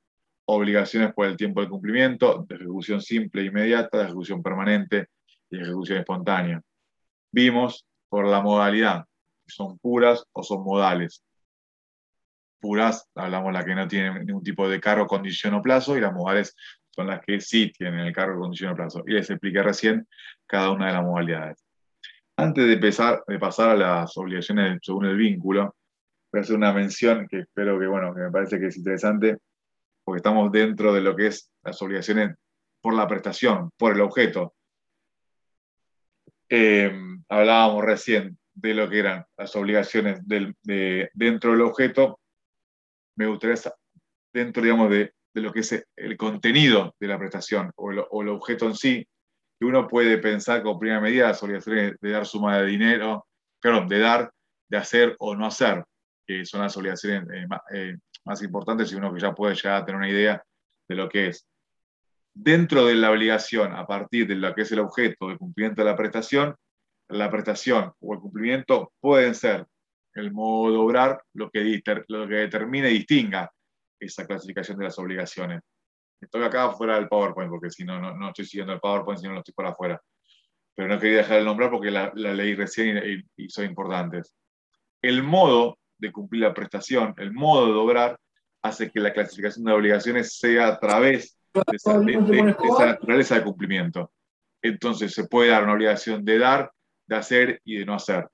Obligaciones 0.46 1.12
por 1.12 1.26
el 1.26 1.36
tiempo 1.36 1.60
de 1.60 1.68
cumplimiento, 1.68 2.44
de 2.48 2.56
ejecución 2.56 3.00
simple 3.00 3.42
e 3.42 3.46
inmediata, 3.46 3.98
de 3.98 4.04
ejecución 4.04 4.42
permanente 4.42 5.08
y 5.50 5.60
ejecución 5.60 5.98
espontánea. 5.98 6.60
Vimos 7.30 7.86
por 8.08 8.26
la 8.26 8.40
modalidad, 8.40 9.04
son 9.46 9.78
puras 9.78 10.24
o 10.32 10.42
son 10.42 10.64
modales. 10.64 11.22
Puras, 12.60 13.08
hablamos 13.14 13.52
las 13.52 13.64
que 13.64 13.74
no 13.74 13.86
tienen 13.86 14.26
ningún 14.26 14.42
tipo 14.42 14.68
de 14.68 14.80
cargo, 14.80 15.06
condición 15.06 15.54
o 15.54 15.62
plazo, 15.62 15.96
y 15.96 16.00
las 16.00 16.12
modales 16.12 16.56
son 16.90 17.06
las 17.06 17.20
que 17.20 17.40
sí 17.40 17.70
tienen 17.70 18.00
el 18.00 18.12
cargo, 18.12 18.40
condición 18.40 18.72
o 18.72 18.76
plazo. 18.76 19.04
Y 19.06 19.12
les 19.12 19.30
expliqué 19.30 19.62
recién 19.62 20.08
cada 20.46 20.70
una 20.70 20.86
de 20.86 20.92
las 20.94 21.04
modalidades. 21.04 21.67
Antes 22.40 22.68
de, 22.68 22.76
de 22.76 23.38
pasar 23.40 23.70
a 23.70 23.74
las 23.74 24.16
obligaciones 24.16 24.78
según 24.80 25.06
el 25.06 25.16
vínculo, 25.16 25.74
voy 26.30 26.38
a 26.38 26.42
hacer 26.42 26.54
una 26.54 26.72
mención 26.72 27.26
que 27.28 27.40
espero 27.40 27.80
que, 27.80 27.88
bueno, 27.88 28.14
que 28.14 28.20
me 28.20 28.30
parece 28.30 28.60
que 28.60 28.66
es 28.66 28.76
interesante, 28.76 29.38
porque 30.04 30.18
estamos 30.18 30.52
dentro 30.52 30.94
de 30.94 31.00
lo 31.00 31.16
que 31.16 31.26
es 31.26 31.50
las 31.64 31.82
obligaciones 31.82 32.36
por 32.80 32.94
la 32.94 33.08
prestación, 33.08 33.70
por 33.76 33.92
el 33.92 34.00
objeto. 34.02 34.54
Eh, 36.48 36.92
hablábamos 37.28 37.84
recién 37.84 38.38
de 38.54 38.72
lo 38.72 38.88
que 38.88 39.00
eran 39.00 39.24
las 39.36 39.56
obligaciones 39.56 40.20
de, 40.24 41.10
dentro 41.14 41.50
del 41.50 41.62
objeto. 41.62 42.20
Me 43.16 43.26
gustaría, 43.26 43.56
dentro, 44.32 44.62
digamos, 44.62 44.90
de, 44.90 45.12
lo 45.34 45.52
que 45.52 45.60
es 45.60 45.84
el 45.96 46.16
contenido 46.16 46.94
de 47.00 47.08
la 47.08 47.18
prestación 47.18 47.72
o 47.74 47.90
el, 47.90 48.28
objeto 48.28 48.66
en 48.66 48.76
sí, 48.76 49.08
que 49.58 49.66
uno 49.66 49.88
puede 49.88 50.18
pensar 50.18 50.62
como 50.62 50.78
primera 50.78 51.00
medida 51.00 51.28
las 51.28 51.42
obligaciones 51.42 51.96
de 52.00 52.10
dar 52.10 52.26
suma 52.26 52.58
de 52.58 52.66
dinero, 52.66 53.26
perdón, 53.60 53.88
de 53.88 53.98
dar, 53.98 54.30
de 54.68 54.76
hacer 54.76 55.16
o 55.18 55.34
no 55.34 55.46
hacer 55.46 55.84
que 56.28 56.44
son 56.44 56.60
las 56.60 56.76
obligaciones 56.76 57.26
eh, 57.32 57.46
eh, 57.72 57.96
más 58.26 58.42
importantes 58.42 58.92
y 58.92 58.96
uno 58.96 59.12
que 59.12 59.20
ya 59.20 59.34
puede 59.34 59.54
llegar 59.54 59.76
a 59.80 59.84
tener 59.84 59.96
una 59.96 60.10
idea 60.10 60.42
de 60.86 60.94
lo 60.94 61.08
que 61.08 61.28
es. 61.28 61.46
Dentro 62.34 62.84
de 62.84 62.94
la 62.94 63.10
obligación, 63.10 63.72
a 63.72 63.86
partir 63.86 64.28
de 64.28 64.34
lo 64.34 64.54
que 64.54 64.62
es 64.62 64.70
el 64.70 64.80
objeto 64.80 65.28
de 65.28 65.38
cumplimiento 65.38 65.82
de 65.82 65.90
la 65.90 65.96
prestación, 65.96 66.54
la 67.08 67.30
prestación 67.30 67.92
o 68.00 68.12
el 68.12 68.20
cumplimiento 68.20 68.92
pueden 69.00 69.34
ser 69.34 69.66
el 70.14 70.30
modo 70.32 70.70
de 70.70 70.76
obrar 70.76 71.22
lo 71.32 71.50
que, 71.50 71.82
lo 72.08 72.28
que 72.28 72.34
determine 72.34 72.90
y 72.90 72.98
distinga 72.98 73.50
esa 73.98 74.26
clasificación 74.26 74.76
de 74.78 74.84
las 74.84 74.98
obligaciones. 74.98 75.62
Estoy 76.20 76.42
acá 76.42 76.70
fuera 76.72 76.96
del 76.96 77.08
PowerPoint, 77.08 77.50
porque 77.50 77.70
si 77.70 77.84
no, 77.84 78.00
no, 78.00 78.28
estoy 78.28 78.44
siguiendo 78.44 78.72
el 78.72 78.80
PowerPoint, 78.80 79.20
si 79.20 79.26
no, 79.26 79.34
lo 79.34 79.38
estoy 79.40 79.54
por 79.54 79.66
afuera. 79.66 80.00
Pero 80.74 80.88
no 80.88 80.98
quería 80.98 81.18
dejar 81.18 81.38
de 81.38 81.44
nombrar 81.44 81.70
porque 81.70 81.90
la, 81.90 82.12
leí 82.14 82.54
recién 82.54 82.98
y, 83.36 83.44
y 83.44 83.48
son 83.48 83.64
importantes. 83.66 84.34
El 85.02 85.22
modo 85.22 85.78
de 85.98 86.12
cumplir 86.12 86.42
la 86.42 86.54
prestación, 86.54 87.14
el 87.18 87.32
modo 87.32 87.66
de 87.66 87.72
obrar, 87.72 88.18
hace 88.62 88.90
que 88.90 89.00
la 89.00 89.12
clasificación 89.12 89.64
de 89.64 89.72
obligaciones 89.72 90.38
sea 90.38 90.68
a 90.68 90.78
través 90.78 91.38
de 91.54 91.62
esa, 91.72 91.98
naturaleza 91.98 93.36
de 93.36 93.44
cumplimiento. 93.44 94.12
Entonces 94.62 95.12
se 95.12 95.26
puede 95.26 95.50
dar 95.50 95.64
una 95.64 95.74
obligación 95.74 96.24
de 96.24 96.38
dar, 96.38 96.72
de 97.06 97.16
hacer 97.16 97.60
y 97.64 97.78
de 97.78 97.86
no 97.86 97.94
hacer. 97.94 98.28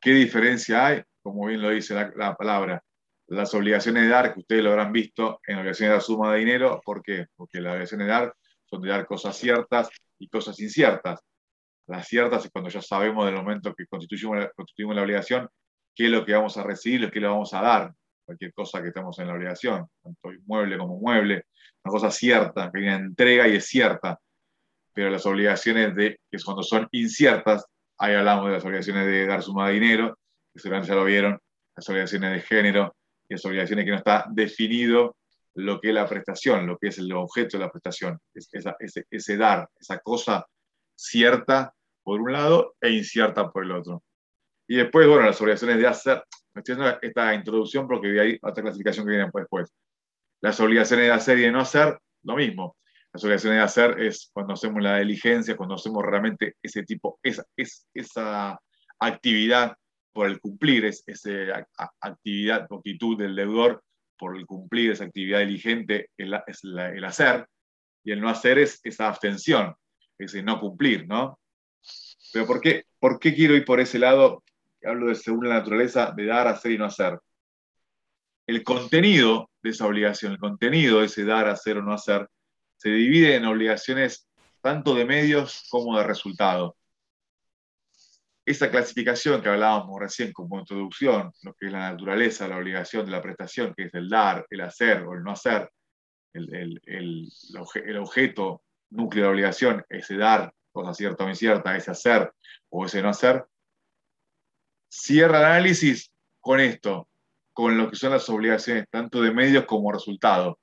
¿Qué 0.00 0.12
diferencia 0.12 0.86
hay? 0.86 1.02
Como 1.22 1.46
bien 1.46 1.62
lo 1.62 1.70
dice 1.70 1.94
la, 1.94 2.34
palabra, 2.34 2.82
las 3.28 3.52
obligaciones 3.54 4.04
de 4.04 4.08
dar, 4.08 4.32
que 4.32 4.40
ustedes 4.40 4.62
lo 4.62 4.70
habrán 4.70 4.92
visto 4.92 5.40
en 5.46 5.58
obligaciones 5.58 5.90
de 5.90 5.94
dar 5.94 6.02
suma 6.02 6.32
de 6.32 6.38
dinero, 6.38 6.80
¿por 6.84 7.02
qué? 7.02 7.26
Porque 7.36 7.60
las 7.60 7.72
obligaciones 7.72 8.06
de 8.06 8.12
dar 8.12 8.34
son 8.64 8.82
de 8.82 8.88
dar 8.88 9.06
cosas 9.06 9.36
ciertas 9.36 9.88
y 10.18 10.28
cosas 10.28 10.58
inciertas. 10.60 11.20
Las 11.86 12.06
ciertas 12.06 12.44
es 12.44 12.50
cuando 12.50 12.70
ya 12.70 12.82
sabemos 12.82 13.24
del 13.26 13.34
momento 13.34 13.74
que 13.74 13.86
constituimos 13.86 14.48
constituimos 14.54 14.96
la 14.96 15.02
obligación 15.02 15.48
qué 15.94 16.04
es 16.04 16.10
lo 16.10 16.24
que 16.24 16.34
vamos 16.34 16.56
a 16.58 16.62
recibir, 16.62 17.10
qué 17.10 17.20
le 17.20 17.26
vamos 17.26 17.54
a 17.54 17.62
dar, 17.62 17.94
cualquier 18.24 18.52
cosa 18.52 18.82
que 18.82 18.88
estemos 18.88 19.18
en 19.18 19.28
la 19.28 19.34
obligación, 19.34 19.86
tanto 20.02 20.32
inmueble 20.32 20.76
como 20.76 20.98
mueble, 20.98 21.46
una 21.82 21.92
cosa 21.92 22.10
cierta, 22.10 22.70
que 22.70 22.80
viene 22.80 22.96
entrega 22.96 23.48
y 23.48 23.56
es 23.56 23.66
cierta, 23.66 24.20
pero 24.92 25.10
las 25.10 25.24
obligaciones 25.24 25.94
de, 25.94 26.20
que 26.30 26.38
cuando 26.44 26.62
son 26.62 26.86
inciertas, 26.92 27.64
ahí 27.98 28.14
hablamos 28.14 28.46
de 28.46 28.52
las 28.52 28.64
obligaciones 28.64 29.06
de 29.06 29.26
dar 29.26 29.42
suma 29.42 29.68
de 29.68 29.74
dinero, 29.74 30.18
que 30.52 30.60
seguramente 30.60 30.92
ya 30.92 30.96
lo 30.96 31.04
vieron, 31.04 31.38
las 31.74 31.88
obligaciones 31.88 32.32
de 32.32 32.40
género 32.40 32.94
y 33.28 33.34
obligaciones 33.46 33.84
que 33.84 33.90
no 33.90 33.96
está 33.96 34.26
definido 34.30 35.16
lo 35.54 35.80
que 35.80 35.88
es 35.88 35.94
la 35.94 36.06
prestación, 36.06 36.66
lo 36.66 36.78
que 36.78 36.88
es 36.88 36.98
el 36.98 37.12
objeto 37.12 37.56
de 37.56 37.64
la 37.64 37.70
prestación, 37.70 38.18
ese, 38.34 39.06
ese 39.10 39.36
dar, 39.36 39.68
esa 39.78 39.98
cosa 40.00 40.46
cierta 40.94 41.74
por 42.02 42.20
un 42.20 42.32
lado 42.32 42.76
e 42.80 42.90
incierta 42.90 43.50
por 43.50 43.64
el 43.64 43.72
otro. 43.72 44.02
Y 44.68 44.76
después, 44.76 45.06
bueno, 45.06 45.24
las 45.24 45.40
obligaciones 45.40 45.78
de 45.78 45.86
hacer, 45.86 46.24
estoy 46.54 46.74
haciendo 46.74 46.98
esta 47.00 47.34
introducción 47.34 47.86
porque 47.86 48.08
vi 48.08 48.18
ahí 48.18 48.38
otra 48.42 48.62
clasificación 48.62 49.06
que 49.06 49.10
viene 49.10 49.30
después. 49.32 49.72
Las 50.40 50.60
obligaciones 50.60 51.06
de 51.06 51.12
hacer 51.12 51.38
y 51.38 51.42
de 51.42 51.52
no 51.52 51.60
hacer, 51.60 51.98
lo 52.24 52.36
mismo. 52.36 52.76
Las 53.12 53.24
obligaciones 53.24 53.58
de 53.58 53.64
hacer 53.64 54.00
es 54.00 54.30
cuando 54.32 54.54
hacemos 54.54 54.82
la 54.82 54.98
diligencia, 54.98 55.56
cuando 55.56 55.76
hacemos 55.76 56.04
realmente 56.04 56.56
ese 56.62 56.82
tipo, 56.82 57.18
esa, 57.22 57.44
esa 57.94 58.60
actividad 58.98 59.74
por 60.16 60.26
el 60.26 60.40
cumplir, 60.40 60.86
es, 60.86 61.04
esa 61.06 61.68
actividad 62.00 62.66
o 62.70 62.78
actitud 62.78 63.18
del 63.18 63.36
deudor 63.36 63.84
por 64.18 64.34
el 64.34 64.46
cumplir, 64.46 64.92
esa 64.92 65.04
actividad 65.04 65.40
diligente, 65.40 66.08
es 66.16 66.64
el 66.64 67.04
hacer, 67.04 67.46
y 68.02 68.12
el 68.12 68.20
no 68.22 68.30
hacer 68.30 68.58
es 68.58 68.80
esa 68.82 69.08
abstención, 69.08 69.74
ese 70.18 70.42
no 70.42 70.58
cumplir, 70.58 71.06
¿no? 71.06 71.38
Pero 72.32 72.46
¿por 72.46 72.62
qué, 72.62 72.84
¿por 72.98 73.20
qué 73.20 73.34
quiero 73.34 73.54
ir 73.54 73.66
por 73.66 73.78
ese 73.78 73.98
lado? 73.98 74.42
hablo 74.84 75.08
de 75.08 75.16
según 75.16 75.48
la 75.48 75.56
naturaleza 75.56 76.12
de 76.16 76.26
dar, 76.26 76.48
hacer 76.48 76.72
y 76.72 76.78
no 76.78 76.86
hacer. 76.86 77.18
El 78.46 78.62
contenido 78.62 79.50
de 79.62 79.70
esa 79.70 79.86
obligación, 79.86 80.32
el 80.32 80.38
contenido 80.38 81.00
de 81.00 81.06
ese 81.06 81.24
dar, 81.24 81.48
hacer 81.48 81.76
o 81.76 81.82
no 81.82 81.92
hacer, 81.92 82.26
se 82.76 82.88
divide 82.88 83.34
en 83.34 83.44
obligaciones 83.44 84.28
tanto 84.62 84.94
de 84.94 85.04
medios 85.04 85.66
como 85.68 85.98
de 85.98 86.04
resultado. 86.04 86.76
Esa 88.46 88.70
clasificación 88.70 89.42
que 89.42 89.48
hablábamos 89.48 90.00
recién 90.00 90.32
como 90.32 90.60
introducción, 90.60 91.32
lo 91.42 91.52
que 91.54 91.66
es 91.66 91.72
la 91.72 91.90
naturaleza, 91.90 92.46
la 92.46 92.56
obligación 92.56 93.04
de 93.04 93.10
la 93.10 93.20
prestación, 93.20 93.74
que 93.76 93.84
es 93.84 93.94
el 93.94 94.08
dar, 94.08 94.46
el 94.48 94.60
hacer 94.60 95.02
o 95.02 95.14
el 95.14 95.24
no 95.24 95.32
hacer, 95.32 95.68
el, 96.32 96.80
el 96.84 97.96
objeto 97.98 98.62
núcleo 98.90 99.24
de 99.24 99.28
la 99.28 99.32
obligación, 99.32 99.84
ese 99.88 100.16
dar, 100.16 100.52
cosa 100.70 100.94
cierta 100.94 101.24
o 101.24 101.28
incierta, 101.28 101.76
ese 101.76 101.90
hacer 101.90 102.32
o 102.68 102.86
ese 102.86 103.02
no 103.02 103.08
hacer, 103.08 103.44
cierra 104.88 105.38
el 105.38 105.44
análisis 105.46 106.12
con 106.40 106.60
esto, 106.60 107.08
con 107.52 107.76
lo 107.76 107.90
que 107.90 107.96
son 107.96 108.12
las 108.12 108.28
obligaciones, 108.28 108.86
tanto 108.90 109.22
de 109.22 109.32
medios 109.32 109.64
como 109.64 109.90
resultado. 109.90 110.58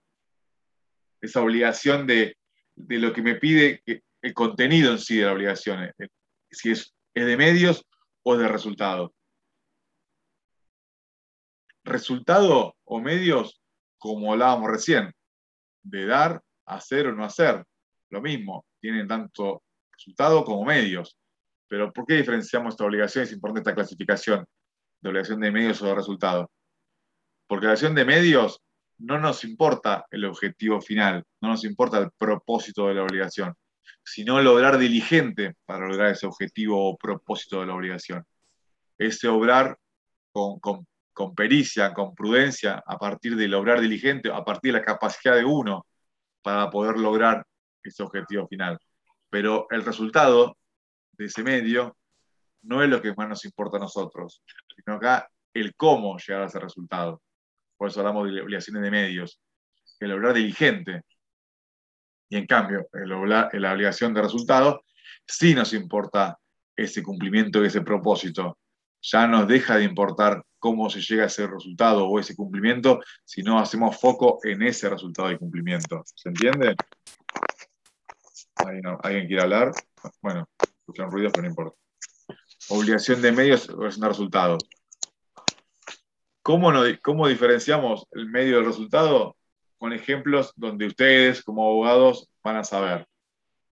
Esa 1.20 1.42
obligación 1.42 2.06
de, 2.06 2.38
lo 2.76 3.14
que 3.14 3.22
me 3.22 3.36
pide 3.36 3.82
el 4.22 4.34
contenido 4.34 4.92
en 4.92 5.00
sí 5.00 5.18
de 5.18 5.26
la 5.26 5.34
obligación, 5.34 5.84
eh, 5.84 6.08
si 6.52 6.72
es, 6.72 6.94
es 7.14 7.26
de 7.26 7.38
medios 7.38 7.86
o 8.24 8.38
de 8.38 8.48
resultado. 8.48 9.14
Resultado 11.84 12.76
o 12.86 13.00
medios, 13.00 13.62
como 13.98 14.32
hablábamos 14.32 14.72
recién, 14.72 15.14
de 15.84 16.06
dar, 16.06 16.42
hacer 16.66 17.08
o 17.08 17.14
no 17.14 17.26
hacer. 17.26 17.64
Lo 18.10 18.22
mismo, 18.22 18.66
tienen 18.80 19.08
tanto 19.08 19.64
resultado 19.92 20.44
como 20.46 20.66
medios. 20.66 21.18
Pero 21.68 21.92
¿por 21.92 22.06
qué 22.06 22.16
diferenciamos 22.16 22.74
esta 22.74 22.86
obligación? 22.86 23.24
Es 23.24 23.34
importante 23.34 23.70
esta 23.70 23.76
clasificación 23.76 24.46
de 25.02 25.10
obligación 25.10 25.40
de 25.42 25.52
medios 25.52 25.82
o 25.82 25.88
de 25.88 25.96
resultado. 25.96 26.50
Porque 27.48 27.66
la 27.66 27.72
obligación 27.72 27.96
de 27.96 28.06
medios 28.06 28.62
no 29.00 29.20
nos 29.20 29.44
importa 29.44 30.06
el 30.12 30.24
objetivo 30.26 30.80
final, 30.80 31.24
no 31.42 31.50
nos 31.50 31.66
importa 31.66 31.98
el 31.98 32.10
propósito 32.18 32.88
de 32.88 32.94
la 32.94 33.04
obligación, 33.04 33.54
sino 34.04 34.42
lograr 34.42 34.78
diligente 34.78 35.56
para 35.66 35.88
lograr 35.88 36.12
ese 36.12 36.26
objetivo 36.26 36.90
o 36.90 36.98
propósito 36.98 37.60
de 37.60 37.68
la 37.68 37.76
obligación. 37.76 38.26
Ese 38.98 39.28
obrar 39.28 39.78
con, 40.32 40.60
con 40.60 41.36
pericia, 41.36 41.94
con 41.94 42.16
prudencia, 42.16 42.84
a 42.86 42.98
partir 42.98 43.36
del 43.36 43.54
obrar 43.54 43.80
diligente, 43.80 44.30
a 44.32 44.44
partir 44.44 44.74
de 44.74 44.80
la 44.80 44.86
capacidad 44.86 45.36
de 45.36 45.46
uno 45.46 45.86
para 46.42 46.70
poder 46.70 46.98
lograr 46.98 47.46
ese 47.84 48.04
objetivo 48.04 48.48
final. 48.48 48.78
Pero 49.30 49.68
el 49.70 49.84
resultado 49.84 50.58
de 51.14 51.26
ese 51.26 51.44
medio 51.44 51.98
no 52.64 52.84
es 52.84 52.90
lo 52.90 53.02
que 53.02 53.14
más 53.14 53.30
nos 53.30 53.46
importa 53.46 53.78
a 53.78 53.82
nosotros, 53.82 54.44
sino 54.76 54.98
acá 54.98 55.30
el 55.54 55.76
cómo 55.76 56.18
llegar 56.18 56.44
a 56.44 56.46
ese 56.48 56.60
resultado. 56.60 57.22
Por 57.78 57.90
eso 57.90 58.00
hablamos 58.00 58.32
de 58.32 58.42
obligaciones 58.42 58.82
de 58.84 58.92
medios, 58.92 59.40
el 60.00 60.12
obrar 60.12 60.34
diligente. 60.34 61.02
Y 62.34 62.38
en 62.38 62.48
cambio, 62.48 62.88
la 62.92 63.74
obligación 63.74 64.12
de 64.12 64.24
resultado 64.24 64.86
sí 65.24 65.54
nos 65.54 65.72
importa 65.72 66.40
ese 66.76 67.04
cumplimiento 67.04 67.64
y 67.64 67.68
ese 67.68 67.82
propósito. 67.82 68.58
Ya 69.04 69.28
nos 69.28 69.48
deja 69.48 69.78
de 69.78 69.84
importar 69.84 70.44
cómo 70.58 70.90
se 70.90 71.00
llega 71.00 71.26
a 71.26 71.28
ese 71.28 71.46
resultado 71.46 72.08
o 72.08 72.20
ese 72.20 72.36
cumplimiento, 72.36 73.02
si 73.24 73.44
no 73.44 73.60
hacemos 73.60 74.00
foco 74.00 74.40
en 74.46 74.64
ese 74.64 74.90
resultado 74.90 75.28
de 75.28 75.38
cumplimiento. 75.38 76.02
¿Se 76.06 76.30
entiende? 76.30 76.76
¿Alguien 79.04 79.28
quiere 79.28 79.44
hablar? 79.44 79.72
Bueno, 80.20 80.50
escuchan 80.60 81.12
ruidos, 81.12 81.34
pero 81.34 81.44
no 81.44 81.50
importa. 81.50 81.78
Obligación 82.70 83.22
de 83.22 83.32
medios, 83.32 83.70
obligación 83.70 84.02
de 84.02 84.08
resultados. 84.08 84.64
¿Cómo, 86.42 86.72
¿Cómo 87.04 87.28
diferenciamos 87.28 88.08
el 88.14 88.26
medio 88.26 88.56
del 88.56 88.66
resultado? 88.66 89.36
Con 89.84 89.92
ejemplos 89.92 90.54
donde 90.56 90.88
ustedes 90.88 91.44
como 91.44 91.66
abogados 91.66 92.30
van 92.42 92.56
a 92.56 92.64
saber. 92.64 93.06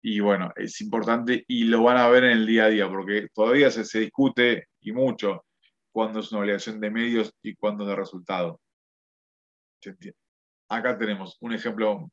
Y 0.01 0.19
bueno, 0.21 0.51
es 0.55 0.81
importante 0.81 1.45
y 1.47 1.65
lo 1.65 1.83
van 1.83 1.97
a 1.97 2.09
ver 2.09 2.23
en 2.23 2.31
el 2.31 2.47
día 2.47 2.63
a 2.63 2.69
día, 2.69 2.89
porque 2.89 3.27
todavía 3.31 3.69
se, 3.69 3.85
se 3.85 3.99
discute 3.99 4.69
y 4.81 4.91
mucho 4.91 5.45
cuándo 5.91 6.21
es 6.21 6.31
una 6.31 6.41
obligación 6.41 6.79
de 6.79 6.89
medios 6.89 7.31
y 7.43 7.53
cuándo 7.53 7.83
es 7.83 7.91
de 7.91 7.95
resultado. 7.95 8.59
Acá 10.67 10.97
tenemos 10.97 11.37
un 11.41 11.53
ejemplo 11.53 12.09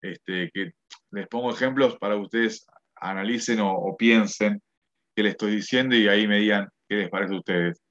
este, 0.00 0.50
que 0.50 0.72
les 1.10 1.28
pongo 1.28 1.50
ejemplos 1.50 1.98
para 1.98 2.14
que 2.14 2.22
ustedes 2.22 2.66
analicen 2.94 3.60
o, 3.60 3.94
piensen 3.98 4.62
qué 5.14 5.24
les 5.24 5.32
estoy 5.32 5.56
diciendo 5.56 5.94
y 5.94 6.08
ahí 6.08 6.26
me 6.26 6.38
digan 6.38 6.70
qué 6.88 6.96
les 6.96 7.10
parece 7.10 7.34
a 7.34 7.38
ustedes. 7.40 7.82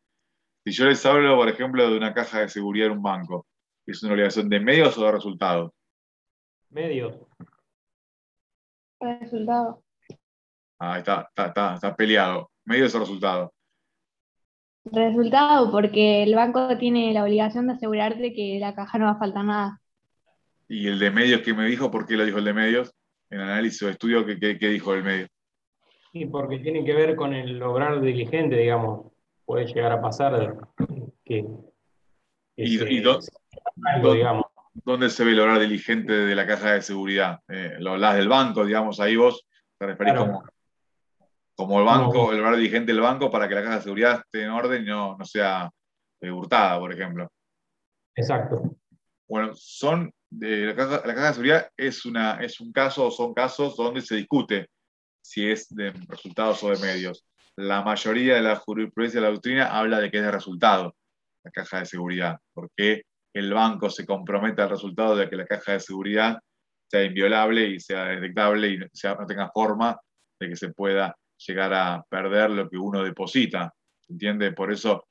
Si 0.66 0.72
yo 0.72 0.86
les 0.86 1.06
hablo, 1.06 1.36
por 1.36 1.50
ejemplo, 1.50 1.88
de 1.88 1.96
una 1.96 2.16
caja 2.16 2.40
de 2.40 2.50
seguridad 2.50 2.88
en 2.88 2.94
un 2.94 3.04
banco, 3.04 3.46
¿es 3.86 4.04
una 4.04 4.14
obligación 4.14 4.50
de 4.50 4.60
medios 4.60 4.98
o 4.98 5.06
de 5.06 5.12
resultados? 5.12 5.72
Medios. 6.70 7.16
Resultado. 9.00 9.84
Ah, 10.80 10.98
está, 10.98 11.30
está, 11.36 11.76
está, 11.76 11.96
peleado. 11.96 12.52
¿Medios 12.66 12.94
o 12.96 13.00
resultados? 13.00 13.52
Resultado, 14.86 15.72
porque 15.72 16.24
el 16.24 16.36
banco 16.36 16.78
tiene 16.78 17.14
la 17.14 17.24
obligación 17.24 17.68
de 17.68 17.74
asegurarte 17.74 18.34
que 18.34 18.60
la 18.60 18.76
caja 18.76 18.98
no 18.98 19.06
va 19.06 19.12
a 19.12 19.20
faltar 19.20 19.46
nada. 19.46 19.82
¿Y 20.68 20.88
el 20.88 21.00
de 21.00 21.12
medios 21.12 21.42
que 21.42 21.54
me 21.54 21.66
dijo? 21.66 21.92
¿Por 21.92 22.06
qué 22.06 22.16
lo 22.16 22.26
dijo 22.26 22.40
el 22.40 22.46
de 22.46 22.54
medios? 22.54 22.94
En 23.30 23.40
análisis 23.40 23.82
o 23.84 23.90
estudio, 23.90 24.26
¿qué, 24.26 24.58
qué, 24.60 24.68
dijo 24.68 24.94
el 24.94 25.04
medio? 25.04 25.28
Sí, 26.12 26.26
porque 26.26 26.60
tiene 26.60 26.84
que 26.84 26.94
ver 26.94 27.16
con 27.16 27.34
el 27.34 27.58
lograr 27.58 28.02
diligente, 28.02 28.58
digamos. 28.58 29.12
Puede 29.46 29.66
llegar 29.66 29.92
a 29.92 30.02
pasar 30.02 30.58
que. 31.24 31.46
¿Y, 32.58 32.78
dónde 34.74 35.10
se 35.10 35.24
ve 35.24 35.32
el 35.32 35.38
lograr 35.38 35.60
diligente 35.60 36.14
de 36.14 36.36
la 36.36 36.48
caja 36.48 36.74
de 36.74 36.82
seguridad? 36.82 37.40
Eh, 37.48 37.76
¿Lo 37.80 37.92
hablas 37.92 38.16
del 38.16 38.28
banco, 38.28 38.66
digamos? 38.66 39.00
Ahí 39.00 39.16
vos 39.16 39.46
te 39.78 39.86
referís 39.86 40.14
como, 40.14 40.44
como 41.56 41.80
el 41.80 41.86
banco, 41.86 42.32
el 42.32 42.38
lograr 42.38 42.56
diligente 42.58 42.92
del 42.92 43.02
banco 43.02 43.30
para 43.32 43.48
que 43.48 43.56
la 43.56 43.64
caja 43.64 43.76
de 43.78 43.82
seguridad 43.84 44.20
esté 44.20 44.44
en 44.44 44.50
orden 44.50 44.84
y 44.84 44.88
no, 44.88 45.18
no 45.18 45.26
sea 45.26 45.70
eh, 46.22 46.32
hurtada, 46.32 46.80
por 46.80 46.94
ejemplo. 46.94 47.32
Exacto. 48.16 48.76
Bueno, 49.28 49.52
son 49.56 50.12
la, 50.40 50.76
caja, 50.76 51.28
de 51.28 51.34
seguridad 51.34 51.70
es, 51.78 52.06
una, 52.06 52.36
es 52.42 52.60
un 52.60 52.72
caso 52.72 53.08
o 53.08 53.12
son 53.12 53.34
casos 53.34 53.76
donde 53.76 54.02
se 54.02 54.16
discute 54.16 54.68
si 55.22 55.50
es 55.50 55.74
de 55.74 55.92
resultados 56.08 56.64
o 56.64 56.70
de 56.70 56.78
medios. 56.78 57.26
La 57.56 57.82
mayoría 57.82 58.36
de 58.36 58.42
la 58.42 58.56
jurisprudencia 58.58 59.20
de 59.20 59.28
la 59.28 59.32
doctrina 59.34 59.78
habla 59.78 60.00
de 60.00 60.12
que 60.12 60.18
es 60.18 60.24
de 60.24 60.32
resultado 60.32 60.96
la 61.44 61.52
caja 61.52 61.80
de 61.80 61.86
seguridad, 61.86 62.40
porque 62.54 63.04
el 63.36 63.54
banco 63.54 63.90
se 63.90 64.06
compromete 64.06 64.62
al 64.62 64.70
resultado 64.70 65.16
de 65.16 65.30
que 65.30 65.36
la 65.36 65.46
caja 65.46 65.74
de 65.74 65.80
seguridad 65.82 66.40
sea 66.88 67.04
inviolable 67.04 67.68
y 67.68 67.80
sea 67.80 68.06
detectable 68.06 68.70
y 68.70 68.78
no 68.78 69.26
tenga 69.28 69.52
forma 69.54 70.00
de 70.40 70.50
que 70.50 70.56
se 70.56 70.70
pueda 70.74 71.16
llegar 71.46 71.74
a 71.74 72.04
perder 72.10 72.50
lo 72.52 72.70
que 72.70 72.78
uno 72.78 73.04
deposita. 73.04 73.74
¿Entiende? 74.08 74.54
Por 74.54 74.72
eso 74.72 75.08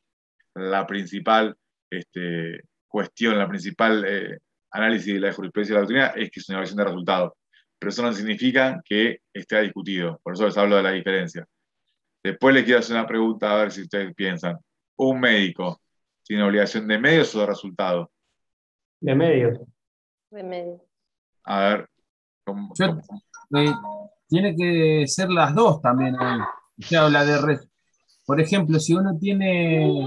la 0.54 0.86
principal 0.86 1.54
este, 1.90 2.62
cuestión, 2.88 3.38
la 3.38 3.48
principal 3.48 4.04
eh, 4.06 4.38
análisis 4.70 5.12
de 5.12 5.20
la 5.20 5.32
jurisprudencia 5.32 5.74
de 5.74 5.80
la 5.80 5.86
doctrina 5.86 6.06
es 6.16 6.30
que 6.30 6.40
es 6.40 6.48
una 6.48 6.56
evaluación 6.56 6.78
de 6.78 6.84
resultados. 6.84 7.32
Pero 7.78 7.90
eso 7.90 8.02
no 8.02 8.12
significa 8.14 8.80
que 8.82 9.18
esté 9.34 9.60
discutido. 9.60 10.18
Por 10.22 10.32
eso 10.32 10.46
les 10.46 10.56
hablo 10.56 10.76
de 10.76 10.82
la 10.82 10.92
diferencia. 10.92 11.46
Después 12.22 12.54
les 12.54 12.64
quiero 12.64 12.80
hacer 12.80 12.96
una 12.96 13.06
pregunta 13.06 13.52
a 13.52 13.56
ver 13.56 13.70
si 13.70 13.82
ustedes 13.82 14.14
piensan. 14.14 14.56
¿Un 14.96 15.20
médico 15.20 15.82
tiene 16.22 16.42
obligación 16.42 16.88
de 16.88 16.98
medios 16.98 17.34
o 17.34 17.40
de 17.40 17.46
resultados? 17.46 18.08
De 19.01 19.14
medios. 19.14 19.59
De 20.30 20.42
medios. 20.42 20.80
A 21.45 21.61
ver. 21.61 21.88
Eh, 23.57 23.72
tiene 24.28 24.57
que 24.57 25.07
ser 25.07 25.30
las 25.30 25.55
dos 25.55 25.80
también. 25.80 26.16
Se 26.78 26.97
habla 26.97 27.24
de. 27.24 27.59
Por 28.26 28.40
ejemplo, 28.40 28.78
si 28.80 28.95
uno 28.95 29.18
tiene. 29.18 30.07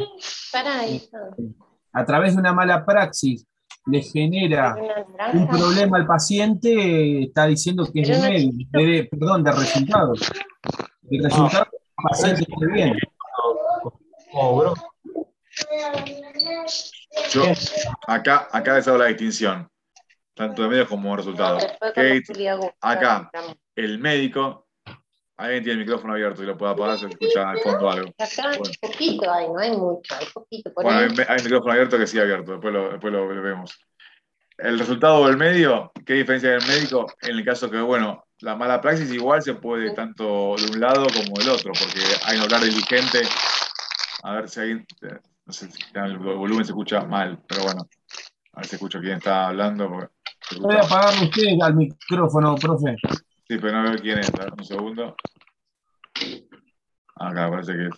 Para 0.51 0.81
a 1.93 2.05
través 2.05 2.33
de 2.33 2.39
una 2.39 2.53
mala 2.53 2.85
praxis 2.85 3.47
le 3.87 4.01
genera 4.01 4.75
un 5.33 5.47
problema 5.47 5.97
al 5.97 6.05
paciente, 6.05 7.23
está 7.23 7.47
diciendo 7.47 7.87
que 7.91 8.01
es 8.01 8.21
de, 8.71 9.07
perdón, 9.09 9.43
de 9.43 9.51
resultados. 9.51 10.19
De 11.01 11.23
resultados, 11.23 11.69
el 11.71 12.03
paciente 12.09 12.41
está 12.41 12.73
bien. 12.73 12.97
Yo, 17.31 17.43
acá, 18.07 18.47
acá 18.51 18.75
les 18.75 18.87
hago 18.87 18.97
la 18.97 19.05
distinción, 19.07 19.69
tanto 20.33 20.63
de 20.63 20.69
medios 20.69 20.87
como 20.87 21.11
de 21.11 21.17
resultados. 21.17 21.63
acá, 22.81 23.31
el 23.75 23.99
médico 23.99 24.67
Alguien 25.37 25.63
tiene 25.63 25.73
el 25.73 25.85
micrófono 25.85 26.13
abierto 26.13 26.41
y 26.41 26.47
lo 26.47 26.57
puede 26.57 26.71
apagar, 26.71 26.97
se 26.97 27.05
escucha 27.05 27.51
al 27.51 27.59
fondo 27.59 27.91
algo. 27.91 28.09
Acá 28.17 28.57
bueno. 28.57 28.73
poquito 28.81 29.31
hay, 29.31 29.47
no 29.47 29.59
hay 29.59 29.71
mucho, 29.71 30.15
hay 30.15 30.25
poquito. 30.33 30.71
bueno, 30.73 30.99
hay, 30.99 31.09
hay, 31.27 31.43
micrófono 31.43 31.73
abierto 31.73 31.97
que 31.99 32.07
sí 32.07 32.19
abierto, 32.19 32.53
después 32.53 32.73
lo, 32.73 32.89
después 32.89 33.13
lo, 33.13 33.27
vemos. 33.27 33.79
El 34.57 34.79
resultado 34.79 35.27
del 35.27 35.37
medio, 35.37 35.91
¿qué 36.03 36.13
diferencia 36.15 36.49
del 36.49 36.65
médico? 36.65 37.05
En 37.21 37.37
el 37.37 37.45
caso 37.45 37.69
que, 37.69 37.79
bueno, 37.79 38.25
la 38.39 38.55
mala 38.55 38.81
praxis 38.81 39.11
igual 39.11 39.43
se 39.43 39.53
puede 39.53 39.91
tanto 39.91 40.55
de 40.57 40.71
un 40.71 40.79
lado 40.79 41.05
como 41.05 41.37
del 41.37 41.49
otro, 41.49 41.71
porque 41.71 42.01
hay 42.25 42.37
un 42.37 42.43
hablar 42.43 42.61
diligente. 42.61 43.21
A 44.23 44.33
ver 44.33 44.49
si 44.49 44.59
alguien, 44.59 44.87
no 45.47 45.53
sé 45.53 45.71
si 45.71 45.81
el 45.93 46.17
volumen 46.17 46.65
se 46.65 46.71
escucha 46.71 47.05
mal, 47.05 47.41
pero 47.47 47.63
bueno, 47.63 47.87
a 48.51 48.57
ver 48.57 48.65
si 48.67 48.75
escucho 48.75 48.99
quién 48.99 49.17
está 49.17 49.47
hablando. 49.47 49.89
Voy 50.59 50.75
a 50.75 50.81
apagarle 50.81 51.25
usted 51.25 51.61
al 51.61 51.75
micrófono, 51.75 52.55
profe. 52.55 52.97
Sí, 53.47 53.57
pero 53.57 53.71
no 53.71 53.83
veo 53.83 53.97
quién 53.97 54.19
es. 54.19 54.29
Un 54.29 54.65
segundo. 54.65 55.15
Acá 57.15 57.49
parece 57.49 57.73
que 57.73 57.85
es. 57.87 57.93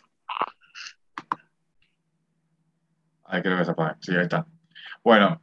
Ahí 3.26 3.42
creo 3.42 3.58
que 3.58 3.66
se 3.66 3.72
apaga. 3.72 3.98
Sí, 4.00 4.16
ahí 4.16 4.24
está. 4.24 4.46
Bueno, 5.04 5.42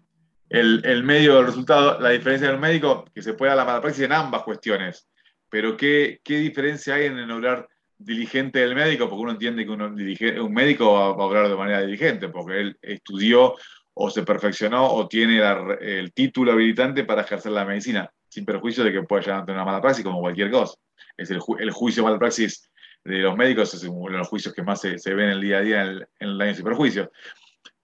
el, 0.49 1.03
medio 1.03 1.37
del 1.37 1.47
resultado, 1.47 1.99
la 1.99 2.11
diferencia 2.11 2.49
del 2.49 2.61
médico, 2.61 3.05
que 3.13 3.23
se 3.23 3.35
puede 3.35 3.51
dar 3.51 3.59
la 3.59 3.65
mala 3.65 3.81
praxis 3.81 4.05
en 4.05 4.13
ambas 4.13 4.45
cuestiones. 4.45 5.09
Pero 5.49 5.77
¿qué, 5.77 6.21
qué 6.23 6.39
diferencia 6.39 6.95
hay 6.95 7.07
en 7.07 7.19
el 7.19 7.31
obrar 7.33 7.69
diligente 7.99 8.61
del 8.61 8.75
médico? 8.75 9.09
Porque 9.09 9.23
uno 9.23 9.33
entiende 9.33 9.65
que 9.65 10.41
un 10.41 10.53
médico 10.53 10.93
va, 10.93 11.07
a 11.07 11.11
obrar 11.11 11.49
de 11.49 11.57
manera 11.57 11.81
diligente, 11.81 12.29
porque 12.29 12.61
él 12.61 12.79
estudió 12.83 13.55
o 13.95 14.11
se 14.11 14.23
perfeccionó 14.23 14.93
o 14.93 15.09
tiene 15.09 15.41
el 15.81 16.13
título 16.13 16.53
habilitante 16.53 17.05
para 17.05 17.23
ejercer 17.23 17.53
la 17.53 17.65
medicina 17.65 18.11
sin 18.29 18.45
perjuicio 18.45 18.85
de 18.85 18.93
que 18.93 19.03
pueda 19.03 19.23
llegar 19.23 19.41
a 19.41 19.45
tener 19.47 19.57
una 19.57 19.65
mala 19.65 19.81
praxis 19.81 20.05
como 20.05 20.21
cualquier 20.21 20.51
cosa. 20.51 20.75
Es 21.17 21.31
el, 21.31 21.41
juicio 21.41 22.03
de 22.03 22.05
mala 22.05 22.19
praxis 22.19 22.71
de 23.03 23.19
los 23.21 23.35
médicos, 23.35 23.73
es 23.73 23.85
uno 23.85 24.13
de 24.13 24.19
los 24.19 24.29
juicios 24.29 24.53
que 24.53 24.63
más 24.63 24.83
se, 24.83 24.97
ven 25.07 25.21
en 25.21 25.31
el 25.31 25.41
día 25.41 25.59
a 25.59 25.61
día 25.63 25.83
en 25.83 26.07
el, 26.19 26.39
daño 26.39 26.55
sin 26.55 26.65
perjuicio. 26.65 27.11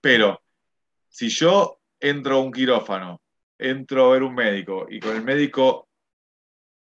Pero 0.02 0.42
si 1.08 1.30
yo 1.30 1.80
entro 1.98 2.36
a 2.36 2.40
un 2.40 2.52
quirófano, 2.52 3.22
entro 3.58 4.06
a 4.06 4.12
ver 4.12 4.22
un 4.22 4.34
médico 4.34 4.86
y 4.90 5.00
con 5.00 5.16
el 5.16 5.24
médico 5.24 5.88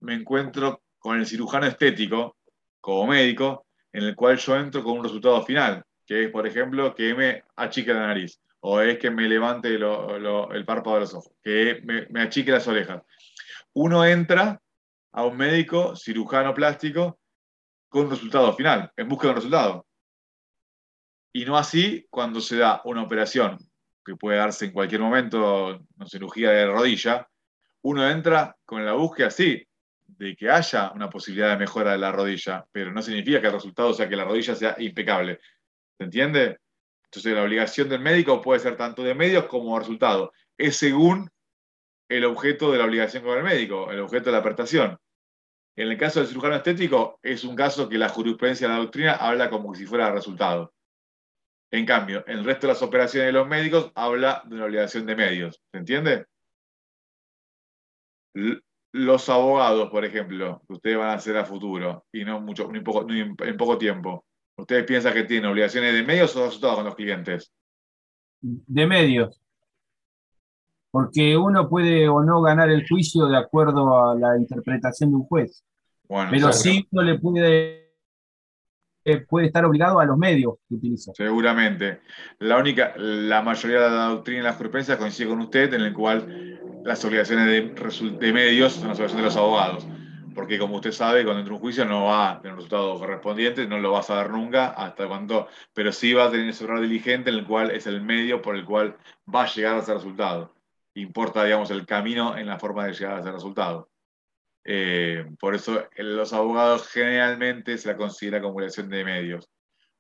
me 0.01 0.14
encuentro 0.14 0.83
con 0.99 1.20
el 1.20 1.26
cirujano 1.26 1.66
estético 1.66 2.37
como 2.81 3.07
médico, 3.07 3.66
en 3.93 4.05
el 4.05 4.14
cual 4.14 4.37
yo 4.39 4.57
entro 4.57 4.83
con 4.83 4.99
un 4.99 5.05
resultado 5.05 5.43
final, 5.45 5.85
que 6.07 6.24
es, 6.24 6.31
por 6.31 6.47
ejemplo, 6.47 6.95
que 6.95 7.14
me 7.14 7.43
achique 7.57 7.93
la 7.93 8.07
nariz, 8.09 8.41
o 8.61 8.81
es 8.81 8.99
que 8.99 9.11
me 9.11 9.28
levante 9.28 9.68
el 9.68 10.64
párpado 10.64 10.97
de 10.97 11.01
los 11.01 11.14
ojos, 11.14 11.33
que 11.43 11.81
me, 11.85 12.07
me 12.11 12.22
achique 12.22 12.51
las 12.51 12.66
orejas 12.68 13.03
uno 13.72 14.05
entra 14.05 14.61
a 15.12 15.24
un 15.24 15.37
médico 15.37 15.95
cirujano 15.97 16.55
plástico 16.55 17.18
con 17.89 18.05
un 18.07 18.11
resultado 18.11 18.55
final, 18.55 18.91
en 18.97 19.09
busca 19.09 19.26
de 19.26 19.31
un 19.31 19.37
resultado. 19.37 19.87
Y 21.33 21.45
no 21.45 21.57
así 21.57 22.07
cuando 22.11 22.41
se 22.41 22.57
da 22.57 22.81
una 22.85 23.03
operación 23.03 23.59
que 24.05 24.16
puede 24.16 24.39
darse 24.39 24.66
en 24.66 24.72
cualquier 24.72 25.01
momento, 25.01 25.81
no 25.97 26.07
cirugía 26.07 26.51
de 26.51 26.66
rodilla, 26.66 27.28
uno 27.83 28.09
entra 28.09 28.57
con 28.64 28.85
la 28.85 28.93
búsqueda, 28.93 29.31
sí, 29.31 29.66
de 30.21 30.37
que 30.37 30.51
haya 30.51 30.93
una 30.93 31.09
posibilidad 31.09 31.49
de 31.49 31.57
mejora 31.57 31.93
de 31.93 31.99
la 31.99 32.12
rodilla, 32.12 32.66
pero 32.71 32.93
no 32.93 33.01
significa 33.01 33.41
que 33.41 33.47
el 33.47 33.55
resultado 33.55 33.95
sea 33.95 34.07
que 34.07 34.16
la 34.16 34.25
rodilla 34.25 34.55
sea 34.55 34.77
impecable. 34.79 35.41
¿Se 35.97 36.05
entiende? 36.05 36.59
Entonces 37.05 37.33
la 37.33 37.43
obligación 37.43 37.89
del 37.89 38.01
médico 38.01 38.43
puede 38.43 38.61
ser 38.61 38.77
tanto 38.77 39.03
de 39.03 39.14
medios 39.14 39.47
como 39.47 39.73
de 39.73 39.81
resultado. 39.81 40.31
Es 40.59 40.77
según 40.77 41.31
el 42.11 42.27
objeto 42.27 42.71
de 42.71 42.77
la 42.77 42.85
obligación 42.85 43.25
con 43.25 43.39
el 43.39 43.45
médico, 43.45 43.91
el 43.91 44.01
objeto 44.01 44.27
de 44.27 44.37
la 44.37 44.43
prestación. 44.43 44.99
En 45.75 45.89
el 45.89 45.97
caso 45.97 46.21
del 46.21 46.29
cirujano 46.29 46.57
estético, 46.57 47.18
es 47.23 47.43
un 47.43 47.57
caso 47.57 47.89
que 47.89 47.97
la 47.97 48.11
jurisprudencia 48.11 48.68
de 48.68 48.75
la 48.75 48.81
doctrina 48.81 49.14
habla 49.14 49.49
como 49.49 49.75
si 49.75 49.87
fuera 49.87 50.12
resultado. 50.12 50.75
En 51.71 51.87
cambio, 51.87 52.27
el 52.27 52.45
resto 52.45 52.66
de 52.66 52.75
las 52.75 52.83
operaciones 52.83 53.29
de 53.29 53.33
los 53.33 53.49
médicos 53.49 53.91
habla 53.95 54.43
de 54.45 54.57
una 54.57 54.66
obligación 54.66 55.07
de 55.07 55.16
medios. 55.16 55.62
¿Se 55.73 55.79
entiende? 55.79 56.27
Los 58.93 59.28
abogados, 59.28 59.88
por 59.91 60.05
ejemplo, 60.05 60.62
que 60.66 60.74
ustedes 60.74 60.99
van 60.99 61.11
a 61.11 61.14
hacer 61.14 61.36
a 61.36 61.45
futuro 61.45 62.07
y 62.12 62.24
no 62.24 62.41
mucho, 62.41 62.70
ni 62.72 62.80
poco, 62.80 63.07
en 63.09 63.57
poco 63.57 63.78
tiempo, 63.78 64.24
¿ustedes 64.57 64.84
piensan 64.84 65.14
que 65.14 65.24
tienen 65.24 65.51
obligaciones 65.51 65.95
de 65.95 66.03
medios 66.03 66.34
o 66.34 66.41
de 66.41 66.47
resultados 66.47 66.76
con 66.76 66.84
los 66.86 66.95
clientes? 66.95 67.53
De 68.41 68.86
medios. 68.86 69.41
Porque 70.91 71.36
uno 71.36 71.68
puede 71.68 72.09
o 72.09 72.22
no 72.22 72.43
ganar 72.43 72.68
el 72.70 72.86
juicio 72.86 73.26
de 73.26 73.36
acuerdo 73.36 74.11
a 74.11 74.14
la 74.16 74.36
interpretación 74.36 75.11
de 75.11 75.16
un 75.16 75.24
juez. 75.24 75.64
pero 76.09 76.53
sí 76.53 76.86
uno 76.91 77.03
le 77.03 77.18
puede, 77.18 77.93
eh, 79.05 79.20
puede 79.20 79.47
estar 79.47 79.64
obligado 79.64 80.01
a 80.01 80.05
los 80.05 80.18
medios 80.18 80.55
que 80.68 80.74
utiliza. 80.74 81.12
Seguramente. 81.14 82.01
La 82.41 82.59
única, 82.59 82.95
la 82.97 83.41
mayoría 83.41 83.82
de 83.82 83.91
la 83.91 84.07
doctrina 84.07 84.41
y 84.41 84.43
la 84.43 84.55
jurisprudencia 84.55 84.99
coincide 84.99 85.28
con 85.28 85.41
usted 85.41 85.74
en 85.74 85.82
el 85.82 85.95
cual 85.95 86.59
las 86.85 87.05
obligaciones 87.05 87.47
de, 87.47 88.33
medios 88.33 88.74
son 88.74 88.89
las 88.89 88.99
obligaciones 88.99 89.16
de 89.16 89.22
los 89.22 89.37
abogados 89.37 89.87
porque 90.35 90.59
como 90.59 90.76
usted 90.76 90.93
sabe, 90.93 91.24
cuando 91.24 91.41
entra 91.41 91.55
un 91.55 91.61
juicio 91.61 91.85
no 91.85 92.05
va 92.05 92.31
a 92.31 92.41
tener 92.41 92.53
un 92.53 92.59
resultado 92.59 92.99
correspondiente, 92.99 93.66
no 93.66 93.78
lo 93.78 93.93
va 93.93 94.01
a 94.01 94.03
saber 94.03 94.31
nunca 94.31 94.68
hasta 94.68 95.07
cuando, 95.07 95.49
pero 95.74 95.93
sí 95.93 96.12
va 96.12 96.26
a 96.26 96.31
tener 96.31 96.49
ese 96.49 96.64
error 96.64 96.81
diligente 96.81 97.31
en 97.31 97.37
el 97.37 97.47
cual 97.47 97.70
es 97.70 97.87
el 97.87 98.01
medio 98.01 98.41
por 98.41 98.57
el 98.57 98.64
cual 98.64 98.97
va 99.33 99.43
a 99.43 99.47
llegar 99.47 99.76
a 99.76 99.78
ese 99.81 99.95
resultado. 99.95 100.55
Importa, 100.95 101.45
digamos, 101.45 101.70
el 101.70 101.87
camino 101.87 102.37
en 102.37 102.47
la 102.47 102.59
forma 102.59 102.87
de 102.87 102.93
llegar 102.93 103.16
a 103.16 103.20
ese 103.20 103.33
resultado. 103.33 103.91
Eh, 104.64 105.24
por 105.39 105.55
eso 105.55 105.85
los 105.97 106.33
abogados 106.33 106.89
generalmente 106.89 107.78
se 107.78 107.89
la 107.89 107.97
considera 107.97 108.41
como 108.41 108.61
elección 108.61 108.89
de 108.89 109.05
medios. 109.05 109.51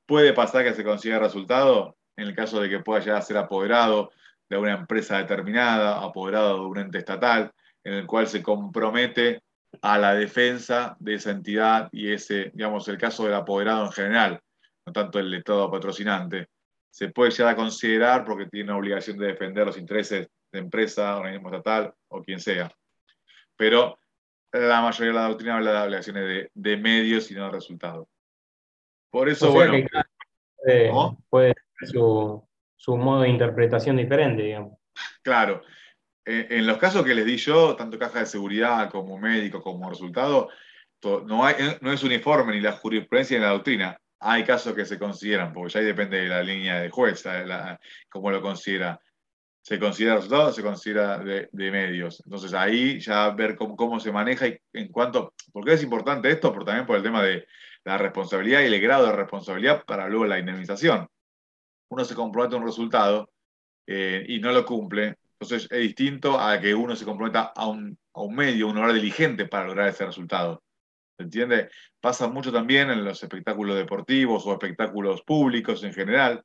Puede 0.06 0.32
pasar 0.32 0.64
que 0.64 0.74
se 0.74 0.84
consiga 0.84 1.18
resultado 1.18 1.96
en 2.16 2.26
el 2.26 2.34
caso 2.34 2.60
de 2.60 2.68
que 2.68 2.80
pueda 2.80 3.00
llegar 3.00 3.18
a 3.18 3.22
ser 3.22 3.36
apoderado 3.36 4.10
de 4.50 4.58
una 4.58 4.74
empresa 4.74 5.18
determinada, 5.18 6.02
apoderado 6.02 6.56
de 6.56 6.66
un 6.66 6.78
ente 6.78 6.98
estatal, 6.98 7.52
en 7.84 7.94
el 7.94 8.06
cual 8.06 8.26
se 8.26 8.42
compromete 8.42 9.42
a 9.80 9.96
la 9.96 10.14
defensa 10.14 10.96
de 10.98 11.14
esa 11.14 11.30
entidad 11.30 11.88
y 11.92 12.12
ese, 12.12 12.50
digamos, 12.52 12.88
el 12.88 12.98
caso 12.98 13.24
del 13.24 13.34
apoderado 13.34 13.86
en 13.86 13.92
general, 13.92 14.40
no 14.84 14.92
tanto 14.92 15.20
el 15.20 15.32
Estado 15.32 15.70
patrocinante, 15.70 16.48
se 16.90 17.08
puede 17.08 17.30
llegar 17.30 17.52
a 17.52 17.56
considerar 17.56 18.24
porque 18.24 18.46
tiene 18.46 18.70
una 18.70 18.78
obligación 18.78 19.16
de 19.16 19.28
defender 19.28 19.64
los 19.64 19.78
intereses 19.78 20.28
de 20.50 20.58
empresa, 20.58 21.16
organismo 21.16 21.48
estatal 21.48 21.94
o 22.08 22.20
quien 22.20 22.40
sea. 22.40 22.72
Pero 23.56 24.00
la 24.52 24.82
mayoría 24.82 25.12
de 25.12 25.18
la 25.18 25.28
doctrina 25.28 25.56
habla 25.56 25.72
de 25.72 25.86
obligaciones 25.86 26.50
de, 26.52 26.76
medios 26.76 27.30
y 27.30 27.34
no 27.34 27.44
de 27.44 27.52
resultados. 27.52 28.08
Por 29.10 29.28
eso, 29.28 29.52
bueno. 29.52 29.86
puede, 31.28 31.54
su, 31.82 32.42
su 32.80 32.96
modo 32.96 33.20
de 33.20 33.28
interpretación 33.28 33.98
diferente, 33.98 34.42
digamos. 34.42 34.78
Claro. 35.20 35.60
Eh, 36.24 36.46
en 36.48 36.66
los 36.66 36.78
casos 36.78 37.04
que 37.04 37.14
les 37.14 37.26
di 37.26 37.36
yo, 37.36 37.76
tanto 37.76 37.98
caja 37.98 38.20
de 38.20 38.26
seguridad 38.26 38.88
como 38.88 39.18
médico 39.18 39.60
como 39.60 39.90
resultado, 39.90 40.48
eh, 41.02 41.78
no 41.82 41.92
es 41.92 42.02
uniforme 42.02 42.54
ni 42.54 42.60
la 42.62 42.72
jurisprudencia 42.72 43.36
ni 43.36 43.44
la 43.44 43.50
doctrina. 43.50 44.00
Hay 44.20 44.44
casos 44.44 44.72
que 44.72 44.86
se 44.86 44.98
consideran, 44.98 45.52
porque 45.52 45.74
ya 45.74 45.80
ahí 45.80 45.86
depende 45.86 46.22
de 46.22 46.28
la 46.28 46.42
línea 46.42 46.80
de 46.80 46.88
juez, 46.88 47.22
cómo 48.08 48.30
lo 48.30 48.40
considera. 48.40 48.98
Se 49.60 49.78
considera 49.78 50.14
resultado, 50.14 50.50
se 50.50 50.62
considera 50.62 51.18
de, 51.18 51.50
medios. 51.52 52.22
Entonces 52.24 52.54
ahí 52.54 52.98
ya 52.98 53.28
ver 53.28 53.56
cómo, 53.56 54.00
se 54.00 54.10
maneja 54.10 54.46
y 54.46 54.58
en 54.72 54.88
cuanto. 54.88 55.34
¿Por 55.52 55.66
qué 55.66 55.74
es 55.74 55.82
importante 55.82 56.30
esto? 56.30 56.50
Por, 56.50 56.64
también 56.64 56.86
por 56.86 56.96
el 56.96 57.02
tema 57.02 57.22
de 57.22 57.46
la 57.84 57.98
responsabilidad 57.98 58.62
y 58.62 58.72
el 58.72 58.80
grado 58.80 59.04
de 59.04 59.12
responsabilidad 59.12 59.84
para 59.84 60.08
luego 60.08 60.24
la 60.24 60.38
indemnización. 60.38 61.06
Uno 61.90 62.04
se 62.04 62.14
compromete 62.14 62.54
a 62.54 62.58
un 62.58 62.66
resultado 62.66 63.30
eh, 63.86 64.24
y 64.28 64.38
no 64.38 64.52
lo 64.52 64.64
cumple, 64.64 65.16
entonces 65.40 65.68
es 65.70 65.80
distinto 65.80 66.38
a 66.38 66.60
que 66.60 66.74
uno 66.74 66.94
se 66.94 67.04
comprometa 67.04 67.52
a 67.56 67.66
un, 67.66 67.98
medio, 68.30 68.68
un 68.68 68.76
hora 68.76 68.92
diligente 68.92 69.46
para 69.46 69.66
lograr 69.66 69.88
ese 69.88 70.04
resultado. 70.06 70.62
¿Se 71.16 71.24
entiende? 71.24 71.70
Pasa 72.00 72.28
mucho 72.28 72.52
también 72.52 72.90
en 72.90 73.04
los 73.04 73.22
espectáculos 73.22 73.76
deportivos 73.76 74.46
o 74.46 74.52
espectáculos 74.52 75.22
públicos 75.22 75.82
en 75.82 75.92
general, 75.92 76.44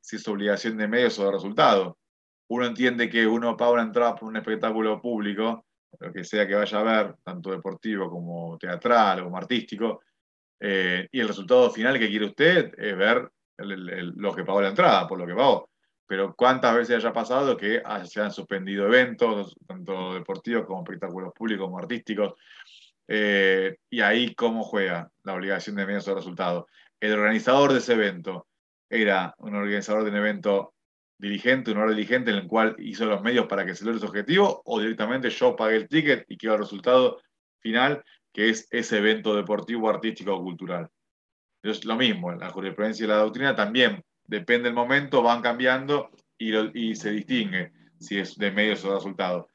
si 0.00 0.16
es 0.16 0.28
obligación 0.28 0.76
de 0.76 0.88
medios 0.88 1.18
o 1.18 1.26
de 1.26 1.32
resultado. 1.32 1.98
Uno 2.48 2.66
entiende 2.66 3.10
que 3.10 3.26
uno 3.26 3.56
paga 3.56 3.72
una 3.72 3.82
entrada 3.82 4.14
por 4.14 4.28
un 4.28 4.36
espectáculo 4.36 5.00
público, 5.02 5.66
lo 5.98 6.12
que 6.12 6.24
sea 6.24 6.46
que 6.46 6.54
vaya 6.54 6.78
a 6.78 6.82
ver, 6.82 7.16
tanto 7.22 7.50
deportivo 7.50 8.08
como 8.08 8.56
teatral 8.56 9.20
o 9.20 9.24
como 9.24 9.36
artístico, 9.36 10.00
eh, 10.60 11.08
y 11.10 11.20
el 11.20 11.28
resultado 11.28 11.70
final 11.70 11.98
que 11.98 12.08
quiere 12.08 12.26
usted 12.26 12.72
es 12.78 12.96
ver 12.96 13.28
lo 13.58 14.34
que 14.34 14.44
pagó 14.44 14.62
la 14.62 14.68
entrada, 14.68 15.06
por 15.06 15.18
lo 15.18 15.26
que 15.26 15.34
pagó 15.34 15.68
pero 16.08 16.34
cuántas 16.34 16.74
veces 16.74 16.96
haya 16.96 17.12
pasado 17.12 17.54
que 17.54 17.82
se 18.06 18.20
han 18.22 18.32
suspendido 18.32 18.86
eventos, 18.86 19.54
tanto 19.66 20.14
deportivos 20.14 20.64
como 20.64 20.82
espectáculos 20.82 21.34
públicos 21.34 21.66
como 21.66 21.78
artísticos, 21.78 22.32
eh, 23.06 23.76
y 23.90 24.00
ahí 24.00 24.34
cómo 24.34 24.64
juega 24.64 25.10
la 25.22 25.34
obligación 25.34 25.76
de 25.76 25.84
medios 25.84 26.06
de 26.06 26.14
resultado. 26.14 26.66
El 26.98 27.12
organizador 27.12 27.72
de 27.72 27.80
ese 27.80 27.92
evento 27.92 28.46
era 28.88 29.34
un 29.36 29.54
organizador 29.54 30.04
de 30.04 30.10
un 30.10 30.16
evento 30.16 30.72
dirigente, 31.18 31.72
un 31.72 31.78
orden 31.78 31.96
dirigente 31.96 32.30
en 32.30 32.38
el 32.38 32.46
cual 32.46 32.74
hizo 32.78 33.04
los 33.04 33.20
medios 33.20 33.46
para 33.46 33.66
que 33.66 33.74
se 33.74 33.84
logre 33.84 34.00
su 34.00 34.06
objetivo, 34.06 34.62
o 34.64 34.80
directamente 34.80 35.28
yo 35.28 35.56
pagué 35.56 35.76
el 35.76 35.88
ticket 35.88 36.24
y 36.26 36.38
quedó 36.38 36.54
el 36.54 36.60
resultado 36.60 37.20
final, 37.60 38.02
que 38.32 38.48
es 38.48 38.66
ese 38.70 38.96
evento 38.96 39.36
deportivo, 39.36 39.90
artístico 39.90 40.34
o 40.34 40.42
cultural. 40.42 40.88
Es 41.62 41.84
lo 41.84 41.96
mismo, 41.96 42.32
la 42.32 42.50
jurisprudencia 42.50 43.04
y 43.04 43.08
la 43.08 43.16
doctrina 43.16 43.54
también 43.54 44.02
depende 44.24 44.68
del 44.68 44.74
momento, 44.74 45.22
van 45.22 45.42
cambiando 45.42 46.10
y, 46.38 46.94
se 46.94 47.10
distingue 47.10 47.72
si 47.98 48.18
es 48.18 48.36
de 48.36 48.52
medios 48.52 48.84
o 48.84 48.90
de 48.90 48.94
resultados. 48.94 49.46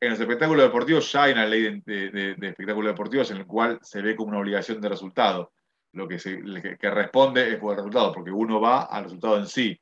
En 0.00 0.10
los 0.10 0.20
espectáculos 0.20 0.64
deportivos 0.64 1.12
ya 1.12 1.24
hay 1.24 1.32
una 1.32 1.46
ley 1.46 1.80
de, 1.86 2.36
espectáculos 2.40 2.92
deportivos 2.92 3.30
en 3.30 3.36
el 3.36 3.46
cual 3.46 3.78
se 3.82 4.02
ve 4.02 4.16
como 4.16 4.30
una 4.30 4.40
obligación 4.40 4.80
de 4.80 4.88
resultado. 4.88 5.52
Lo 5.92 6.08
que, 6.08 6.18
se, 6.18 6.42
que, 6.80 6.90
responde 6.90 7.52
es 7.52 7.58
por 7.58 7.72
el 7.72 7.76
resultado, 7.76 8.12
porque 8.12 8.30
uno 8.30 8.60
va 8.60 8.84
al 8.84 9.04
resultado 9.04 9.38
en 9.38 9.46
sí, 9.46 9.78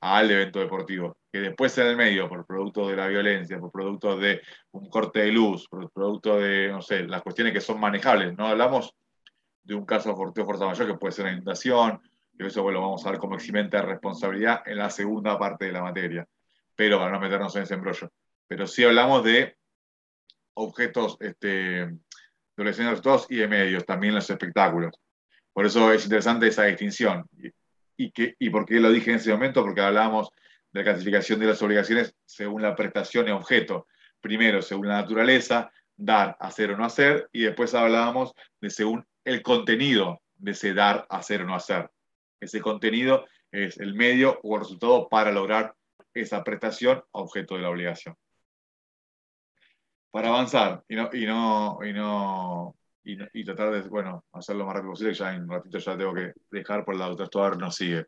al 0.00 0.30
evento 0.30 0.58
deportivo, 0.58 1.16
que 1.32 1.38
después 1.38 1.78
en 1.78 1.86
el 1.86 1.96
medio, 1.96 2.28
por 2.28 2.44
producto 2.44 2.88
de 2.88 2.96
la 2.96 3.06
violencia, 3.06 3.60
por 3.60 3.70
producto 3.70 4.18
de 4.18 4.42
un 4.72 4.90
corte 4.90 5.20
de 5.20 5.32
luz, 5.32 5.68
por 5.68 5.90
producto 5.92 6.40
de, 6.40 6.68
no 6.68 6.82
sé, 6.82 7.04
las 7.04 7.22
cuestiones 7.22 7.54
que 7.54 7.60
son 7.60 7.78
manejables. 7.78 8.36
No 8.36 8.48
hablamos 8.48 8.92
de 9.64 9.74
un 9.74 9.84
caso 9.84 10.10
de 10.34 10.44
fuerza 10.44 10.66
mayor 10.66 10.86
que 10.86 10.94
puede 10.94 11.12
ser 11.12 11.24
una 11.24 11.34
inundación, 11.34 12.00
y 12.38 12.46
eso 12.46 12.68
lo 12.70 12.80
vamos 12.80 13.04
a 13.06 13.10
ver 13.10 13.20
como 13.20 13.36
eximente 13.36 13.76
de 13.76 13.82
responsabilidad 13.82 14.62
en 14.66 14.78
la 14.78 14.90
segunda 14.90 15.38
parte 15.38 15.66
de 15.66 15.72
la 15.72 15.82
materia, 15.82 16.26
pero 16.74 16.98
para 16.98 17.12
no 17.12 17.20
meternos 17.20 17.54
en 17.56 17.62
ese 17.62 17.74
embrollo. 17.74 18.10
Pero 18.48 18.66
sí 18.66 18.84
hablamos 18.84 19.22
de 19.24 19.56
objetos 20.54 21.16
este, 21.20 21.90
resultados 22.56 23.26
y 23.28 23.36
de 23.36 23.48
medios, 23.48 23.84
también 23.84 24.14
los 24.14 24.28
espectáculos. 24.28 24.94
Por 25.52 25.66
eso 25.66 25.92
es 25.92 26.04
interesante 26.04 26.48
esa 26.48 26.64
distinción. 26.64 27.26
Y, 27.96 28.10
que, 28.10 28.34
y 28.38 28.50
por 28.50 28.64
qué 28.64 28.80
lo 28.80 28.90
dije 28.90 29.10
en 29.10 29.16
ese 29.16 29.32
momento? 29.32 29.62
Porque 29.62 29.82
hablábamos 29.82 30.30
de 30.72 30.80
la 30.80 30.84
clasificación 30.84 31.38
de 31.40 31.46
las 31.46 31.62
obligaciones 31.62 32.14
según 32.24 32.62
la 32.62 32.74
prestación 32.74 33.28
y 33.28 33.30
objeto. 33.30 33.86
Primero, 34.20 34.62
según 34.62 34.88
la 34.88 35.02
naturaleza, 35.02 35.70
dar, 35.96 36.36
hacer 36.40 36.72
o 36.72 36.76
no 36.76 36.84
hacer, 36.84 37.28
y 37.32 37.42
después 37.42 37.74
hablábamos 37.74 38.32
de 38.60 38.70
según 38.70 39.06
el 39.24 39.42
contenido 39.42 40.20
de 40.36 40.52
ese 40.52 40.74
dar, 40.74 41.06
hacer 41.08 41.42
o 41.42 41.46
no 41.46 41.54
hacer. 41.54 41.90
Ese 42.40 42.60
contenido 42.60 43.24
es 43.50 43.78
el 43.78 43.94
medio 43.94 44.40
o 44.42 44.56
el 44.56 44.62
resultado 44.62 45.08
para 45.08 45.30
lograr 45.30 45.74
esa 46.14 46.42
prestación 46.42 47.02
objeto 47.12 47.54
de 47.54 47.62
la 47.62 47.70
obligación. 47.70 48.16
Para 50.10 50.28
avanzar 50.28 50.82
y 50.88 50.96
no, 50.96 51.08
y 51.12 51.24
no, 51.24 51.78
y 51.82 51.92
no, 51.92 52.76
y, 53.04 53.44
tratar 53.44 53.72
de, 53.72 53.88
bueno, 53.88 54.24
hacerlo 54.32 54.60
lo 54.60 54.66
más 54.66 54.76
rápido 54.76 54.92
posible, 54.92 55.14
ya 55.14 55.34
en 55.34 55.42
un 55.42 55.50
ratito 55.50 55.78
ya 55.78 55.96
tengo 55.96 56.14
que 56.14 56.32
dejar 56.50 56.84
por 56.84 56.96
la 56.96 57.06
doctora 57.06 57.26
Stoddard 57.26 57.58
nos 57.58 57.76
sigue. 57.76 58.06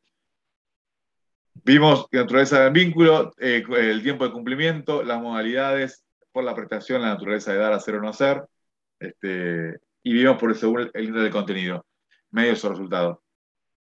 Vimos 1.64 2.06
la 2.10 2.22
naturaleza 2.22 2.64
del 2.64 2.72
vínculo, 2.72 3.32
eh, 3.38 3.64
el 3.76 4.02
tiempo 4.02 4.24
de 4.24 4.32
cumplimiento, 4.32 5.02
las 5.02 5.20
modalidades 5.20 6.04
por 6.32 6.44
la 6.44 6.54
prestación, 6.54 7.00
la 7.00 7.08
naturaleza 7.08 7.52
de 7.52 7.58
dar, 7.58 7.72
hacer 7.72 7.94
o 7.94 8.00
no 8.02 8.08
hacer, 8.08 8.44
este, 8.98 9.78
y 10.04 10.12
vimos 10.12 10.38
por 10.38 10.54
según 10.54 10.90
el 10.92 11.04
índice 11.04 11.24
del 11.24 11.32
contenido, 11.32 11.84
medios 12.30 12.64
o 12.64 12.68
resultados. 12.68 13.18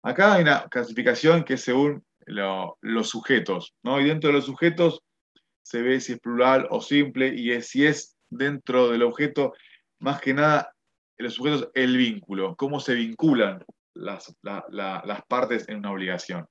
Acá 0.03 0.35
hay 0.35 0.43
una 0.43 0.69
clasificación 0.69 1.45
que 1.45 1.55
es 1.55 1.63
según 1.63 2.03
los 2.27 3.09
sujetos, 3.09 3.75
¿no? 3.83 4.01
Y 4.01 4.05
dentro 4.05 4.29
de 4.29 4.35
los 4.35 4.47
sujetos 4.47 5.03
se 5.63 5.83
ve 5.83 6.01
si 6.01 6.13
es 6.13 6.21
plural 6.21 6.67
o 6.71 6.81
simple 6.81 7.29
y 7.35 7.61
si 7.63 7.85
es 7.85 8.17
dentro 8.31 8.91
del 8.91 9.03
objeto, 9.03 9.53
más 9.99 10.21
que 10.21 10.33
nada, 10.33 10.73
los 11.19 11.35
sujetos, 11.35 11.71
el 11.75 11.97
vínculo, 11.97 12.57
cómo 12.57 12.81
se 12.81 12.95
vinculan 12.95 13.65
las, 13.95 14.35
partes 15.29 15.69
en 15.69 15.79
una 15.79 15.93
obligación. 15.93 16.47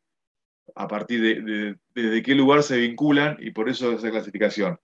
A 0.76 0.88
partir 0.88 1.22
de, 1.22 1.76
desde 1.94 2.22
qué 2.22 2.36
lugar 2.36 2.64
se 2.64 2.78
vinculan 2.78 3.38
y 3.40 3.52
por 3.52 3.70
eso 3.70 3.92
esa 3.92 4.12
clasificación. 4.12 4.78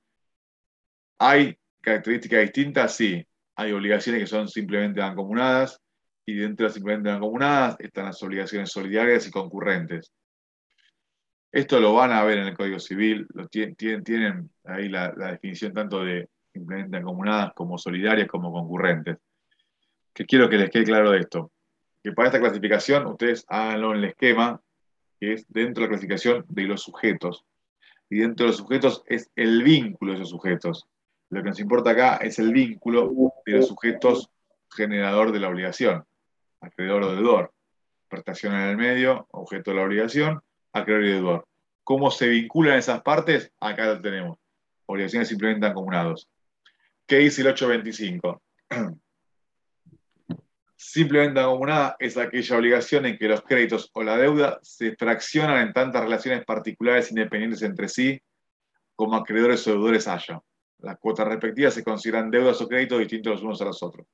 ¿Hay 1.19 1.57
características 1.81 2.41
distintas? 2.41 2.95
Sí. 2.95 3.25
Hay 3.57 3.71
obligaciones 3.71 4.21
que 4.21 4.27
son 4.27 4.47
simplemente 4.47 5.01
mancomunadas, 5.01 5.81
y 6.27 6.35
dentro 6.35 6.65
de 6.65 6.67
las 6.67 6.73
simplemente 6.73 7.09
mancomunadas 7.09 7.77
están 7.79 8.05
las 8.05 8.21
obligaciones 8.21 8.69
solidarias 8.69 9.25
y 9.27 9.31
concurrentes. 9.31 10.11
Esto 11.51 11.79
lo 11.79 11.93
van 11.93 12.11
a 12.11 12.23
ver 12.23 12.39
en 12.39 12.47
el 12.47 12.57
Código 12.57 12.79
Civil, 12.79 13.25
lo 13.33 13.47
tienen, 13.47 14.51
ahí 14.65 14.89
la, 14.89 15.11
definición 15.11 15.73
tanto 15.73 16.03
de 16.03 16.29
simplemente 16.53 16.97
mancomunadas 16.97 17.53
como 17.55 17.77
solidarias 17.77 18.27
como 18.27 18.51
concurrentes. 18.51 19.17
Que 20.13 20.25
quiero 20.25 20.49
que 20.49 20.57
les 20.57 20.69
quede 20.69 20.83
claro 20.83 21.11
de 21.11 21.21
esto. 21.21 21.51
Que 22.03 22.11
para 22.11 22.27
esta 22.27 22.39
clasificación 22.39 23.07
ustedes 23.07 23.45
háganlo 23.47 23.91
en 23.91 23.99
el 23.99 24.05
esquema, 24.05 24.61
que 25.19 25.33
es 25.33 25.45
dentro 25.47 25.81
de 25.81 25.87
la 25.87 25.89
clasificación 25.89 26.45
de 26.49 26.63
los 26.63 26.83
sujetos. 26.83 27.45
y 28.09 28.19
dentro 28.19 28.45
de 28.45 28.51
los 28.51 28.57
sujetos 28.57 29.03
es 29.07 29.31
el 29.35 29.63
vínculo 29.63 30.11
de 30.11 30.17
esos 30.19 30.29
sujetos. 30.29 30.87
Lo 31.29 31.43
que 31.43 31.49
nos 31.49 31.59
importa 31.59 31.91
acá 31.91 32.17
es 32.17 32.39
el 32.39 32.53
vínculo 32.53 33.11
de 33.45 33.53
los 33.53 33.67
sujetos 33.67 34.29
generador 34.73 35.31
de 35.31 35.39
la 35.39 35.49
obligación, 35.49 36.05
acreedor 36.61 37.03
o 37.03 37.15
deudor. 37.15 37.53
Prestación 38.07 38.53
en 38.53 38.69
el 38.69 38.77
medio, 38.77 39.27
objeto 39.31 39.71
de 39.71 39.77
la 39.77 39.83
obligación, 39.83 40.41
acreedor 40.71 41.05
y 41.05 41.11
deudor. 41.11 41.47
¿Cómo 41.83 42.11
se 42.11 42.27
vinculan 42.27 42.77
esas 42.77 43.01
partes? 43.01 43.51
Acá 43.59 43.85
lo 43.85 44.01
tenemos. 44.01 44.37
Obligaciones 44.85 45.27
simplemente 45.27 45.65
acumulados. 45.65 46.29
¿Qué 47.05 47.17
dice 47.17 47.41
el 47.41 47.47
825? 47.47 48.41
Simplemente 50.75 51.39
acumulada 51.39 51.95
es 51.99 52.17
aquella 52.17 52.57
obligación 52.57 53.05
en 53.05 53.17
que 53.17 53.27
los 53.27 53.41
créditos 53.41 53.89
o 53.93 54.03
la 54.03 54.17
deuda 54.17 54.59
se 54.61 54.95
fraccionan 54.95 55.67
en 55.67 55.73
tantas 55.73 56.03
relaciones 56.03 56.45
particulares 56.45 57.09
independientes 57.09 57.61
entre 57.63 57.89
sí 57.89 58.21
como 58.95 59.15
acreedores 59.15 59.67
o 59.67 59.71
deudores 59.71 60.07
haya. 60.07 60.41
Las 60.79 60.97
cuotas 60.99 61.27
respectivas 61.27 61.73
se 61.73 61.83
consideran 61.83 62.29
deudas 62.29 62.61
o 62.61 62.67
créditos 62.67 62.99
distintos 62.99 63.33
los 63.33 63.43
unos 63.43 63.61
a 63.61 63.65
los 63.65 63.81
otros. 63.81 64.07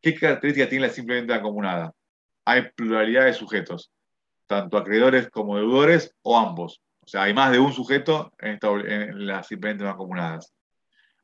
¿Qué 0.00 0.14
características 0.14 0.70
tiene 0.70 0.86
la 0.86 0.92
simplemente 0.92 1.34
acumulada? 1.34 1.92
Hay 2.46 2.70
pluralidad 2.74 3.26
de 3.26 3.34
sujetos, 3.34 3.92
tanto 4.46 4.78
acreedores 4.78 5.28
como 5.28 5.56
deudores 5.56 6.14
o 6.22 6.38
ambos. 6.38 6.80
O 7.00 7.06
sea, 7.06 7.24
hay 7.24 7.34
más 7.34 7.52
de 7.52 7.58
un 7.58 7.72
sujeto 7.72 8.32
en, 8.38 8.58
en 8.86 9.26
las 9.26 9.46
simplemente 9.46 9.86
acumuladas. 9.86 10.54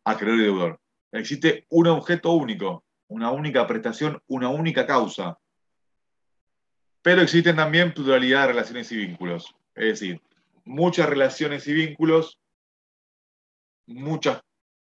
Acreedor 0.04 0.40
y 0.40 0.44
deudor. 0.44 0.80
Existe 1.12 1.66
un 1.70 1.86
objeto 1.86 2.32
único, 2.32 2.84
una 3.08 3.30
única 3.30 3.66
prestación, 3.66 4.20
una 4.26 4.50
única 4.50 4.86
causa. 4.86 5.38
Pero 7.00 7.22
existen 7.22 7.56
también 7.56 7.94
pluralidad 7.94 8.42
de 8.42 8.46
relaciones 8.48 8.92
y 8.92 8.96
vínculos. 8.96 9.54
Es 9.74 10.00
decir, 10.00 10.20
muchas 10.64 11.08
relaciones 11.08 11.66
y 11.68 11.72
vínculos, 11.72 12.38
muchos 13.86 14.42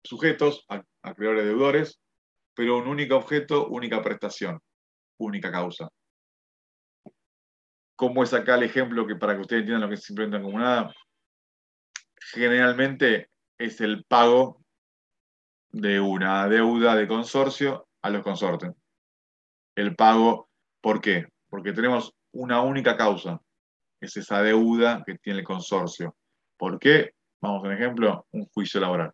sujetos, 0.07 0.65
acreedores 1.01 1.45
deudores, 1.45 1.99
pero 2.55 2.77
un 2.77 2.87
único 2.87 3.15
objeto, 3.15 3.67
única 3.67 4.01
prestación, 4.01 4.59
única 5.19 5.51
causa. 5.51 5.89
¿Cómo 7.95 8.23
es 8.23 8.33
acá 8.33 8.55
el 8.55 8.63
ejemplo 8.63 9.07
que 9.07 9.15
para 9.15 9.35
que 9.35 9.41
ustedes 9.41 9.61
entiendan 9.61 9.81
lo 9.81 9.89
que 9.89 9.95
es 9.95 10.03
simplemente 10.03 10.37
acumulada? 10.37 10.93
Generalmente 12.31 13.29
es 13.57 13.81
el 13.81 14.03
pago 14.05 14.61
de 15.71 15.99
una 15.99 16.47
deuda 16.47 16.95
de 16.95 17.07
consorcio 17.07 17.87
a 18.01 18.09
los 18.09 18.23
consortes. 18.23 18.71
El 19.75 19.95
pago, 19.95 20.49
¿por 20.81 21.01
qué? 21.01 21.27
Porque 21.49 21.73
tenemos 21.73 22.13
una 22.33 22.61
única 22.61 22.97
causa, 22.97 23.41
es 23.99 24.15
esa 24.17 24.41
deuda 24.41 25.03
que 25.05 25.17
tiene 25.17 25.39
el 25.39 25.45
consorcio. 25.45 26.15
¿Por 26.57 26.79
qué? 26.79 27.11
Vamos 27.41 27.63
a 27.63 27.67
un 27.67 27.73
ejemplo, 27.73 28.27
un 28.31 28.45
juicio 28.45 28.79
laboral. 28.79 29.11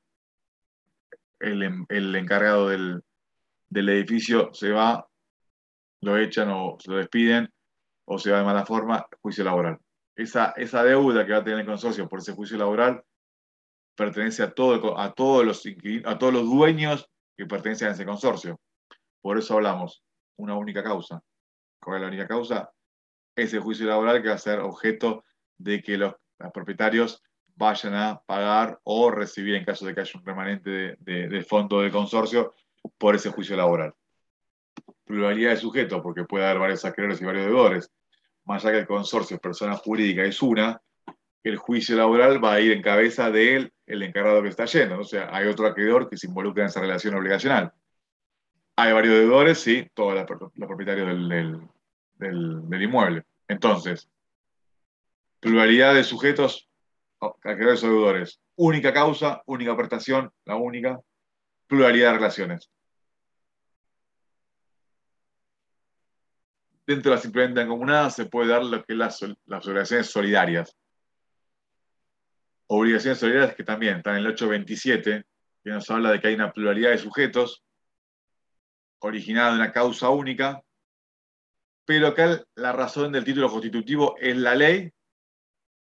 El, 1.43 1.85
el 1.89 2.15
encargado 2.15 2.69
del, 2.69 3.03
edificio 3.69 4.53
se 4.53 4.71
va, 4.71 5.07
lo 6.01 6.17
echan 6.17 6.49
o 6.49 6.77
se 6.79 6.91
lo 6.91 6.97
despiden, 6.97 7.51
o 8.05 8.17
se 8.17 8.31
va 8.31 8.39
de 8.39 8.45
mala 8.45 8.65
forma, 8.65 9.05
juicio 9.21 9.43
laboral. 9.43 9.79
Esa, 10.15 10.53
esa 10.57 10.83
deuda 10.83 11.25
que 11.25 11.33
va 11.33 11.39
a 11.39 11.43
tener 11.43 11.59
el 11.59 11.65
consorcio 11.65 12.07
por 12.07 12.19
ese 12.19 12.33
juicio 12.33 12.57
laboral 12.57 13.03
pertenece 13.95 14.43
a, 14.43 14.51
todo, 14.51 14.97
a, 14.99 15.13
todos 15.13 15.45
los, 15.45 15.63
a 16.05 16.17
todos 16.17 16.33
los 16.33 16.45
dueños 16.45 17.09
que 17.35 17.45
pertenecen 17.45 17.89
a 17.89 17.91
ese 17.91 18.05
consorcio. 18.05 18.59
Por 19.21 19.37
eso 19.37 19.55
hablamos, 19.55 20.03
una 20.37 20.55
única 20.55 20.83
causa. 20.83 21.21
¿Cuál 21.79 21.97
es 21.97 22.01
la 22.01 22.07
única 22.07 22.27
causa? 22.27 22.71
Ese 23.35 23.59
juicio 23.59 23.87
laboral 23.87 24.21
que 24.21 24.29
va 24.29 24.35
a 24.35 24.39
ser 24.39 24.59
objeto 24.59 25.23
de 25.57 25.81
que 25.81 25.97
los, 25.97 26.13
propietarios 26.53 27.21
vayan 27.55 27.93
a 27.93 28.21
pagar 28.25 28.79
o 28.83 29.11
recibir 29.11 29.55
en 29.55 29.65
caso 29.65 29.85
de 29.85 29.93
que 29.93 30.01
haya 30.01 30.19
un 30.19 30.25
remanente 30.25 30.97
de, 30.99 31.27
de, 31.27 31.43
fondo 31.43 31.81
del 31.81 31.91
consorcio 31.91 32.53
por 32.97 33.15
ese 33.15 33.29
juicio 33.29 33.55
laboral. 33.55 33.93
Pluralidad 35.05 35.51
de 35.51 35.57
sujetos, 35.57 36.01
porque 36.01 36.23
puede 36.23 36.45
haber 36.45 36.59
varios 36.59 36.83
acreedores 36.85 37.21
y 37.21 37.25
varios 37.25 37.45
deudores. 37.45 37.91
Más 38.45 38.63
allá 38.63 38.73
que 38.73 38.79
el 38.81 38.87
consorcio 38.87 39.37
persona 39.39 39.75
jurídica 39.75 40.23
es 40.23 40.41
una, 40.41 40.81
el 41.43 41.57
juicio 41.57 41.95
laboral 41.95 42.43
va 42.43 42.53
a 42.53 42.59
ir 42.59 42.71
en 42.71 42.81
cabeza 42.81 43.29
de 43.29 43.55
él, 43.55 43.73
el 43.85 44.01
encargado 44.03 44.41
que 44.41 44.49
está 44.49 44.65
yendo. 44.65 44.99
O 44.99 45.03
sea, 45.03 45.29
hay 45.31 45.47
otro 45.47 45.67
acreedor 45.67 46.09
que 46.09 46.17
se 46.17 46.27
involucra 46.27 46.63
en 46.63 46.69
esa 46.69 46.81
relación 46.81 47.15
obligacional. 47.15 47.73
Hay 48.75 48.91
varios 48.91 49.19
deudores, 49.19 49.59
sí, 49.59 49.87
todos 49.93 50.15
los 50.15 50.67
propietarios 50.67 51.07
del, 51.07 51.61
del 52.17 52.81
inmueble. 52.81 53.23
Entonces, 53.47 54.09
pluralidad 55.39 55.93
de 55.93 56.03
sujetos, 56.03 56.69
acreedores 57.25 57.83
o 57.83 57.87
deudores. 57.87 58.39
Única 58.55 58.93
causa, 58.93 59.41
única 59.45 59.75
prestación, 59.75 60.31
la 60.45 60.55
única, 60.55 60.99
pluralidad 61.67 62.11
de 62.11 62.17
relaciones. 62.17 62.69
Dentro 66.85 67.11
de 67.11 67.15
la 67.15 67.21
simplemente 67.21 67.61
acumulada 67.61 68.09
se 68.09 68.25
puede 68.25 68.49
dar 68.49 68.63
lo 68.63 68.83
que 68.83 68.93
es 68.93 68.97
las, 68.97 69.21
obligaciones 69.67 70.07
solidarias. 70.07 70.75
Obligaciones 72.67 73.19
solidarias 73.19 73.55
que 73.55 73.63
también 73.63 73.97
están 73.97 74.15
en 74.15 74.19
el 74.21 74.27
827, 74.27 75.23
que 75.63 75.69
nos 75.69 75.89
habla 75.89 76.11
de 76.11 76.19
que 76.19 76.27
hay 76.27 76.35
una 76.35 76.51
pluralidad 76.51 76.91
de 76.91 76.97
sujetos 76.97 77.63
originada 78.99 79.51
de 79.51 79.55
una 79.57 79.71
causa 79.71 80.09
única, 80.09 80.61
pero 81.85 82.07
acá 82.07 82.41
la 82.55 82.71
razón 82.71 83.11
del 83.11 83.25
título 83.25 83.49
constitutivo 83.49 84.15
es 84.17 84.37
la 84.37 84.55
ley 84.55 84.91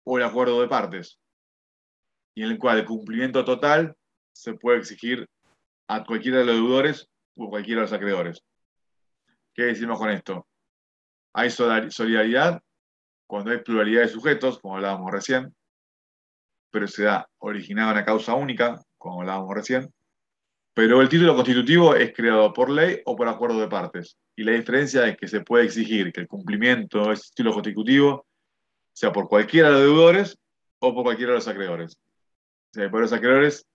o 0.04 0.18
el 0.18 0.24
acuerdo 0.24 0.60
de 0.60 0.68
partes, 0.68 1.19
y 2.34 2.42
en 2.42 2.50
el 2.50 2.58
cual 2.58 2.78
el 2.78 2.84
cumplimiento 2.84 3.44
total 3.44 3.96
se 4.32 4.54
puede 4.54 4.78
exigir 4.78 5.28
a 5.88 6.04
cualquiera 6.04 6.38
de 6.38 6.44
los 6.44 6.56
deudores 6.56 7.08
o 7.36 7.48
cualquiera 7.48 7.80
de 7.80 7.86
los 7.86 7.92
acreedores. 7.92 8.42
¿Qué 9.54 9.64
decimos 9.64 9.98
con 9.98 10.10
esto? 10.10 10.46
Hay 11.32 11.50
solidaridad 11.50 12.62
cuando 13.26 13.50
hay 13.50 13.58
pluralidad 13.58 14.02
de 14.02 14.08
sujetos, 14.08 14.58
como 14.58 14.76
hablábamos 14.76 15.10
recién, 15.10 15.54
pero 16.70 16.86
se 16.88 17.04
da 17.04 17.28
originada 17.38 17.92
una 17.92 18.04
causa 18.04 18.34
única, 18.34 18.80
como 18.98 19.20
hablábamos 19.20 19.54
recién, 19.54 19.92
pero 20.74 21.00
el 21.00 21.08
título 21.08 21.34
constitutivo 21.34 21.94
es 21.94 22.12
creado 22.12 22.52
por 22.52 22.70
ley 22.70 23.00
o 23.04 23.16
por 23.16 23.28
acuerdo 23.28 23.60
de 23.60 23.68
partes. 23.68 24.16
Y 24.36 24.44
la 24.44 24.52
diferencia 24.52 25.06
es 25.06 25.16
que 25.16 25.28
se 25.28 25.40
puede 25.40 25.64
exigir 25.64 26.12
que 26.12 26.20
el 26.20 26.28
cumplimiento 26.28 27.06
de 27.06 27.14
ese 27.14 27.30
título 27.34 27.52
constitutivo 27.52 28.26
sea 28.92 29.12
por 29.12 29.28
cualquiera 29.28 29.68
de 29.68 29.74
los 29.74 29.82
deudores 29.82 30.38
o 30.78 30.94
por 30.94 31.04
cualquiera 31.04 31.32
de 31.32 31.38
los 31.38 31.48
acreedores. 31.48 31.98
Sea, 32.72 32.90
por 32.90 33.00
los 33.00 33.12
acreedores 33.12 33.66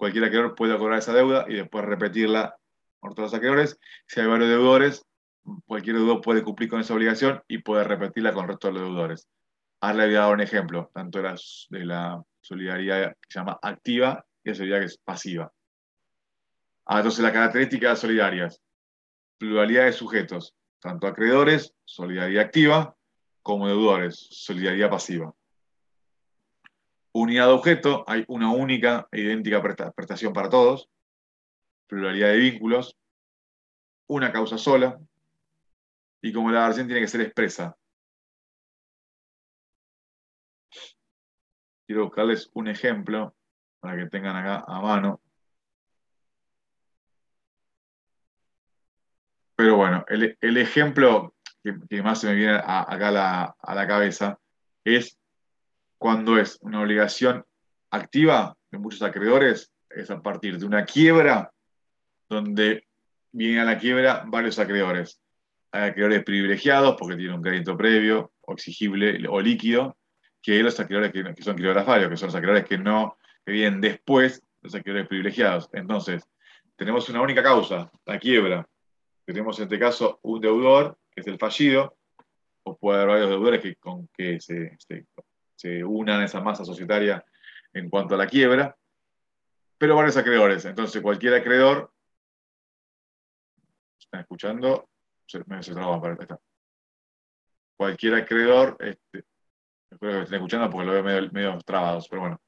cualquier 0.00 0.24
acreedor 0.24 0.54
puede 0.54 0.78
cobrar 0.78 0.98
esa 0.98 1.12
deuda 1.12 1.44
y 1.46 1.56
después 1.56 1.84
repetirla 1.84 2.56
por 3.00 3.14
todos 3.14 3.30
los 3.30 3.34
acreedores. 3.34 3.78
Si 4.06 4.18
hay 4.18 4.26
varios 4.26 4.48
deudores, 4.48 5.04
cualquier 5.66 5.96
deudor 5.96 6.22
puede 6.22 6.42
cumplir 6.42 6.70
con 6.70 6.80
esa 6.80 6.94
obligación 6.94 7.42
y 7.46 7.58
puede 7.58 7.84
repetirla 7.84 8.32
con 8.32 8.44
el 8.44 8.48
resto 8.48 8.68
de 8.68 8.74
los 8.74 8.82
deudores. 8.84 9.28
Ahora 9.80 9.98
le 9.98 10.06
voy 10.06 10.14
a 10.14 10.20
dar 10.20 10.32
un 10.32 10.40
ejemplo, 10.40 10.90
tanto 10.94 11.18
de 11.18 11.24
la, 11.24 11.38
de 11.68 11.84
la 11.84 12.22
solidaridad 12.40 13.12
que 13.12 13.28
se 13.28 13.38
llama 13.38 13.58
activa 13.60 14.24
y 14.42 14.48
la 14.48 14.54
solidaridad 14.54 14.80
que 14.80 14.94
es 14.94 14.98
pasiva. 14.98 15.52
Ah, 16.86 16.96
entonces, 16.96 17.20
las 17.20 17.32
características 17.32 17.98
solidarias. 17.98 18.60
Pluralidad 19.36 19.84
de 19.84 19.92
sujetos, 19.92 20.54
tanto 20.80 21.06
acreedores, 21.06 21.74
solidaridad 21.84 22.44
activa, 22.44 22.96
como 23.42 23.68
deudores, 23.68 24.28
solidaridad 24.30 24.90
pasiva 24.90 25.34
unidad 27.12 27.46
de 27.46 27.52
objeto, 27.52 28.04
hay 28.06 28.24
una 28.28 28.52
única 28.52 29.08
e 29.10 29.20
idéntica 29.20 29.62
prestación 29.62 30.32
para 30.32 30.48
todos, 30.48 30.88
pluralidad 31.86 32.28
de 32.28 32.36
vínculos, 32.38 32.96
una 34.06 34.32
causa 34.32 34.58
sola, 34.58 34.98
y 36.22 36.32
como 36.32 36.50
la 36.50 36.66
versión 36.66 36.86
tiene 36.86 37.00
que 37.00 37.08
ser 37.08 37.22
expresa. 37.22 37.76
Quiero 41.86 42.04
buscarles 42.04 42.50
un 42.54 42.68
ejemplo 42.68 43.34
para 43.80 43.96
que 43.96 44.06
tengan 44.08 44.36
acá 44.36 44.64
a 44.66 44.80
mano. 44.80 45.20
Pero 49.56 49.76
bueno, 49.76 50.04
el, 50.08 50.56
ejemplo 50.56 51.34
que, 51.62 52.02
más 52.02 52.20
se 52.20 52.28
me 52.28 52.34
viene 52.34 52.54
acá 52.54 53.54
a 53.58 53.74
la 53.74 53.86
cabeza 53.86 54.38
es 54.84 55.19
cuando 56.00 56.38
es 56.38 56.58
una 56.62 56.80
obligación 56.80 57.44
activa 57.90 58.56
de 58.70 58.78
muchos 58.78 59.02
acreedores, 59.02 59.70
es 59.90 60.10
a 60.10 60.22
partir 60.22 60.58
de 60.58 60.64
una 60.64 60.86
quiebra 60.86 61.52
donde 62.26 62.86
vienen 63.32 63.58
a 63.58 63.64
la 63.66 63.78
quiebra 63.78 64.24
varios 64.26 64.58
acreedores. 64.58 65.20
Hay 65.72 65.90
acreedores 65.90 66.24
privilegiados 66.24 66.96
porque 66.98 67.16
tienen 67.16 67.34
un 67.34 67.42
crédito 67.42 67.76
previo 67.76 68.32
o 68.40 68.54
exigible 68.54 69.28
o 69.28 69.42
líquido, 69.42 69.98
que 70.40 70.62
los 70.62 70.80
acreedores 70.80 71.12
que, 71.12 71.42
son 71.42 71.56
varios, 71.56 72.08
que 72.08 72.16
son 72.16 72.28
los 72.28 72.34
acreedores 72.34 72.64
que 72.64 72.78
no 72.78 73.18
que 73.44 73.52
vienen 73.52 73.82
después, 73.82 74.42
los 74.62 74.74
acreedores 74.74 75.06
privilegiados. 75.06 75.68
Entonces, 75.74 76.26
tenemos 76.76 77.10
una 77.10 77.20
única 77.20 77.42
causa, 77.42 77.92
la 78.06 78.18
quiebra. 78.18 78.66
Tenemos 79.26 79.58
en 79.58 79.64
este 79.64 79.78
caso 79.78 80.18
un 80.22 80.40
deudor, 80.40 80.96
que 81.10 81.20
es 81.20 81.26
el 81.26 81.36
fallido, 81.36 81.98
o 82.62 82.78
puede 82.78 83.02
haber 83.02 83.08
varios 83.08 83.28
deudores 83.28 83.60
que, 83.60 83.76
con 83.76 84.08
que 84.16 84.40
se 84.40 84.78
unan 85.84 86.22
esa 86.22 86.40
masa 86.40 86.64
societaria 86.64 87.24
en 87.72 87.88
cuanto 87.88 88.14
a 88.14 88.18
la 88.18 88.26
quiebra, 88.26 88.76
pero 89.78 89.96
varios 89.96 90.16
acreedores. 90.16 90.64
Entonces, 90.64 91.00
cualquier 91.00 91.34
acreedor, 91.34 91.92
¿están 93.98 94.20
escuchando? 94.20 94.88
Se, 95.26 95.42
me 95.46 95.62
se 95.62 95.74
para 95.74 96.14
está. 96.14 96.38
Cualquier 97.76 98.14
acreedor, 98.14 98.76
este, 98.80 99.24
espero 99.90 100.18
que 100.18 100.22
estén 100.24 100.36
escuchando 100.36 100.68
porque 100.68 100.86
lo 100.86 100.92
veo 100.92 101.02
medio, 101.02 101.30
medio 101.32 101.58
trabados, 101.64 102.08
pero 102.08 102.22
bueno. 102.22 102.40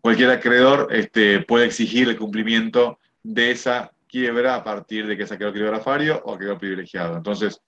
Cualquier 0.00 0.30
acreedor 0.30 0.88
este, 0.92 1.42
puede 1.42 1.66
exigir 1.66 2.08
el 2.08 2.16
cumplimiento 2.16 2.98
de 3.22 3.50
esa 3.50 3.92
quiebra 4.06 4.54
a 4.54 4.64
partir 4.64 5.06
de 5.06 5.16
que 5.16 5.24
es 5.24 5.32
acreedor 5.32 5.54
criptografario 5.54 6.22
o 6.24 6.34
acreedor 6.34 6.58
privilegiado. 6.58 7.16
Entonces, 7.16 7.60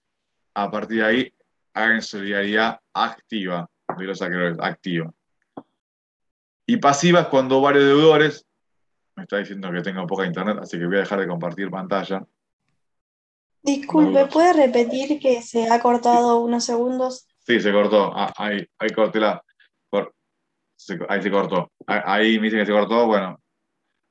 a 0.54 0.70
partir 0.70 0.98
de 0.98 1.04
ahí, 1.04 1.34
hagan 1.74 2.02
solidaridad 2.02 2.80
activa 2.92 3.68
activa. 4.60 5.12
Y 6.66 6.76
pasiva 6.76 7.20
es 7.20 7.26
cuando 7.26 7.60
varios 7.60 7.84
deudores, 7.84 8.46
me 9.16 9.24
está 9.24 9.38
diciendo 9.38 9.70
que 9.70 9.82
tengo 9.82 10.06
poca 10.06 10.26
internet, 10.26 10.58
así 10.60 10.78
que 10.78 10.86
voy 10.86 10.96
a 10.96 11.00
dejar 11.00 11.20
de 11.20 11.28
compartir 11.28 11.70
pantalla. 11.70 12.24
Disculpe, 13.62 14.26
¿puede 14.26 14.52
repetir 14.66 15.20
que 15.20 15.40
se 15.40 15.70
ha 15.70 15.80
cortado 15.80 16.40
unos 16.40 16.64
segundos? 16.64 17.28
Sí, 17.46 17.60
se 17.60 17.72
cortó. 17.72 18.12
Ah, 18.14 18.32
ahí, 18.36 18.66
ahí 18.78 18.90
corté 18.90 19.20
la. 19.20 19.42
ahí 21.08 21.22
se 21.22 21.30
cortó. 21.30 21.70
Ahí 21.86 22.38
me 22.38 22.44
dicen 22.46 22.60
que 22.60 22.66
se 22.66 22.72
cortó. 22.72 23.06
Bueno, 23.06 23.38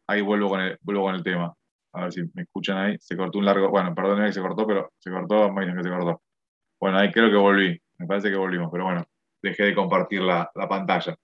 ahí 0.08 0.22
vuelvo 0.22 0.50
con 0.50 0.62
el, 0.62 0.78
vuelvo 0.82 1.04
con 1.04 1.16
el 1.16 1.24
tema. 1.24 1.54
A 1.94 2.04
ver 2.04 2.14
si 2.14 2.22
me 2.34 2.44
escuchan 2.44 2.78
ahí. 2.78 2.98
Se 3.00 3.18
cortó 3.18 3.40
un 3.40 3.46
largo. 3.46 3.70
Bueno, 3.70 3.94
perdón 3.94 4.24
que 4.26 4.32
se 4.32 4.42
cortó, 4.42 4.66
pero 4.66 4.94
se 5.00 5.12
cortó. 5.12 5.52
Me 5.52 5.62
dicen 5.62 5.78
que 5.78 5.84
se 5.84 5.90
cortó. 5.90 6.22
Bueno, 6.80 7.00
ahí 7.00 7.12
creo 7.12 7.30
que 7.30 7.36
volví. 7.36 7.82
Me 7.98 8.08
parece 8.08 8.30
que 8.30 8.38
volvimos, 8.38 8.70
pero 8.72 8.86
bueno, 8.86 9.04
dejé 9.42 9.64
de 9.64 9.76
compartir 9.76 10.22
la, 10.22 10.50
la 10.56 10.68
pantalla. 10.68 11.16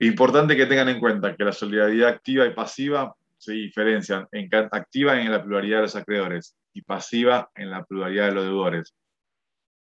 Importante 0.00 0.56
que 0.56 0.66
tengan 0.66 0.88
en 0.88 1.00
cuenta 1.00 1.36
que 1.36 1.44
la 1.44 1.52
solidaridad 1.52 2.08
activa 2.08 2.46
y 2.46 2.54
pasiva 2.54 3.14
se 3.38 3.52
diferencian. 3.52 4.26
En, 4.32 4.48
activa 4.52 5.20
en 5.20 5.30
la 5.30 5.42
pluralidad 5.42 5.78
de 5.78 5.82
los 5.82 5.96
acreedores 5.96 6.56
y 6.72 6.82
pasiva 6.82 7.50
en 7.54 7.70
la 7.70 7.84
pluralidad 7.84 8.28
de 8.28 8.34
los 8.34 8.44
deudores. 8.44 8.94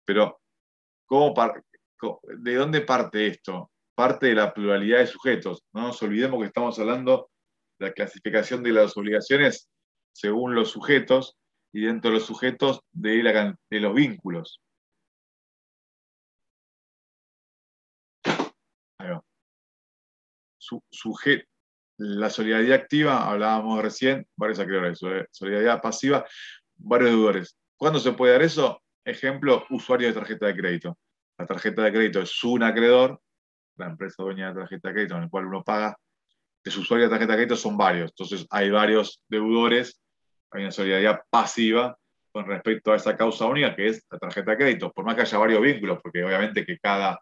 Pero, 0.04 0.40
¿cómo 1.06 1.34
¿de 2.38 2.54
dónde 2.54 2.80
parte 2.82 3.26
esto? 3.26 3.70
Parte 3.94 4.26
de 4.26 4.34
la 4.34 4.52
pluralidad 4.52 4.98
de 4.98 5.06
sujetos. 5.06 5.62
No 5.72 5.82
nos 5.82 6.02
olvidemos 6.02 6.40
que 6.40 6.46
estamos 6.46 6.78
hablando 6.78 7.30
de 7.78 7.86
la 7.86 7.92
clasificación 7.92 8.62
de 8.62 8.72
las 8.72 8.96
obligaciones 8.96 9.68
según 10.12 10.54
los 10.54 10.70
sujetos 10.70 11.36
y 11.72 11.80
dentro 11.80 12.10
de 12.10 12.18
los 12.18 12.26
sujetos 12.26 12.80
de 12.92 13.22
los 13.70 13.94
vínculos. 13.94 14.60
La 21.96 22.30
solidaridad 22.30 22.80
activa, 22.80 23.28
hablábamos 23.30 23.82
recién, 23.82 24.26
varios 24.36 24.58
acreedores, 24.58 24.98
solidaridad 25.30 25.80
pasiva, 25.80 26.26
varios 26.76 27.10
deudores. 27.10 27.56
¿Cuándo 27.76 27.98
se 27.98 28.12
puede 28.12 28.32
dar 28.32 28.42
eso? 28.42 28.82
Ejemplo, 29.04 29.64
usuario 29.70 30.08
de 30.08 30.14
tarjeta 30.14 30.46
de 30.46 30.56
crédito. 30.56 30.98
La 31.38 31.46
tarjeta 31.46 31.82
de 31.82 31.92
crédito 31.92 32.20
es 32.20 32.44
un 32.44 32.62
acreedor, 32.62 33.20
la 33.76 33.86
empresa 33.86 34.22
dueña 34.22 34.48
de 34.48 34.54
la 34.54 34.60
tarjeta 34.60 34.88
de 34.88 34.94
crédito 34.94 35.14
en 35.16 35.22
la 35.22 35.28
cual 35.28 35.46
uno 35.46 35.62
paga, 35.62 35.96
de 36.64 36.70
su 36.70 36.80
usuario 36.80 37.06
de 37.06 37.10
tarjeta 37.10 37.32
de 37.32 37.38
crédito 37.38 37.56
son 37.56 37.76
varios. 37.76 38.10
Entonces 38.10 38.46
hay 38.50 38.70
varios 38.70 39.20
deudores, 39.28 40.00
hay 40.50 40.62
una 40.62 40.70
solidaridad 40.70 41.20
pasiva 41.30 41.96
con 42.32 42.46
respecto 42.46 42.92
a 42.92 42.96
esa 42.96 43.16
causa 43.16 43.46
única 43.46 43.76
que 43.76 43.88
es 43.88 44.04
la 44.10 44.18
tarjeta 44.18 44.52
de 44.52 44.56
crédito, 44.56 44.92
por 44.92 45.04
más 45.04 45.14
que 45.14 45.22
haya 45.22 45.38
varios 45.38 45.60
vínculos, 45.60 46.00
porque 46.02 46.24
obviamente 46.24 46.64
que 46.64 46.78
cada 46.78 47.20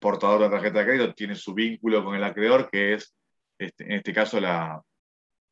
portador 0.00 0.40
de 0.40 0.50
tarjeta 0.50 0.80
de 0.80 0.84
crédito 0.86 1.14
tiene 1.14 1.36
su 1.36 1.54
vínculo 1.54 2.04
con 2.04 2.16
el 2.16 2.24
acreedor, 2.24 2.68
que 2.70 2.94
es 2.94 3.14
este, 3.58 3.84
en 3.84 3.92
este 3.92 4.12
caso 4.12 4.40
la, 4.40 4.82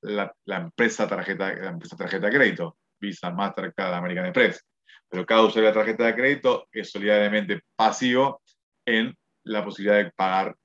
la, 0.01 0.33
empresa 0.47 1.07
tarjeta, 1.07 1.53
la 1.55 1.71
empresa 1.71 1.97
tarjeta 1.97 2.27
de 2.27 2.37
crédito, 2.37 2.79
Visa, 2.99 3.31
Mastercard, 3.31 3.95
American 3.95 4.27
Express. 4.27 4.65
Pero 5.09 5.25
cada 5.25 5.43
usuario 5.43 5.71
de 5.71 5.75
la 5.75 5.81
tarjeta 5.81 6.07
de 6.07 6.15
crédito 6.15 6.69
es 6.73 6.91
solidariamente 6.91 7.61
pasivo 7.77 8.43
en 8.87 9.17
la 9.45 9.65
posibilidad 9.65 9.97
de 9.97 10.11
pagar 10.11 10.57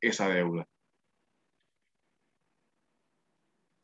esa 0.00 0.28
deuda. 0.28 0.66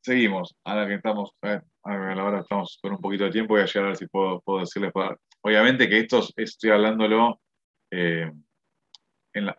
Seguimos, 0.00 0.56
ahora 0.64 0.86
que 0.86 0.94
estamos, 0.94 1.32
eh, 1.42 1.60
ahora 1.82 2.40
estamos 2.40 2.78
con 2.80 2.92
un 2.92 3.00
poquito 3.00 3.24
de 3.24 3.30
tiempo, 3.30 3.54
voy 3.54 3.62
a 3.62 3.66
llegar 3.66 3.84
a 3.84 3.88
ver 3.88 3.96
si 3.96 4.06
puedo, 4.06 4.40
puedo 4.40 4.60
decirles. 4.60 4.92
Obviamente 5.42 5.88
que 5.88 6.00
esto 6.00 6.26
estoy 6.36 6.70
hablándolo 6.70 7.40
eh, 7.90 8.32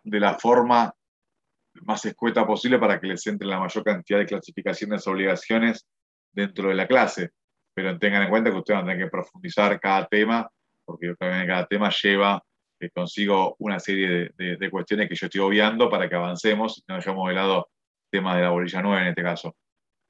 de 0.04 0.20
la 0.20 0.38
forma 0.38 0.92
más 1.82 2.04
escueta 2.04 2.46
posible 2.46 2.78
para 2.78 3.00
que 3.00 3.06
les 3.06 3.26
entre 3.26 3.46
la 3.46 3.58
mayor 3.58 3.84
cantidad 3.84 4.18
de 4.18 4.26
clasificaciones 4.26 5.04
de 5.04 5.10
obligaciones 5.10 5.86
dentro 6.32 6.68
de 6.68 6.74
la 6.74 6.86
clase. 6.86 7.30
Pero 7.74 7.98
tengan 7.98 8.22
en 8.22 8.30
cuenta 8.30 8.50
que 8.50 8.56
ustedes 8.56 8.80
van 8.80 8.88
a 8.88 8.92
tener 8.92 9.06
que 9.06 9.10
profundizar 9.10 9.78
cada 9.80 10.06
tema, 10.06 10.50
porque 10.84 11.14
cada 11.18 11.66
tema 11.66 11.90
lleva 11.90 12.42
eh, 12.80 12.90
consigo 12.90 13.56
una 13.58 13.78
serie 13.78 14.32
de, 14.36 14.70
cuestiones 14.70 15.08
que 15.08 15.14
yo 15.14 15.26
estoy 15.26 15.40
obviando 15.40 15.88
para 15.88 16.08
que 16.08 16.16
avancemos 16.16 16.78
y 16.78 16.84
no 16.88 16.96
dejemos 16.96 17.28
de 17.28 17.34
lado 17.34 17.70
temas 18.10 18.36
de 18.36 18.42
la 18.42 18.50
bolilla 18.50 18.82
nueva 18.82 19.02
en 19.02 19.08
este 19.08 19.22
caso. 19.22 19.56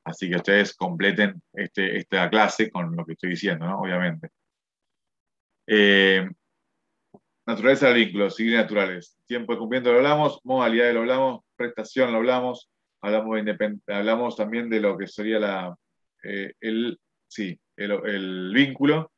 Así 0.04 0.30
que 0.30 0.36
ustedes 0.36 0.74
completen 0.74 1.42
este, 1.52 1.98
esta 1.98 2.30
clase 2.30 2.70
con 2.70 2.96
lo 2.96 3.04
que 3.04 3.12
estoy 3.12 3.30
diciendo, 3.30 3.66
¿no? 3.66 3.80
obviamente. 3.80 4.30
Eh, 5.66 6.28
Naturaleza 7.46 7.88
del 7.88 8.04
vínculo, 8.04 8.30
seguir 8.30 8.56
naturales. 8.56 9.18
Tiempo 9.26 9.52
de 9.52 9.58
cumplimiento 9.58 9.92
lo 9.92 9.98
hablamos, 9.98 10.40
modalidad 10.44 10.92
lo 10.92 11.00
hablamos, 11.00 11.40
prestación 11.56 12.12
lo 12.12 12.18
hablamos, 12.18 12.70
hablamos, 13.00 13.40
hablamos 13.86 14.36
también 14.36 14.68
de 14.68 14.80
lo 14.80 14.96
que 14.96 15.06
sería 15.06 15.38
la, 15.38 15.74
eh, 16.22 16.52
el, 16.60 16.98
sí, 17.26 17.58
el, 17.76 18.52
vínculo. 18.52 19.10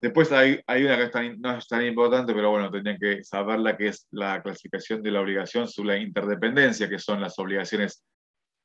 Después 0.00 0.30
hay, 0.32 0.60
hay 0.66 0.84
una 0.84 1.10
que 1.10 1.36
no 1.38 1.56
es 1.56 1.66
tan 1.66 1.84
importante, 1.84 2.32
pero 2.32 2.50
bueno, 2.50 2.70
tendrían 2.70 2.98
que 2.98 3.24
saberla, 3.24 3.76
que 3.76 3.88
es 3.88 4.06
la 4.10 4.42
clasificación 4.42 5.02
de 5.02 5.10
la 5.10 5.20
obligación 5.20 5.66
sobre 5.66 5.96
la 5.96 5.98
interdependencia, 5.98 6.88
que 6.88 6.98
son 6.98 7.20
las 7.20 7.38
obligaciones 7.38 8.04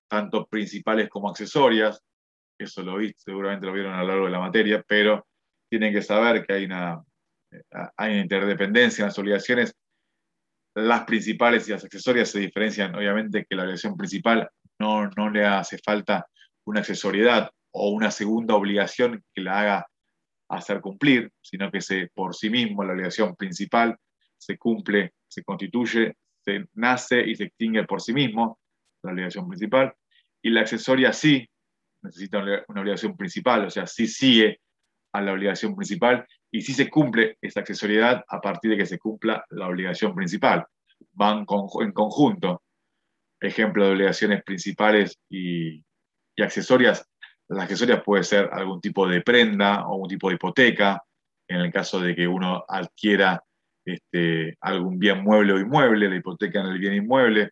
tanto 0.08 0.46
principales 0.46 1.10
como 1.10 1.30
accesorias. 1.30 2.04
Eso 2.58 2.84
lo 2.84 2.98
vi, 2.98 3.14
seguramente 3.18 3.66
lo 3.66 3.74
vieron 3.74 3.94
a 3.94 4.02
lo 4.02 4.08
largo 4.08 4.26
de 4.26 4.32
la 4.32 4.40
materia, 4.40 4.84
pero 4.88 5.26
tienen 5.70 5.92
que 5.92 6.04
saber 6.04 6.46
que 6.46 6.54
hay 6.54 6.66
una 6.66 7.02
hay 7.97 8.20
interdependencia 8.20 9.04
en 9.04 9.08
las 9.08 9.20
obligaciones. 9.20 9.76
Las 10.76 11.04
principales 11.06 11.68
y 11.68 11.72
las 11.72 11.84
accesorias 11.84 12.30
se 12.30 12.39
diferencian, 12.39 12.95
obviamente, 12.95 13.45
que 13.47 13.56
la 13.56 13.64
obligación 13.64 13.95
principal 13.95 14.49
no, 14.80 15.08
no 15.16 15.30
le 15.30 15.45
hace 15.45 15.78
falta 15.78 16.26
una 16.66 16.80
accesoriedad 16.80 17.51
o 17.72 17.89
una 17.89 18.12
segunda 18.12 18.56
obligación 18.56 19.24
que 19.34 19.41
la 19.41 19.60
haga 19.60 19.88
hacer 20.49 20.82
cumplir, 20.82 21.32
sino 21.41 21.72
que 21.72 21.82
se, 21.82 22.10
por 22.14 22.36
sí 22.36 22.49
mismo 22.49 22.84
la 22.84 22.93
obligación 22.93 23.36
principal 23.36 23.97
se 24.38 24.58
cumple, 24.58 25.14
se 25.28 25.43
constituye, 25.43 26.16
se 26.43 26.66
nace 26.74 27.22
y 27.22 27.36
se 27.36 27.45
extingue 27.45 27.84
por 27.86 28.01
sí 28.01 28.14
mismo, 28.14 28.60
la 29.04 29.12
obligación 29.12 29.47
principal, 29.47 29.93
y 30.41 30.49
la 30.49 30.62
accesoria 30.62 31.14
sí 31.14 31.47
necesita 32.01 32.39
una 32.68 32.82
obligación 32.82 33.16
principal, 33.16 33.66
o 33.66 33.70
sea, 33.70 33.88
sí 33.88 34.08
sigue 34.08 34.60
a 35.14 35.22
la 35.22 35.34
obligación 35.34 35.76
principal 35.76 36.28
y 36.54 36.62
si 36.62 36.72
se 36.72 36.88
cumple 36.88 37.38
esa 37.41 37.62
accesoriedad 37.62 38.24
a 38.28 38.39
partir 38.39 38.72
de 38.72 38.78
que 38.78 38.86
se 38.86 38.99
cumpla 38.99 39.43
la 39.49 39.68
obligación 39.68 40.14
principal. 40.14 40.64
Van 41.14 41.39
en 41.39 41.91
conjunto. 41.91 42.62
Ejemplo 43.41 43.84
de 43.84 43.93
obligaciones 43.93 44.43
principales 44.43 45.18
y, 45.30 45.84
accesorias. 46.38 47.10
Las 47.47 47.64
accesorias 47.64 48.04
puede 48.04 48.24
ser 48.24 48.49
algún 48.54 48.80
tipo 48.80 49.08
de 49.08 49.22
prenda 49.22 49.88
o 49.88 49.95
un 49.95 50.08
tipo 50.08 50.30
de 50.30 50.36
hipoteca, 50.36 51.04
en 51.47 51.58
el 51.58 51.72
caso 51.72 51.99
de 51.99 52.16
que 52.16 52.28
uno 52.28 52.64
adquiera 52.68 53.43
este, 53.84 54.56
algún 54.62 54.99
bien 54.99 55.24
mueble 55.24 55.54
o 55.54 55.60
inmueble, 55.60 56.08
la 56.08 56.18
hipoteca 56.18 56.62
en 56.62 56.68
el 56.68 56.78
bien 56.78 56.93
inmueble, 56.93 57.49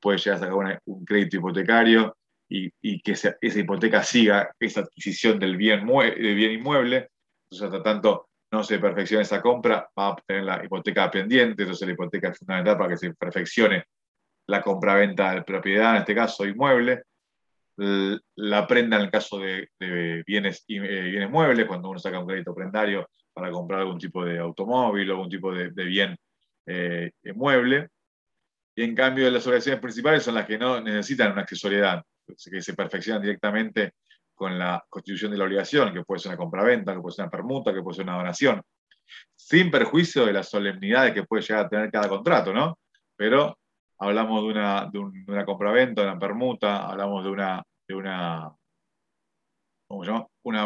puede 0.00 0.18
llegar 0.18 0.36
a 0.36 0.40
sacar 0.40 0.80
un 0.84 1.04
crédito 1.04 1.38
hipotecario 1.38 2.16
y, 2.48 2.70
que 3.00 3.12
esa, 3.12 3.36
hipoteca 3.42 4.04
siga 4.04 4.54
esa 4.60 4.82
adquisición 4.82 5.40
del 5.40 5.56
bien, 5.56 5.84
del 5.84 6.34
bien 6.36 6.52
inmueble. 6.52 7.08
Entonces, 7.50 7.66
hasta 7.66 7.82
tanto 7.82 8.28
no 8.56 8.64
se 8.64 8.78
perfeccione 8.78 9.22
esa 9.22 9.42
compra, 9.42 9.88
va 9.98 10.06
a 10.06 10.10
obtener 10.10 10.44
la 10.44 10.64
hipoteca 10.64 11.10
pendiente, 11.10 11.62
entonces 11.62 11.86
la 11.86 11.92
hipoteca 11.92 12.28
es 12.30 12.38
fundamental 12.38 12.78
para 12.78 12.88
que 12.90 12.96
se 12.96 13.14
perfeccione 13.14 13.84
la 14.46 14.62
compra-venta 14.62 15.34
de 15.34 15.42
propiedad, 15.42 15.92
en 15.92 15.98
este 15.98 16.14
caso 16.14 16.46
inmueble, 16.46 17.02
la 17.76 18.66
prenda 18.66 18.96
en 18.96 19.02
el 19.02 19.10
caso 19.10 19.38
de, 19.38 19.68
bienes, 20.26 20.64
eh, 20.68 20.78
bienes 20.80 21.30
muebles, 21.30 21.66
cuando 21.66 21.90
uno 21.90 21.98
saca 21.98 22.18
un 22.18 22.26
crédito 22.26 22.54
prendario 22.54 23.08
para 23.34 23.50
comprar 23.50 23.80
algún 23.80 23.98
tipo 23.98 24.24
de 24.24 24.38
automóvil 24.38 25.10
o 25.10 25.14
algún 25.14 25.28
tipo 25.28 25.52
de, 25.52 25.68
bien 25.68 26.16
eh, 26.64 27.10
mueble. 27.34 27.88
Y 28.74 28.84
en 28.84 28.94
cambio, 28.94 29.30
las 29.30 29.46
obligaciones 29.46 29.80
principales 29.80 30.22
son 30.22 30.34
las 30.34 30.46
que 30.46 30.58
no 30.58 30.80
necesitan 30.80 31.32
una 31.32 31.42
accesoriedad, 31.42 32.02
que 32.26 32.62
se 32.62 32.74
perfeccionan 32.74 33.22
directamente 33.22 33.92
con 34.36 34.58
la 34.58 34.84
constitución 34.88 35.32
de 35.32 35.38
la 35.38 35.44
obligación, 35.44 35.92
que 35.92 36.04
puede 36.04 36.20
ser 36.20 36.30
una 36.30 36.36
compraventa, 36.36 36.94
que 36.94 37.00
puede 37.00 37.16
ser 37.16 37.24
una 37.24 37.30
permuta, 37.30 37.72
que 37.72 37.82
puede 37.82 37.96
ser 37.96 38.04
una 38.04 38.18
donación, 38.18 38.62
sin 39.34 39.70
perjuicio 39.70 40.26
de 40.26 40.32
las 40.34 40.48
solemnidades 40.50 41.14
que 41.14 41.24
puede 41.24 41.42
llegar 41.42 41.64
a 41.64 41.68
tener 41.68 41.90
cada 41.90 42.08
contrato, 42.08 42.52
¿no? 42.52 42.78
Pero 43.16 43.58
hablamos 43.98 44.42
de 44.42 44.48
una, 44.48 44.90
de, 44.92 44.98
una 44.98 45.44
compraventa, 45.44 46.02
de 46.02 46.08
una 46.08 46.18
permuta, 46.18 46.86
hablamos 46.86 47.24
de 47.24 47.30
una, 47.30 47.62
de 47.88 47.94
una, 47.94 48.52
¿cómo 49.88 50.04
se 50.04 50.10
llama? 50.10 50.26
Una, 50.42 50.62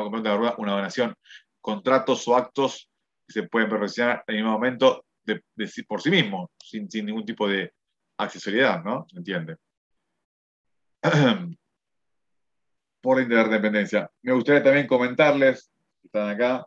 donación, 0.75 1.15
contratos 1.61 2.27
o 2.27 2.37
actos 2.37 2.91
que 3.27 3.33
se 3.33 3.43
pueden 3.45 3.69
perfeccionar 3.69 4.25
en 4.27 4.35
el 4.35 4.43
mismo 4.43 4.53
momento 4.53 5.05
de, 5.23 5.43
por 5.87 6.03
sí 6.03 6.11
mismos, 6.11 6.51
sin, 6.59 6.89
ningún 7.07 7.25
tipo 7.25 7.47
de 7.47 7.73
accesoriedad, 8.19 8.83
¿no? 8.83 9.07
¿Se 9.09 9.19
entiende? 9.19 9.57
por 13.01 13.17
la 13.17 13.23
interdependencia. 13.23 14.11
Me 14.23 14.33
gustaría 14.33 14.63
también 14.63 14.87
comentarles, 14.87 15.71
están 16.05 16.29
acá, 16.29 16.67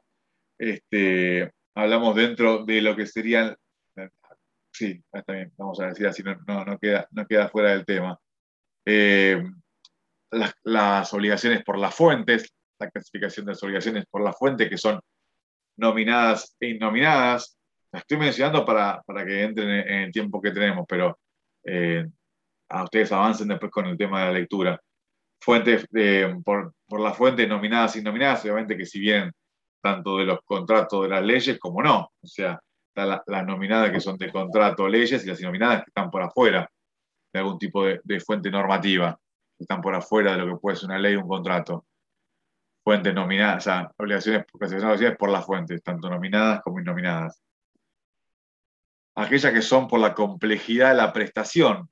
este, 0.57 1.51
hablamos 1.75 2.15
dentro 2.15 2.65
de 2.65 2.81
lo 2.81 2.95
que 2.95 3.05
serían, 3.05 3.55
sí, 4.71 5.03
está 5.11 5.33
bien, 5.33 5.51
vamos 5.57 5.79
a 5.79 5.87
decir 5.87 6.07
así, 6.07 6.23
no, 6.23 6.79
queda, 6.79 7.07
no 7.11 7.25
queda 7.27 7.49
fuera 7.49 7.71
del 7.71 7.85
tema. 7.85 8.19
Eh, 8.85 9.43
las, 10.63 11.13
obligaciones 11.13 11.63
por 11.63 11.77
las 11.77 11.93
fuentes, 11.93 12.53
la 12.79 12.89
clasificación 12.89 13.45
de 13.45 13.51
las 13.51 13.63
obligaciones 13.63 14.05
por 14.09 14.23
las 14.23 14.37
fuentes, 14.37 14.69
que 14.69 14.77
son 14.77 14.99
nominadas 15.77 16.55
e 16.59 16.69
innominadas. 16.69 17.57
Las 17.91 18.01
estoy 18.01 18.17
mencionando 18.17 18.65
para, 18.65 19.03
que 19.25 19.43
entren 19.43 19.69
en 19.69 19.99
el 20.03 20.11
tiempo 20.11 20.41
que 20.41 20.51
tenemos, 20.51 20.85
pero 20.87 21.19
eh, 21.63 22.05
a 22.69 22.83
ustedes 22.83 23.11
avancen 23.11 23.47
después 23.47 23.71
con 23.71 23.85
el 23.85 23.97
tema 23.97 24.21
de 24.21 24.25
la 24.25 24.39
lectura 24.39 24.81
fuentes 25.43 25.85
por, 26.43 26.73
las 26.89 27.17
fuentes 27.17 27.47
nominadas 27.47 27.95
y 27.97 28.01
nominadas, 28.01 28.43
obviamente 28.43 28.77
que 28.77 28.85
si 28.85 28.99
vienen 28.99 29.31
tanto 29.81 30.17
de 30.17 30.25
los 30.25 30.39
contratos 30.45 31.03
de 31.03 31.09
las 31.09 31.23
leyes 31.23 31.59
como 31.59 31.83
no. 31.83 32.11
O 32.21 32.27
sea, 32.27 32.59
las 32.95 33.45
nominadas 33.45 33.91
que 33.91 33.99
son 33.99 34.17
de 34.17 34.31
contrato 34.31 34.87
leyes 34.87 35.23
y 35.23 35.27
las 35.27 35.41
nominadas 35.41 35.83
que 35.83 35.89
están 35.89 36.09
por 36.09 36.21
afuera 36.21 36.69
de 37.33 37.39
algún 37.39 37.57
tipo 37.57 37.83
de, 37.83 38.19
fuente 38.21 38.49
normativa, 38.49 39.19
que 39.57 39.63
están 39.63 39.81
por 39.81 39.95
afuera 39.95 40.31
de 40.31 40.37
lo 40.37 40.53
que 40.53 40.61
puede 40.61 40.77
ser 40.77 40.89
una 40.89 40.99
ley 40.99 41.15
o 41.15 41.21
un 41.21 41.27
contrato. 41.27 41.85
Fuentes 42.83 43.13
nominadas, 43.13 43.57
o 43.57 43.69
sea, 43.69 43.91
obligaciones, 43.97 44.45
obligaciones 44.53 45.17
por 45.17 45.29
las 45.29 45.45
fuentes, 45.45 45.81
tanto 45.83 46.09
nominadas 46.09 46.61
como 46.61 46.79
innominadas. 46.79 47.41
Aquellas 49.15 49.53
que 49.53 49.61
son 49.61 49.87
por 49.87 49.99
la 49.99 50.13
complejidad 50.13 50.89
de 50.89 50.95
la 50.95 51.11
prestación, 51.13 51.89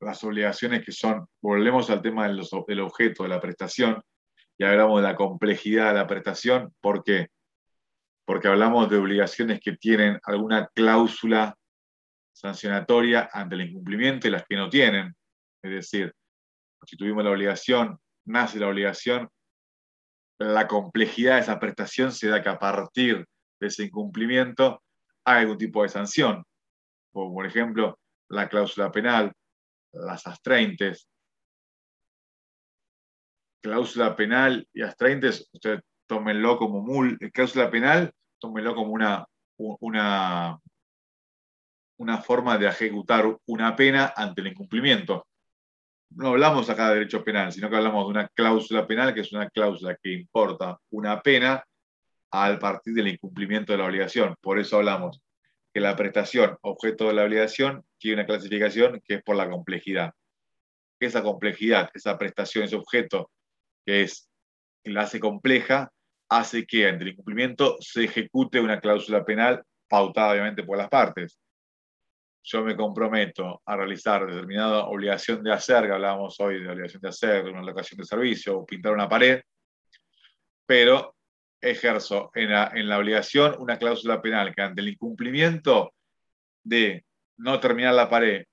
las 0.00 0.24
obligaciones 0.24 0.84
que 0.84 0.92
son, 0.92 1.26
volvemos 1.42 1.90
al 1.90 2.02
tema 2.02 2.26
del, 2.26 2.40
objeto 2.80 3.22
de 3.22 3.28
la 3.28 3.40
prestación 3.40 4.02
y 4.58 4.64
hablamos 4.64 5.00
de 5.00 5.08
la 5.08 5.16
complejidad 5.16 5.88
de 5.88 5.98
la 5.98 6.06
prestación. 6.06 6.74
¿Por 6.80 7.04
qué? 7.04 7.28
Porque 8.24 8.48
hablamos 8.48 8.88
de 8.88 8.96
obligaciones 8.96 9.60
que 9.60 9.76
tienen 9.76 10.18
alguna 10.24 10.68
cláusula 10.74 11.54
sancionatoria 12.32 13.28
ante 13.32 13.56
el 13.56 13.62
incumplimiento 13.62 14.26
y 14.26 14.30
las 14.30 14.44
que 14.46 14.56
no 14.56 14.70
tienen. 14.70 15.14
Es 15.62 15.70
decir, 15.70 16.14
si 16.86 16.96
tuvimos 16.96 17.22
la 17.22 17.30
obligación, 17.30 17.98
nace 18.24 18.58
la 18.58 18.68
obligación, 18.68 19.28
la 20.38 20.66
complejidad 20.66 21.34
de 21.34 21.40
esa 21.42 21.60
prestación 21.60 22.12
se 22.12 22.28
da 22.28 22.42
que 22.42 22.48
a 22.48 22.58
partir 22.58 23.26
de 23.60 23.66
ese 23.66 23.84
incumplimiento 23.84 24.82
hay 25.24 25.42
algún 25.42 25.58
tipo 25.58 25.82
de 25.82 25.90
sanción. 25.90 26.42
por 27.12 27.44
ejemplo, 27.44 27.98
la 28.30 28.48
cláusula 28.48 28.90
penal, 28.90 29.32
las 29.92 30.26
astraintes. 30.26 31.08
Cláusula 33.62 34.16
penal 34.16 34.66
y 34.72 34.82
astraintes, 34.82 35.48
usted 35.52 35.80
tómenlo 36.06 36.58
como 36.58 36.80
mul, 36.80 37.18
cláusula 37.32 37.70
penal, 37.70 38.12
tómenlo 38.38 38.74
como 38.74 38.92
una, 38.92 39.26
una, 39.58 40.58
una 41.98 42.18
forma 42.18 42.56
de 42.56 42.68
ejecutar 42.68 43.36
una 43.46 43.76
pena 43.76 44.12
ante 44.16 44.40
el 44.40 44.48
incumplimiento. 44.48 45.26
No 46.10 46.28
hablamos 46.28 46.68
acá 46.68 46.88
de 46.88 46.94
derecho 46.94 47.22
penal, 47.22 47.52
sino 47.52 47.70
que 47.70 47.76
hablamos 47.76 48.06
de 48.06 48.10
una 48.10 48.28
cláusula 48.28 48.86
penal, 48.86 49.14
que 49.14 49.20
es 49.20 49.32
una 49.32 49.48
cláusula 49.48 49.96
que 50.02 50.12
importa 50.14 50.78
una 50.90 51.20
pena 51.20 51.62
al 52.32 52.58
partir 52.58 52.94
del 52.94 53.08
incumplimiento 53.08 53.72
de 53.72 53.78
la 53.78 53.84
obligación. 53.84 54.34
Por 54.40 54.58
eso 54.58 54.78
hablamos 54.78 55.20
que 55.72 55.80
la 55.80 55.96
prestación 55.96 56.58
objeto 56.62 57.08
de 57.08 57.14
la 57.14 57.24
obligación 57.24 57.84
tiene 57.98 58.16
una 58.16 58.26
clasificación 58.26 59.00
que 59.04 59.14
es 59.14 59.22
por 59.22 59.36
la 59.36 59.48
complejidad. 59.48 60.12
Esa 61.00 61.22
complejidad, 61.22 61.90
esa 61.94 62.18
prestación, 62.18 62.64
ese 62.64 62.76
objeto 62.76 63.30
que 63.86 64.02
es 64.02 64.28
la 64.84 65.02
hace 65.02 65.20
compleja, 65.20 65.90
hace 66.28 66.64
que 66.66 66.88
ante 66.88 67.04
el 67.04 67.10
incumplimiento 67.10 67.76
se 67.80 68.04
ejecute 68.04 68.60
una 68.60 68.80
cláusula 68.80 69.24
penal 69.24 69.62
pautada 69.88 70.32
obviamente 70.32 70.62
por 70.62 70.78
las 70.78 70.88
partes. 70.88 71.38
Yo 72.42 72.62
me 72.62 72.76
comprometo 72.76 73.60
a 73.64 73.76
realizar 73.76 74.26
determinada 74.26 74.86
obligación 74.86 75.42
de 75.42 75.52
hacer, 75.52 75.86
que 75.86 75.92
hablábamos 75.92 76.38
hoy 76.40 76.62
de 76.62 76.70
obligación 76.70 77.02
de 77.02 77.08
hacer, 77.08 77.44
una 77.44 77.62
locación 77.62 77.98
de 77.98 78.04
servicio 78.04 78.58
o 78.58 78.66
pintar 78.66 78.92
una 78.92 79.08
pared, 79.08 79.42
pero 80.66 81.16
ejerzo 81.60 82.30
en 82.34 82.50
la, 82.50 82.98
obligación 82.98 83.56
una 83.58 83.78
cláusula 83.78 84.20
penal 84.22 84.54
que 84.54 84.62
ante 84.62 84.80
el 84.80 84.88
incumplimiento 84.88 85.94
de 86.62 87.04
no 87.38 87.60
terminar 87.60 87.94
la 87.94 88.08
pared 88.08 88.44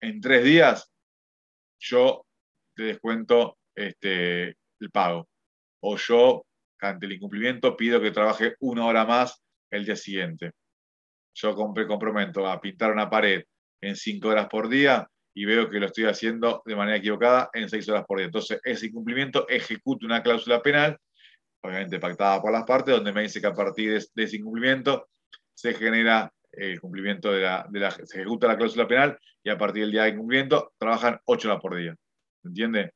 en 0.00 0.20
tres 0.20 0.44
días, 0.44 0.92
yo 1.78 2.24
te 2.74 2.84
descuento 2.84 3.58
este, 3.74 4.56
el 4.80 4.90
pago. 4.92 5.28
O 5.80 5.96
yo, 5.96 6.44
ante 6.80 7.06
el 7.06 7.12
incumplimiento, 7.12 7.76
pido 7.76 8.00
que 8.00 8.10
trabaje 8.10 8.54
una 8.60 8.86
hora 8.86 9.04
más 9.04 9.42
el 9.70 9.84
día 9.84 9.96
siguiente. 9.96 10.52
Yo 11.34 11.54
me 11.74 11.86
comprometo 11.86 12.46
a 12.46 12.60
pintar 12.60 12.92
una 12.92 13.10
pared 13.10 13.44
en 13.80 13.96
cinco 13.96 14.28
horas 14.28 14.48
por 14.48 14.68
día 14.68 15.08
y 15.34 15.44
veo 15.44 15.68
que 15.68 15.78
lo 15.78 15.86
estoy 15.86 16.04
haciendo 16.04 16.62
de 16.64 16.76
manera 16.76 16.96
equivocada 16.96 17.50
en 17.52 17.68
seis 17.68 17.88
horas 17.88 18.04
por 18.06 18.18
día. 18.18 18.26
Entonces, 18.26 18.58
ese 18.64 18.86
incumplimiento 18.86 19.46
ejecuta 19.48 20.06
una 20.06 20.22
cláusula 20.22 20.62
penal 20.62 20.98
obviamente 21.62 21.98
pactada 21.98 22.40
por 22.40 22.52
las 22.52 22.64
partes, 22.64 22.94
donde 22.94 23.12
me 23.12 23.22
dice 23.22 23.40
que 23.40 23.46
a 23.46 23.54
partir 23.54 23.90
de, 23.92 24.24
ese 24.24 24.36
incumplimiento 24.36 25.08
se 25.54 25.74
genera 25.74 26.32
el 26.52 26.80
cumplimiento 26.80 27.32
de 27.32 27.40
la, 27.42 27.90
se 27.90 28.20
ejecuta 28.20 28.46
la 28.46 28.56
cláusula 28.56 28.88
penal 28.88 29.18
y 29.42 29.50
a 29.50 29.58
partir 29.58 29.82
del 29.82 29.92
día 29.92 30.04
de 30.04 30.10
incumplimiento 30.10 30.72
trabajan 30.78 31.20
ocho 31.26 31.48
horas 31.48 31.60
por 31.60 31.76
día. 31.76 31.94
¿Se 32.42 32.48
entiende? 32.48 32.92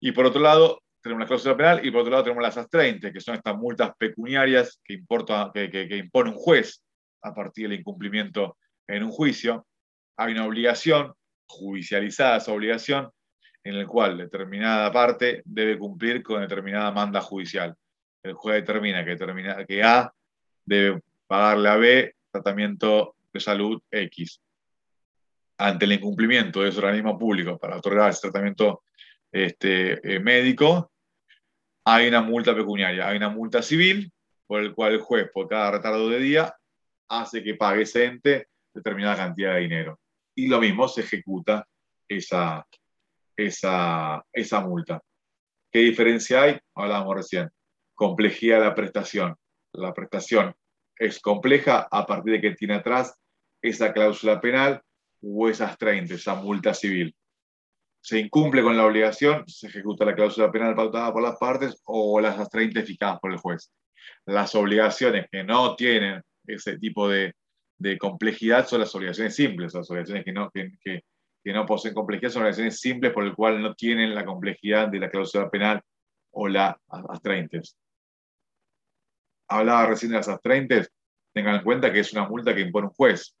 Y 0.00 0.12
por 0.12 0.26
otro 0.26 0.40
lado, 0.40 0.82
tenemos 1.02 1.22
la 1.22 1.26
cláusula 1.26 1.56
penal 1.56 1.84
y 1.84 1.90
por 1.90 2.02
otro 2.02 2.12
lado 2.12 2.24
tenemos 2.24 2.42
las 2.42 2.56
AS 2.56 2.68
30, 2.68 3.12
que 3.12 3.20
son 3.20 3.34
estas 3.34 3.56
multas 3.56 3.92
pecuniarias 3.98 4.80
que, 4.84 4.94
importa, 4.94 5.50
que, 5.52 5.70
que 5.70 5.96
impone 5.96 6.30
un 6.30 6.36
juez 6.36 6.84
a 7.22 7.34
partir 7.34 7.68
del 7.68 7.80
incumplimiento 7.80 8.56
en 8.86 9.02
un 9.02 9.10
juicio. 9.10 9.66
Hay 10.16 10.32
una 10.32 10.46
obligación, 10.46 11.12
judicializada 11.48 12.36
esa 12.36 12.52
obligación, 12.52 13.10
en 13.68 13.74
el 13.74 13.86
cual 13.86 14.16
determinada 14.16 14.90
parte 14.90 15.42
debe 15.44 15.78
cumplir 15.78 16.22
con 16.22 16.40
determinada 16.40 16.90
manda 16.90 17.20
judicial. 17.20 17.76
El 18.22 18.32
juez 18.32 18.62
determina 18.62 19.04
que, 19.04 19.10
determina 19.10 19.64
que 19.66 19.82
A 19.82 20.10
debe 20.64 21.02
pagarle 21.26 21.68
a 21.68 21.76
B 21.76 22.14
tratamiento 22.30 23.16
de 23.30 23.40
salud 23.40 23.82
X. 23.90 24.40
Ante 25.58 25.84
el 25.84 25.92
incumplimiento 25.92 26.62
de 26.62 26.70
ese 26.70 26.78
organismo 26.78 27.18
público 27.18 27.58
para 27.58 27.76
otorgar 27.76 28.08
ese 28.08 28.22
tratamiento 28.22 28.84
este, 29.30 30.14
eh, 30.14 30.18
médico, 30.18 30.90
hay 31.84 32.08
una 32.08 32.22
multa 32.22 32.54
pecuniaria, 32.54 33.06
hay 33.06 33.18
una 33.18 33.28
multa 33.28 33.60
civil 33.60 34.10
por 34.46 34.62
el 34.62 34.74
cual 34.74 34.94
el 34.94 35.00
juez, 35.00 35.30
por 35.30 35.46
cada 35.46 35.72
retardo 35.72 36.08
de 36.08 36.20
día, 36.20 36.56
hace 37.08 37.42
que 37.42 37.54
pague 37.54 37.82
ese 37.82 38.06
ente 38.06 38.48
determinada 38.72 39.16
cantidad 39.16 39.54
de 39.54 39.60
dinero. 39.60 40.00
Y 40.34 40.48
lo 40.48 40.58
mismo 40.58 40.88
se 40.88 41.02
ejecuta 41.02 41.68
esa, 42.08 42.66
esa, 43.38 44.22
esa 44.32 44.60
multa. 44.60 45.00
¿Qué 45.70 45.80
diferencia 45.80 46.42
hay? 46.42 46.58
Hablábamos 46.74 47.16
recién. 47.16 47.48
Complejidad 47.94 48.58
de 48.58 48.64
la 48.66 48.74
prestación. 48.74 49.36
La 49.72 49.94
prestación 49.94 50.54
es 50.96 51.20
compleja 51.20 51.86
a 51.90 52.04
partir 52.04 52.34
de 52.34 52.40
que 52.40 52.54
tiene 52.56 52.74
atrás 52.74 53.14
esa 53.62 53.92
cláusula 53.92 54.40
penal 54.40 54.82
o 55.22 55.48
esas 55.48 55.78
30, 55.78 56.14
esa 56.14 56.34
multa 56.34 56.74
civil. 56.74 57.14
Se 58.00 58.18
incumple 58.18 58.62
con 58.62 58.76
la 58.76 58.86
obligación, 58.86 59.46
se 59.46 59.68
ejecuta 59.68 60.04
la 60.04 60.14
cláusula 60.14 60.50
penal 60.50 60.74
pautada 60.74 61.12
por 61.12 61.22
las 61.22 61.36
partes 61.36 61.80
o 61.84 62.20
las 62.20 62.48
30 62.48 62.82
fijadas 62.82 63.18
por 63.20 63.32
el 63.32 63.38
juez. 63.38 63.72
Las 64.26 64.54
obligaciones 64.54 65.26
que 65.30 65.44
no 65.44 65.76
tienen 65.76 66.22
ese 66.46 66.78
tipo 66.78 67.08
de, 67.08 67.34
de 67.76 67.98
complejidad 67.98 68.66
son 68.66 68.80
las 68.80 68.94
obligaciones 68.94 69.34
simples, 69.34 69.74
las 69.74 69.90
obligaciones 69.90 70.24
que, 70.24 70.32
no, 70.32 70.50
que, 70.50 70.70
que 70.80 71.02
no 71.52 71.66
poseen 71.66 71.94
complejidad 71.94 72.30
son 72.30 72.42
relaciones 72.42 72.80
simples 72.80 73.12
por 73.12 73.24
el 73.24 73.34
cual 73.34 73.62
no 73.62 73.74
tienen 73.74 74.14
la 74.14 74.24
complejidad 74.24 74.88
de 74.88 75.00
la 75.00 75.10
cláusula 75.10 75.50
penal 75.50 75.82
o 76.32 76.48
la 76.48 76.78
astraintes. 76.88 77.76
Hablaba 79.48 79.86
recién 79.86 80.12
de 80.12 80.18
las 80.18 80.28
astraintes, 80.28 80.92
tengan 81.32 81.56
en 81.56 81.62
cuenta 81.62 81.92
que 81.92 82.00
es 82.00 82.12
una 82.12 82.28
multa 82.28 82.54
que 82.54 82.60
impone 82.60 82.88
un 82.88 82.92
juez 82.92 83.34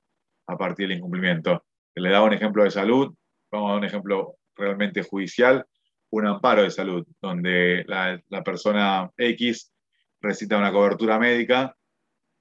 a 0.46 0.56
partir 0.56 0.88
del 0.88 0.98
incumplimiento. 0.98 1.64
Le 1.94 2.10
daba 2.10 2.26
un 2.26 2.32
ejemplo 2.32 2.64
de 2.64 2.70
salud, 2.70 3.14
vamos 3.50 3.72
a 3.72 3.76
un 3.76 3.84
ejemplo 3.84 4.36
realmente 4.54 5.02
judicial, 5.02 5.66
un 6.10 6.26
amparo 6.26 6.62
de 6.62 6.70
salud, 6.70 7.06
donde 7.20 7.84
la, 7.86 8.20
la 8.28 8.42
persona 8.42 9.10
X 9.16 9.72
recita 10.20 10.56
una 10.56 10.72
cobertura 10.72 11.18
médica 11.18 11.76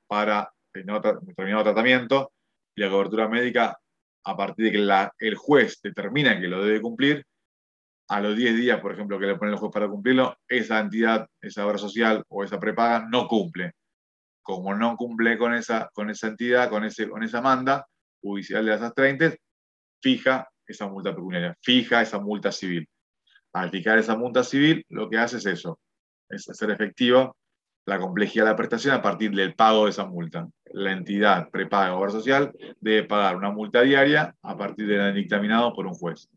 para 0.08 0.52
determinado 0.74 1.64
tratamiento 1.64 2.32
y 2.76 2.82
la 2.82 2.90
cobertura 2.90 3.28
médica 3.28 3.78
a 4.28 4.36
partir 4.36 4.66
de 4.66 4.72
que 4.72 5.26
el 5.28 5.36
juez 5.36 5.80
determina 5.82 6.38
que 6.38 6.50
lo 6.50 6.64
debe 6.64 6.82
cumplir, 6.82 7.26
a 8.10 8.20
los 8.20 8.36
10 8.36 8.58
días, 8.58 8.80
por 8.82 8.94
ejemplo, 8.94 9.18
que 9.18 9.26
le 9.26 9.36
ponen 9.36 9.54
el 9.54 9.60
juez 9.60 9.72
para 9.72 9.88
cumplirlo, 9.88 10.38
esa 10.48 10.80
entidad, 10.80 11.28
esa 11.42 11.66
obra 11.66 11.78
social 11.78 12.24
o 12.28 12.44
esa 12.44 12.60
prepaga 12.60 13.08
no 13.10 13.28
cumple. 13.28 13.72
Como 14.42 14.74
no 14.76 14.98
cumple 14.98 15.38
con 15.38 15.54
esa, 15.54 15.90
con 15.94 16.10
esa 16.10 16.28
entidad, 16.28 16.70
con, 16.70 16.84
ese, 16.84 17.10
con 17.10 17.24
esa 17.24 17.42
manda 17.42 17.86
judicial 18.22 18.66
de 18.66 18.78
las 18.78 18.94
30, 18.94 19.36
fija 20.02 20.48
esa 20.66 20.88
multa 20.88 21.16
pecuniaria, 21.16 21.56
fija 21.62 22.02
esa 22.02 22.20
multa 22.20 22.52
civil. 22.52 22.88
Al 23.54 23.72
fijar 23.72 23.98
esa 23.98 24.18
multa 24.18 24.44
civil, 24.44 24.86
lo 24.90 25.10
que 25.10 25.18
hace 25.18 25.38
es 25.38 25.46
eso, 25.46 25.80
es 26.30 26.50
hacer 26.50 26.72
efectiva 26.72 27.32
la 27.88 28.00
complejidad 28.00 28.44
de 28.44 28.52
la 28.52 28.56
prestación 28.58 28.94
a 28.94 29.02
partir 29.02 29.32
del 29.32 29.56
pago 29.56 29.86
de 29.86 29.92
esa 29.92 30.06
multa. 30.06 30.46
La 30.74 30.92
entidad 30.92 31.50
prepaga 31.50 31.96
obra 31.96 32.12
social 32.12 32.52
debe 32.82 33.04
pagar 33.04 33.38
una 33.38 33.50
multa 33.50 33.82
diaria 33.82 34.36
a 34.42 34.58
partir 34.58 34.88
del 34.88 35.16
dictaminado 35.16 35.74
por 35.74 35.88
un 35.88 35.94
juez. 35.94 36.30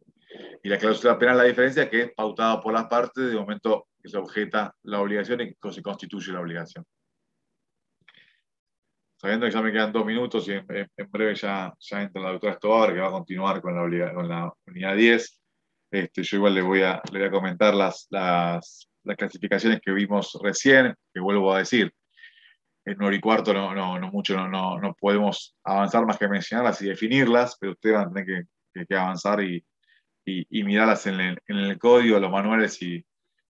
Y 0.62 0.68
la 0.68 0.78
cláusula 0.78 1.18
penal, 1.18 1.38
la 1.38 1.44
diferencia 1.44 1.82
es 1.82 1.90
que 1.90 2.03
es 2.03 2.12
pautada 2.14 2.61
por 2.61 2.72
las 2.72 2.86
partes 2.86 3.28
de 3.28 3.34
momento 3.34 3.88
que 4.01 4.09
se 4.09 4.16
objeta 4.16 4.72
la 4.84 5.01
obligación 5.01 5.40
y 5.40 5.55
que 5.55 5.72
se 5.72 5.82
constituye 5.82 6.32
la 6.32 6.40
obligación. 6.40 6.84
Sabiendo 9.16 9.46
que 9.46 9.53
ya 9.53 9.61
me 9.61 9.72
quedan 9.72 9.92
dos 9.92 10.07
minutos 10.07 10.46
y 10.46 10.53
en, 10.53 10.64
breve 11.11 11.34
ya, 11.34 11.74
ya 11.80 12.03
entra 12.03 12.22
la 12.22 12.30
doctora 12.30 12.53
Estobar, 12.53 12.94
que 12.94 13.01
va 13.01 13.09
a 13.09 13.12
continuar 13.12 13.61
con 13.61 13.74
la, 13.74 14.14
con 14.14 14.28
la 14.28 14.53
unidad 14.68 14.94
10, 14.94 15.40
este, 15.90 16.22
yo 16.22 16.36
igual 16.36 16.55
le 16.55 16.62
voy 16.62 16.82
a, 16.82 17.03
le 17.12 17.18
voy 17.18 17.28
a 17.28 17.30
comentar 17.32 17.74
las, 17.74 18.07
las, 18.09 18.89
las, 19.05 19.16
clasificaciones 19.16 19.80
que 19.80 19.92
vimos 19.92 20.38
recién, 20.42 20.94
que 21.12 21.20
vuelvo 21.20 21.53
a 21.55 21.59
decir, 21.59 21.92
en 22.84 22.96
9 22.98 23.16
y 23.16 23.20
cuarto 23.20 23.53
no, 23.53 23.74
no, 23.74 24.11
mucho 24.11 24.36
no, 24.36 24.48
no, 24.48 24.78
no, 24.78 24.94
podemos 24.94 25.57
avanzar 25.64 26.07
más 26.07 26.18
que 26.18 26.28
mencionarlas 26.28 26.80
y 26.82 26.88
definirlas, 26.88 27.57
pero 27.61 27.72
ustedes 27.72 27.96
van 27.96 28.09
a 28.09 28.12
tener 28.12 28.46
que, 28.74 28.86
que 28.86 28.96
avanzar 28.96 29.42
y, 29.42 29.64
y, 30.24 30.64
mirarlas 30.64 31.07
en 31.07 31.20
el, 31.20 31.38
en 31.46 31.57
el, 31.57 31.78
código, 31.78 32.18
los 32.18 32.30
manuales 32.30 32.80
y, 32.82 33.05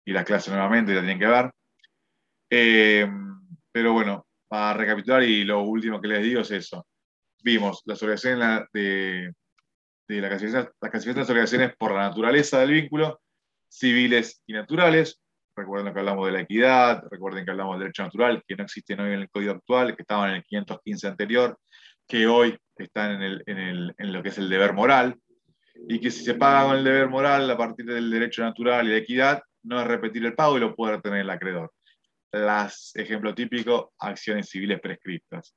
y 0.05 0.13
las 0.13 0.25
clases 0.25 0.53
nuevamente, 0.53 0.95
la 0.95 1.01
tienen 1.01 1.19
que 1.19 1.27
ver. 1.27 1.51
Eh, 2.51 3.09
pero 3.73 3.93
bueno, 3.93 4.27
para 4.49 4.75
recapitular 4.75 5.23
y 5.23 5.45
lo 5.45 5.63
último 5.63 6.01
que 6.01 6.09
les 6.09 6.23
digo 6.23 6.41
es 6.41 6.51
eso. 6.51 6.87
Vimos 7.43 7.83
la 7.87 7.95
obligaciones 7.95 8.65
de, 8.73 9.33
de 10.09 10.21
la 10.21 10.29
clasificación, 10.29 10.73
la 10.81 10.91
clasificación 10.91 11.57
de 11.57 11.59
las 11.67 11.77
por 11.77 11.93
la 11.93 12.09
naturaleza 12.09 12.59
del 12.61 12.73
vínculo, 12.73 13.21
civiles 13.69 14.43
y 14.47 14.53
naturales. 14.53 15.21
Recuerden 15.57 15.93
que 15.93 15.99
hablamos 16.01 16.27
de 16.27 16.33
la 16.33 16.41
equidad, 16.41 17.03
recuerden 17.11 17.45
que 17.45 17.51
hablamos 17.51 17.75
del 17.75 17.81
derecho 17.85 18.05
natural, 18.05 18.43
que 18.47 18.57
no 18.57 18.65
existe 18.65 18.95
hoy 18.95 19.13
en 19.13 19.21
el 19.21 19.31
código 19.31 19.53
actual, 19.53 19.95
que 19.97 20.03
estaban 20.03 20.31
en 20.31 20.37
el 20.37 20.45
515 20.45 21.09
anterior, 21.09 21.59
que 22.07 22.27
hoy 22.27 22.57
están 22.77 23.13
en, 23.13 23.23
el, 23.23 23.43
en, 23.47 23.59
el, 23.59 23.95
en 23.99 24.13
lo 24.13 24.23
que 24.23 24.31
es 24.31 24.39
el 24.39 24.49
deber 24.49 24.73
moral, 24.73 25.17
y 25.89 26.01
que 26.01 26.11
si 26.11 26.25
se 26.25 26.35
paga 26.35 26.69
con 26.69 26.77
el 26.77 26.85
deber 26.85 27.09
moral 27.09 27.51
a 27.51 27.57
partir 27.57 27.87
del 27.87 28.11
derecho 28.11 28.43
natural 28.43 28.87
y 28.87 28.91
la 28.91 28.99
equidad, 28.99 29.43
no 29.63 29.81
es 29.81 29.87
repetir 29.87 30.25
el 30.25 30.35
pago 30.35 30.57
y 30.57 30.61
lo 30.61 30.75
puede 30.75 30.97
retener 30.97 31.21
el 31.21 31.31
acreedor. 31.31 31.73
Las, 32.33 32.93
ejemplo 32.95 33.35
típico, 33.35 33.93
acciones 33.99 34.49
civiles 34.49 34.81
prescriptas. 34.81 35.55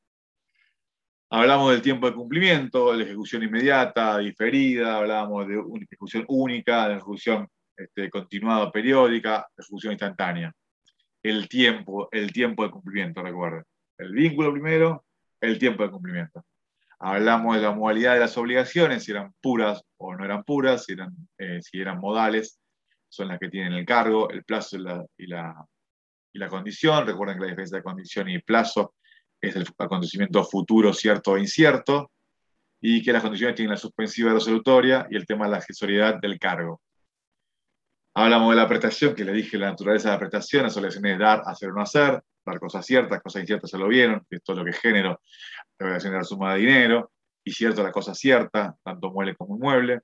Hablamos 1.29 1.71
del 1.71 1.81
tiempo 1.81 2.07
de 2.07 2.15
cumplimiento, 2.15 2.93
la 2.93 3.03
ejecución 3.03 3.43
inmediata, 3.43 4.19
diferida, 4.19 4.97
hablábamos 4.97 5.47
de 5.47 5.57
una 5.57 5.83
ejecución 5.83 6.25
única, 6.27 6.87
de 6.87 6.95
ejecución 6.95 7.47
este, 7.75 8.09
continuada 8.09 8.71
periódica, 8.71 9.47
ejecución 9.57 9.93
instantánea. 9.93 10.53
El 11.21 11.47
tiempo, 11.47 12.09
el 12.11 12.31
tiempo 12.31 12.63
de 12.63 12.71
cumplimiento, 12.71 13.21
recuerden. 13.21 13.63
El 13.97 14.11
vínculo 14.11 14.51
primero, 14.51 15.05
el 15.41 15.57
tiempo 15.59 15.83
de 15.83 15.91
cumplimiento. 15.91 16.43
Hablamos 16.99 17.55
de 17.55 17.61
la 17.61 17.71
modalidad 17.71 18.13
de 18.13 18.21
las 18.21 18.37
obligaciones, 18.37 19.03
si 19.03 19.11
eran 19.11 19.33
puras 19.41 19.81
o 19.97 20.15
no 20.15 20.23
eran 20.23 20.43
puras, 20.43 20.85
si 20.85 20.93
eran, 20.93 21.15
eh, 21.37 21.59
si 21.61 21.79
eran 21.81 21.99
modales, 21.99 22.59
son 23.09 23.27
las 23.27 23.39
que 23.39 23.49
tienen 23.49 23.73
el 23.73 23.85
cargo, 23.85 24.29
el 24.29 24.43
plazo 24.43 24.77
y 24.77 24.81
la, 24.81 25.05
y 25.17 25.27
la, 26.39 26.47
condición. 26.47 27.05
Recuerden 27.05 27.37
que 27.37 27.41
la 27.41 27.49
diferencia 27.49 27.77
de 27.77 27.83
condición 27.83 28.29
y 28.29 28.39
plazo 28.39 28.95
es 29.39 29.55
el 29.55 29.67
acontecimiento 29.77 30.43
futuro 30.43 30.93
cierto 30.93 31.31
o 31.31 31.37
incierto, 31.37 32.09
y 32.85 33.01
que 33.01 33.13
las 33.13 33.21
condiciones 33.21 33.55
tienen 33.55 33.71
la 33.71 33.77
suspensiva 33.77 34.33
resolutoria 34.33 35.07
y 35.09 35.15
el 35.15 35.25
tema 35.25 35.45
de 35.45 35.51
la 35.51 35.57
accesoriedad 35.57 36.19
del 36.19 36.37
cargo. 36.37 36.81
Hablamos 38.15 38.51
de 38.51 38.61
la 38.61 38.67
prestación, 38.67 39.15
que 39.15 39.25
le 39.25 39.33
dije 39.33 39.57
la 39.57 39.71
naturaleza 39.71 40.09
de 40.09 40.15
la 40.15 40.19
prestación, 40.19 40.63
las 40.63 40.77
obligaciones 40.77 41.17
de 41.17 41.23
dar, 41.23 41.41
hacer 41.45 41.69
o 41.69 41.73
no 41.73 41.81
hacer, 41.81 42.21
dar 42.45 42.59
cosas 42.59 42.85
ciertas, 42.85 43.21
cosas 43.21 43.41
inciertas 43.41 43.71
se 43.71 43.77
lo 43.77 43.87
vieron, 43.87 44.23
esto 44.29 44.51
es 44.51 44.57
lo 44.59 44.65
que 44.65 44.73
género, 44.73 45.21
la 45.79 45.85
obligación 45.85 46.13
de 46.13 46.19
la 46.19 46.23
suma 46.23 46.53
de 46.53 46.59
dinero, 46.59 47.11
y 47.43 47.51
cierto 47.51 47.81
la 47.81 47.91
cosa 47.91 48.13
cierta, 48.13 48.75
tanto 48.83 49.11
mueble 49.11 49.35
como 49.35 49.55
inmueble, 49.55 50.01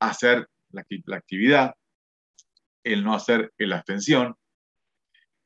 hacer 0.00 0.48
la, 0.72 0.84
actividad, 1.16 1.74
el 2.82 3.04
no 3.04 3.14
hacer 3.14 3.52
la 3.58 3.76
abstención, 3.76 4.34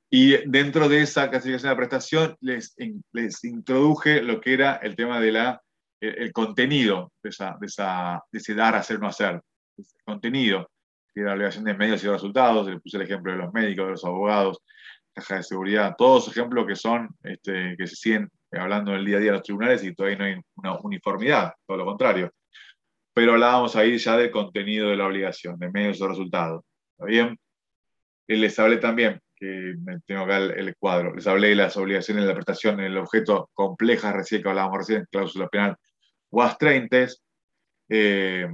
y 0.09 0.49
dentro 0.49 0.89
de 0.89 1.03
esa 1.03 1.29
clasificación 1.29 1.71
de 1.71 1.77
prestación 1.77 2.37
les, 2.41 2.75
les 3.13 3.45
introduje 3.45 4.23
lo 4.23 4.41
que 4.41 4.55
era 4.55 4.77
el 4.77 4.97
tema 4.97 5.21
de 5.21 5.33
la, 5.33 5.63
el, 6.01 6.33
contenido 6.33 7.13
de, 7.23 7.31
esa, 7.31 7.57
de, 7.61 7.67
esa, 7.67 8.23
de 8.31 8.39
ese 8.39 8.55
dar, 8.55 8.75
hacer, 8.75 9.01
no 9.01 9.09
hacer. 9.09 9.43
Contenido, 10.05 10.71
que 11.17 11.23
la 11.23 11.33
obligación 11.33 11.65
de 11.65 11.73
medios 11.73 12.05
y 12.05 12.09
resultados, 12.09 12.69
le 12.69 12.79
puse 12.79 12.99
el 12.99 13.05
ejemplo 13.05 13.33
de 13.33 13.39
los 13.39 13.53
médicos, 13.55 13.87
de 13.87 13.91
los 13.93 14.05
abogados, 14.05 14.63
caja 15.15 15.37
de 15.37 15.43
seguridad, 15.45 15.95
todos 15.97 16.29
ejemplos 16.29 16.67
que 16.67 16.77
son, 16.77 17.09
este, 17.23 17.75
que 17.79 17.87
se 17.87 17.97
siguen 17.97 18.31
hablando 18.53 18.93
en 18.93 18.99
el 18.99 19.07
día 19.07 19.17
a 19.17 19.21
día 19.21 19.31
de 19.31 19.39
los 19.39 19.43
tribunales 19.43 19.83
y 19.83 19.95
todavía 19.95 20.19
no 20.19 20.25
hay 20.27 20.35
una 20.57 20.79
uniformidad, 20.81 21.55
todo 21.67 21.79
lo 21.79 21.87
contrario. 21.87 22.31
Pero 23.15 23.33
hablábamos 23.33 23.75
ahí 23.77 23.97
ya 23.97 24.15
del 24.19 24.31
contenido 24.31 24.91
de 24.91 24.97
la 24.97 25.07
obligación, 25.07 25.59
de 25.59 25.71
medios 25.71 26.03
o 26.03 26.09
resultados. 26.09 26.63
¿Está 26.93 27.07
bien? 27.07 27.39
Les 28.27 28.59
hablé 28.59 28.77
también, 28.77 29.19
que 29.35 29.75
tengo 30.05 30.25
acá 30.25 30.37
el, 30.37 30.77
cuadro, 30.77 31.15
les 31.15 31.27
hablé 31.27 31.49
de 31.49 31.55
las 31.55 31.79
obligaciones 31.79 32.25
de 32.25 32.29
la 32.29 32.35
prestación 32.35 32.79
en 32.81 32.87
el 32.87 32.99
objeto 32.99 33.49
complejas, 33.55 34.15
recién 34.15 34.43
que 34.43 34.51
hablábamos 34.51 34.79
recién, 34.79 35.07
cláusula 35.11 35.49
penal 35.49 35.77
UAS 36.31 36.59
30. 36.59 37.07
Eh, 37.89 38.49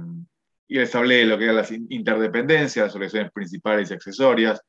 y 0.67 0.77
les 0.77 0.93
hablé 0.95 1.17
de 1.17 1.25
lo 1.25 1.37
que 1.37 1.43
eran 1.45 1.57
las 1.57 1.71
interdependencias, 1.71 2.85
las 2.85 2.95
obligaciones 2.95 3.31
principales 3.31 3.91
y 3.91 3.93
accesorias, 3.93 4.61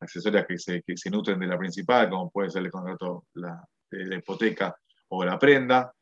accesorias 0.00 0.46
que 0.46 0.58
se, 0.58 0.82
que 0.82 0.96
se 0.96 1.10
nutren 1.10 1.38
de 1.38 1.46
la 1.46 1.58
principal, 1.58 2.08
como 2.08 2.30
puede 2.30 2.50
ser 2.50 2.62
el 2.62 2.70
contrato 2.70 3.26
la, 3.34 3.62
de 3.90 4.06
la 4.06 4.16
hipoteca 4.16 4.74
o 5.08 5.24
la 5.24 5.38
prenda. 5.38 5.92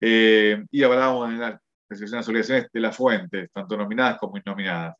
Eh, 0.00 0.64
y 0.70 0.82
hablábamos 0.82 1.30
de 1.30 1.38
las 1.38 2.28
obligaciones 2.28 2.68
de 2.72 2.80
las 2.80 2.96
fuentes, 2.96 3.50
tanto 3.52 3.76
nominadas 3.76 4.18
como 4.18 4.36
innominadas. 4.36 4.96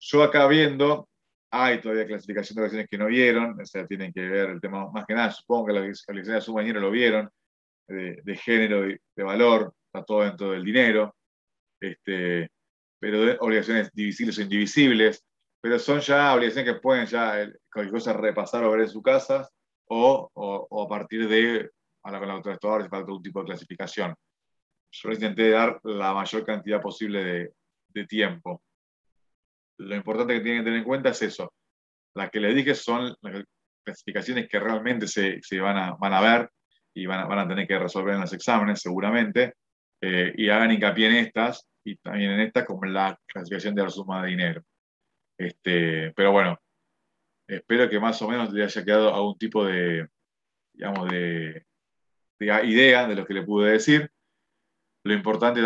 Yo 0.00 0.22
acá 0.22 0.46
viendo, 0.46 1.08
hay 1.50 1.80
todavía 1.80 2.06
clasificación 2.06 2.56
de 2.56 2.62
obligaciones 2.62 2.88
que 2.90 2.98
no 2.98 3.06
vieron, 3.06 3.60
o 3.60 3.66
sea, 3.66 3.86
tienen 3.86 4.12
que 4.12 4.28
ver 4.28 4.50
el 4.50 4.60
tema, 4.60 4.90
más 4.90 5.06
que 5.06 5.14
nada, 5.14 5.30
supongo 5.32 5.66
que 5.66 5.72
las 5.72 6.04
obligaciones 6.08 6.26
de 6.26 6.40
suma 6.40 6.60
dinero 6.60 6.80
lo 6.80 6.90
vieron, 6.90 7.28
de, 7.88 8.20
de 8.22 8.36
género, 8.36 8.82
de, 8.82 9.00
de, 9.16 9.24
valor, 9.24 9.72
está 9.86 10.04
todo 10.04 10.22
dentro 10.22 10.50
del 10.50 10.62
dinero, 10.62 11.16
este, 11.80 12.50
pero 12.98 13.20
de 13.24 13.36
obligaciones 13.40 13.90
divisibles 13.92 14.38
o 14.38 14.42
indivisibles, 14.42 15.24
pero 15.60 15.78
son 15.78 16.00
ya 16.00 16.34
obligaciones 16.34 16.72
que 16.72 16.80
pueden 16.80 17.06
ya 17.06 17.48
cualquier 17.72 17.92
cosa 17.92 18.12
repasar 18.12 18.64
o 18.64 18.70
ver 18.70 18.82
en 18.82 18.88
su 18.88 19.02
casa 19.02 19.48
o, 19.86 20.30
o, 20.34 20.84
a 20.84 20.88
partir 20.88 21.28
de 21.28 21.70
hablar 22.02 22.20
con 22.20 22.28
la 22.28 22.34
autoridad 22.34 22.88
para 22.88 23.02
otro 23.02 23.20
tipo 23.20 23.40
de 23.40 23.46
clasificación. 23.46 24.14
Yo 24.90 25.10
intenté 25.10 25.50
dar 25.50 25.80
la 25.84 26.14
mayor 26.14 26.44
cantidad 26.44 26.80
posible 26.80 27.24
de, 27.24 27.52
de, 27.88 28.06
tiempo. 28.06 28.62
Lo 29.78 29.94
importante 29.94 30.34
que 30.34 30.40
tienen 30.40 30.62
que 30.62 30.64
tener 30.64 30.78
en 30.78 30.84
cuenta 30.84 31.10
es 31.10 31.22
eso. 31.22 31.52
Las 32.14 32.30
que 32.30 32.40
les 32.40 32.54
dije 32.54 32.74
son 32.74 33.14
las 33.20 33.44
clasificaciones 33.84 34.48
que 34.48 34.58
realmente 34.58 35.06
se, 35.06 35.40
se 35.42 35.60
van, 35.60 35.76
a, 35.76 35.94
van 35.94 36.12
a 36.14 36.20
ver 36.20 36.50
y 36.94 37.06
van 37.06 37.20
a, 37.20 37.26
van 37.26 37.40
a 37.40 37.48
tener 37.48 37.66
que 37.66 37.78
resolver 37.78 38.14
en 38.14 38.22
los 38.22 38.32
exámenes 38.32 38.80
seguramente. 38.80 39.54
Eh, 40.00 40.32
y 40.36 40.48
hagan 40.48 40.72
hincapié 40.72 41.08
en 41.08 41.16
estas 41.26 41.68
y 41.90 41.96
también 41.96 42.32
en 42.32 42.40
esta 42.40 42.64
como 42.64 42.84
la 42.84 43.18
clasificación 43.26 43.74
de 43.74 43.82
la 43.82 43.90
suma 43.90 44.22
de 44.22 44.28
dinero. 44.28 44.62
Este, 45.38 46.12
pero 46.14 46.32
bueno, 46.32 46.58
espero 47.46 47.88
que 47.88 48.00
más 48.00 48.20
o 48.22 48.28
menos 48.28 48.52
le 48.52 48.64
haya 48.64 48.84
quedado 48.84 49.14
algún 49.14 49.38
tipo 49.38 49.64
de, 49.64 50.08
digamos, 50.74 51.08
de, 51.10 51.64
de 52.38 52.66
idea 52.66 53.06
de 53.08 53.14
lo 53.16 53.26
que 53.26 53.34
le 53.34 53.42
pude 53.44 53.72
decir. 53.72 54.10
Lo 55.04 55.14
importante 55.14 55.56